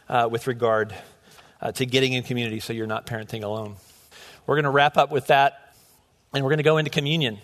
uh, 0.07 0.29
with 0.31 0.45
regard 0.45 0.93
uh, 1.59 1.71
to 1.71 1.87
getting 1.87 2.13
in 2.13 2.21
community 2.21 2.59
so 2.59 2.73
you're 2.73 2.85
not 2.85 3.07
parenting 3.07 3.41
alone. 3.41 3.77
We're 4.45 4.55
going 4.55 4.65
to 4.65 4.71
wrap 4.71 4.97
up 4.97 5.11
with 5.11 5.27
that, 5.27 5.73
and 6.33 6.43
we're 6.43 6.49
going 6.49 6.57
to 6.57 6.63
go 6.63 6.77
into 6.77 6.91
communion. 6.91 7.39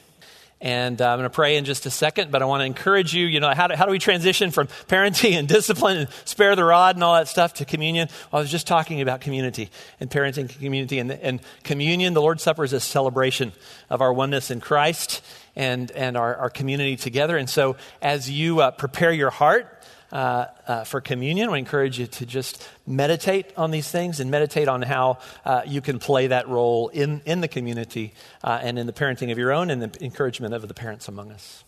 And 0.59 0.99
uh, 0.99 1.11
I'm 1.11 1.19
going 1.19 1.29
to 1.29 1.33
pray 1.33 1.57
in 1.57 1.65
just 1.65 1.85
a 1.85 1.91
second, 1.91 2.31
but 2.31 2.41
I 2.41 2.45
want 2.45 2.61
to 2.61 2.65
encourage 2.65 3.13
you. 3.13 3.27
You 3.27 3.39
know, 3.39 3.53
how 3.53 3.67
do, 3.67 3.75
how 3.75 3.85
do 3.85 3.91
we 3.91 3.99
transition 3.99 4.49
from 4.49 4.67
parenting 4.87 5.33
and 5.39 5.47
discipline 5.47 5.97
and 5.97 6.09
spare 6.25 6.55
the 6.55 6.63
rod 6.63 6.95
and 6.95 7.03
all 7.03 7.13
that 7.13 7.27
stuff 7.27 7.55
to 7.55 7.65
communion? 7.65 8.07
Well, 8.31 8.39
I 8.39 8.41
was 8.41 8.49
just 8.49 8.65
talking 8.65 9.01
about 9.01 9.21
community 9.21 9.69
and 9.99 10.09
parenting 10.09 10.49
community. 10.59 10.97
And, 10.97 11.11
and 11.11 11.41
communion, 11.63 12.13
the 12.13 12.21
Lord's 12.21 12.41
Supper, 12.41 12.63
is 12.63 12.73
a 12.73 12.79
celebration 12.79 13.53
of 13.91 14.01
our 14.01 14.11
oneness 14.11 14.49
in 14.49 14.59
Christ 14.59 15.23
and, 15.55 15.91
and 15.91 16.17
our, 16.17 16.35
our 16.35 16.49
community 16.49 16.95
together. 16.95 17.37
And 17.37 17.47
so, 17.47 17.77
as 18.01 18.27
you 18.29 18.61
uh, 18.61 18.71
prepare 18.71 19.11
your 19.11 19.29
heart 19.29 19.76
uh, 20.11 20.45
uh, 20.67 20.83
for 20.83 21.01
communion. 21.01 21.51
We 21.51 21.59
encourage 21.59 21.99
you 21.99 22.07
to 22.07 22.25
just 22.25 22.67
meditate 22.85 23.51
on 23.57 23.71
these 23.71 23.89
things 23.89 24.19
and 24.19 24.31
meditate 24.31 24.67
on 24.67 24.81
how 24.81 25.19
uh, 25.43 25.63
you 25.65 25.81
can 25.81 25.99
play 25.99 26.27
that 26.27 26.47
role 26.47 26.87
in, 26.89 27.21
in 27.25 27.41
the 27.41 27.47
community 27.47 28.13
uh, 28.43 28.59
and 28.61 28.79
in 28.79 28.87
the 28.87 28.93
parenting 28.93 29.31
of 29.31 29.37
your 29.37 29.51
own 29.51 29.69
and 29.69 29.81
the 29.81 30.03
encouragement 30.03 30.53
of 30.53 30.67
the 30.67 30.73
parents 30.73 31.07
among 31.07 31.31
us. 31.31 31.63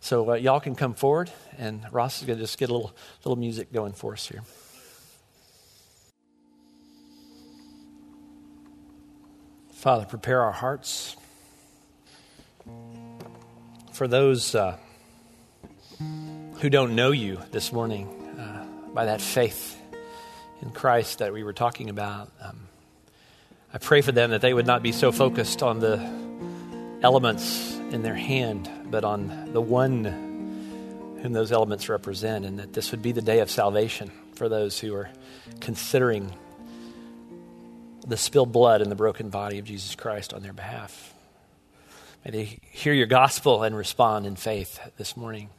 So, 0.00 0.30
uh, 0.30 0.34
y'all 0.34 0.60
can 0.60 0.74
come 0.74 0.94
forward, 0.94 1.30
and 1.58 1.82
Ross 1.90 2.20
is 2.20 2.26
going 2.26 2.38
to 2.38 2.44
just 2.44 2.58
get 2.58 2.68
a 2.68 2.72
little, 2.72 2.94
little 3.24 3.36
music 3.36 3.72
going 3.72 3.92
for 3.92 4.12
us 4.12 4.28
here. 4.28 4.42
Father, 9.72 10.04
prepare 10.04 10.42
our 10.42 10.52
hearts 10.52 11.16
for 13.92 14.06
those 14.06 14.54
uh, 14.54 14.76
who 16.60 16.70
don't 16.70 16.94
know 16.94 17.10
you 17.10 17.38
this 17.52 17.70
morning 17.70 18.08
uh, 18.38 18.64
by 18.94 19.04
that 19.06 19.20
faith 19.20 19.78
in 20.62 20.70
Christ 20.70 21.18
that 21.18 21.32
we 21.32 21.44
were 21.44 21.52
talking 21.52 21.90
about. 21.90 22.32
Um, 22.40 22.68
I 23.74 23.78
pray 23.78 24.00
for 24.00 24.12
them 24.12 24.30
that 24.30 24.40
they 24.40 24.54
would 24.54 24.66
not 24.66 24.82
be 24.82 24.92
so 24.92 25.12
focused 25.12 25.62
on 25.62 25.80
the 25.80 25.98
elements 27.02 27.74
in 27.90 28.02
their 28.02 28.14
hand, 28.14 28.70
but 28.90 29.04
on 29.04 29.52
the 29.52 29.60
one 29.60 30.04
whom 31.22 31.32
those 31.32 31.52
elements 31.52 31.90
represent, 31.90 32.46
and 32.46 32.58
that 32.58 32.72
this 32.72 32.90
would 32.90 33.02
be 33.02 33.12
the 33.12 33.22
day 33.22 33.40
of 33.40 33.50
salvation 33.50 34.10
for 34.34 34.48
those 34.48 34.78
who 34.78 34.94
are 34.94 35.10
considering 35.60 36.32
the 38.06 38.16
spilled 38.16 38.52
blood 38.52 38.80
and 38.80 38.90
the 38.90 38.96
broken 38.96 39.28
body 39.28 39.58
of 39.58 39.66
Jesus 39.66 39.94
Christ 39.94 40.32
on 40.32 40.42
their 40.42 40.54
behalf. 40.54 41.12
May 42.24 42.30
they 42.30 42.58
hear 42.62 42.94
your 42.94 43.06
gospel 43.06 43.62
and 43.62 43.76
respond 43.76 44.24
in 44.26 44.36
faith 44.36 44.80
this 44.96 45.18
morning. 45.18 45.50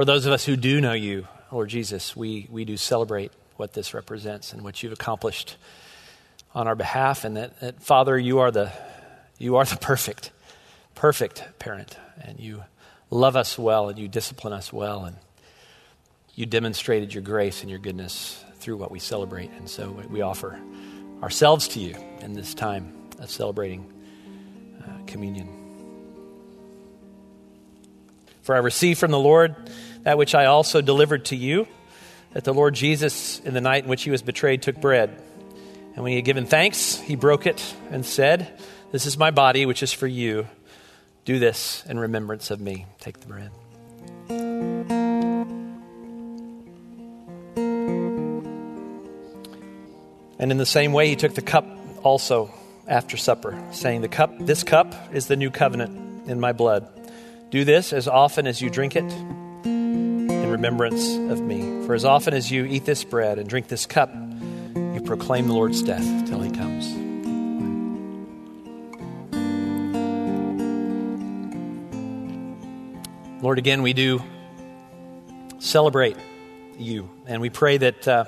For 0.00 0.06
those 0.06 0.24
of 0.24 0.32
us 0.32 0.46
who 0.46 0.56
do 0.56 0.80
know 0.80 0.94
you, 0.94 1.28
Lord 1.52 1.68
Jesus, 1.68 2.16
we, 2.16 2.48
we 2.50 2.64
do 2.64 2.78
celebrate 2.78 3.32
what 3.56 3.74
this 3.74 3.92
represents 3.92 4.54
and 4.54 4.64
what 4.64 4.82
you've 4.82 4.94
accomplished 4.94 5.58
on 6.54 6.66
our 6.66 6.74
behalf. 6.74 7.26
And 7.26 7.36
that, 7.36 7.60
that, 7.60 7.82
Father, 7.82 8.18
you 8.18 8.38
are, 8.38 8.50
the, 8.50 8.72
you 9.36 9.56
are 9.56 9.64
the 9.66 9.76
perfect, 9.76 10.30
perfect 10.94 11.46
parent. 11.58 11.98
And 12.22 12.40
you 12.40 12.64
love 13.10 13.36
us 13.36 13.58
well 13.58 13.90
and 13.90 13.98
you 13.98 14.08
discipline 14.08 14.54
us 14.54 14.72
well. 14.72 15.04
And 15.04 15.16
you 16.34 16.46
demonstrated 16.46 17.12
your 17.12 17.22
grace 17.22 17.60
and 17.60 17.68
your 17.68 17.78
goodness 17.78 18.42
through 18.54 18.78
what 18.78 18.90
we 18.90 19.00
celebrate. 19.00 19.50
And 19.50 19.68
so 19.68 19.90
we 20.08 20.22
offer 20.22 20.58
ourselves 21.22 21.68
to 21.68 21.78
you 21.78 21.94
in 22.22 22.32
this 22.32 22.54
time 22.54 22.94
of 23.18 23.30
celebrating 23.30 23.92
uh, 24.82 25.04
communion. 25.06 25.60
For 28.40 28.54
I 28.54 28.60
receive 28.60 28.98
from 28.98 29.10
the 29.10 29.18
Lord 29.18 29.54
that 30.02 30.18
which 30.18 30.34
I 30.34 30.46
also 30.46 30.80
delivered 30.80 31.26
to 31.26 31.36
you, 31.36 31.66
that 32.32 32.44
the 32.44 32.54
Lord 32.54 32.74
Jesus, 32.74 33.40
in 33.40 33.54
the 33.54 33.60
night 33.60 33.84
in 33.84 33.90
which 33.90 34.02
he 34.02 34.10
was 34.10 34.22
betrayed, 34.22 34.62
took 34.62 34.80
bread. 34.80 35.10
And 35.94 36.02
when 36.02 36.10
he 36.10 36.16
had 36.16 36.24
given 36.24 36.46
thanks, 36.46 36.96
he 36.96 37.16
broke 37.16 37.46
it 37.46 37.74
and 37.90 38.06
said, 38.06 38.58
This 38.92 39.06
is 39.06 39.18
my 39.18 39.30
body, 39.30 39.66
which 39.66 39.82
is 39.82 39.92
for 39.92 40.06
you. 40.06 40.46
Do 41.24 41.38
this 41.38 41.84
in 41.88 41.98
remembrance 41.98 42.50
of 42.50 42.60
me. 42.60 42.86
Take 43.00 43.20
the 43.20 43.26
bread. 43.26 43.50
And 50.38 50.50
in 50.50 50.56
the 50.56 50.66
same 50.66 50.94
way, 50.94 51.08
he 51.08 51.16
took 51.16 51.34
the 51.34 51.42
cup 51.42 51.66
also 52.02 52.54
after 52.88 53.18
supper, 53.18 53.62
saying, 53.72 54.00
The 54.00 54.08
cup, 54.08 54.32
this 54.38 54.62
cup 54.62 54.94
is 55.12 55.26
the 55.26 55.36
new 55.36 55.50
covenant 55.50 56.28
in 56.30 56.40
my 56.40 56.52
blood. 56.52 56.88
Do 57.50 57.64
this 57.64 57.92
as 57.92 58.08
often 58.08 58.46
as 58.46 58.62
you 58.62 58.70
drink 58.70 58.96
it 58.96 59.12
remembrance 60.50 61.16
of 61.16 61.40
me. 61.40 61.86
For 61.86 61.94
as 61.94 62.04
often 62.04 62.34
as 62.34 62.50
you 62.50 62.64
eat 62.64 62.84
this 62.84 63.04
bread 63.04 63.38
and 63.38 63.48
drink 63.48 63.68
this 63.68 63.86
cup, 63.86 64.12
you 64.74 65.00
proclaim 65.04 65.46
the 65.46 65.54
Lord's 65.54 65.82
death 65.82 66.28
till 66.28 66.40
he 66.40 66.50
comes. 66.50 67.00
Lord, 73.42 73.58
again, 73.58 73.82
we 73.82 73.94
do 73.94 74.22
celebrate 75.58 76.16
you, 76.78 77.08
and 77.26 77.40
we 77.40 77.48
pray 77.48 77.78
that 77.78 78.06
uh, 78.06 78.24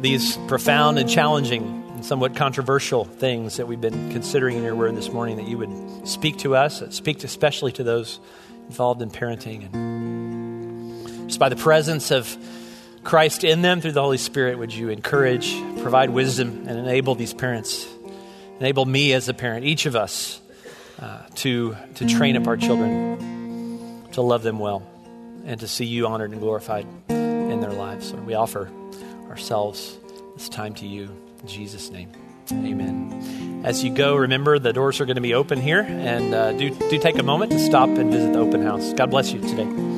these 0.00 0.36
profound 0.48 0.98
and 0.98 1.08
challenging 1.08 1.62
and 1.94 2.04
somewhat 2.04 2.36
controversial 2.36 3.06
things 3.06 3.56
that 3.56 3.66
we've 3.66 3.80
been 3.80 4.12
considering 4.12 4.58
in 4.58 4.64
your 4.64 4.74
word 4.74 4.94
this 4.96 5.08
morning, 5.10 5.36
that 5.36 5.48
you 5.48 5.56
would 5.56 6.06
speak 6.06 6.36
to 6.38 6.54
us, 6.54 6.82
speak 6.90 7.24
especially 7.24 7.72
to 7.72 7.84
those 7.84 8.20
involved 8.68 9.00
in 9.00 9.10
parenting. 9.10 9.72
And 9.72 10.35
just 11.26 11.38
by 11.38 11.48
the 11.48 11.56
presence 11.56 12.10
of 12.10 12.36
Christ 13.02 13.44
in 13.44 13.62
them 13.62 13.80
through 13.80 13.92
the 13.92 14.02
Holy 14.02 14.18
Spirit, 14.18 14.58
would 14.58 14.72
you 14.72 14.88
encourage, 14.88 15.54
provide 15.80 16.10
wisdom, 16.10 16.64
and 16.66 16.78
enable 16.78 17.14
these 17.14 17.32
parents, 17.32 17.86
enable 18.58 18.84
me 18.84 19.12
as 19.12 19.28
a 19.28 19.34
parent, 19.34 19.64
each 19.64 19.86
of 19.86 19.94
us, 19.94 20.40
uh, 21.00 21.22
to, 21.36 21.76
to 21.96 22.06
train 22.06 22.36
up 22.36 22.46
our 22.46 22.56
children, 22.56 24.02
to 24.12 24.22
love 24.22 24.42
them 24.42 24.58
well, 24.58 24.82
and 25.44 25.60
to 25.60 25.68
see 25.68 25.84
you 25.84 26.06
honored 26.06 26.32
and 26.32 26.40
glorified 26.40 26.86
in 27.08 27.60
their 27.60 27.72
lives. 27.72 28.12
We 28.12 28.34
offer 28.34 28.70
ourselves 29.28 29.96
this 30.36 30.48
time 30.48 30.74
to 30.74 30.86
you. 30.86 31.10
In 31.42 31.48
Jesus' 31.48 31.90
name, 31.90 32.10
amen. 32.50 33.62
As 33.64 33.84
you 33.84 33.92
go, 33.92 34.16
remember 34.16 34.58
the 34.58 34.72
doors 34.72 35.00
are 35.00 35.04
going 35.04 35.16
to 35.16 35.20
be 35.20 35.34
open 35.34 35.60
here, 35.60 35.82
and 35.82 36.34
uh, 36.34 36.52
do, 36.52 36.70
do 36.70 36.98
take 36.98 37.18
a 37.18 37.22
moment 37.22 37.52
to 37.52 37.58
stop 37.58 37.88
and 37.88 38.10
visit 38.10 38.32
the 38.32 38.38
open 38.40 38.62
house. 38.62 38.92
God 38.94 39.10
bless 39.10 39.32
you 39.32 39.40
today. 39.40 39.95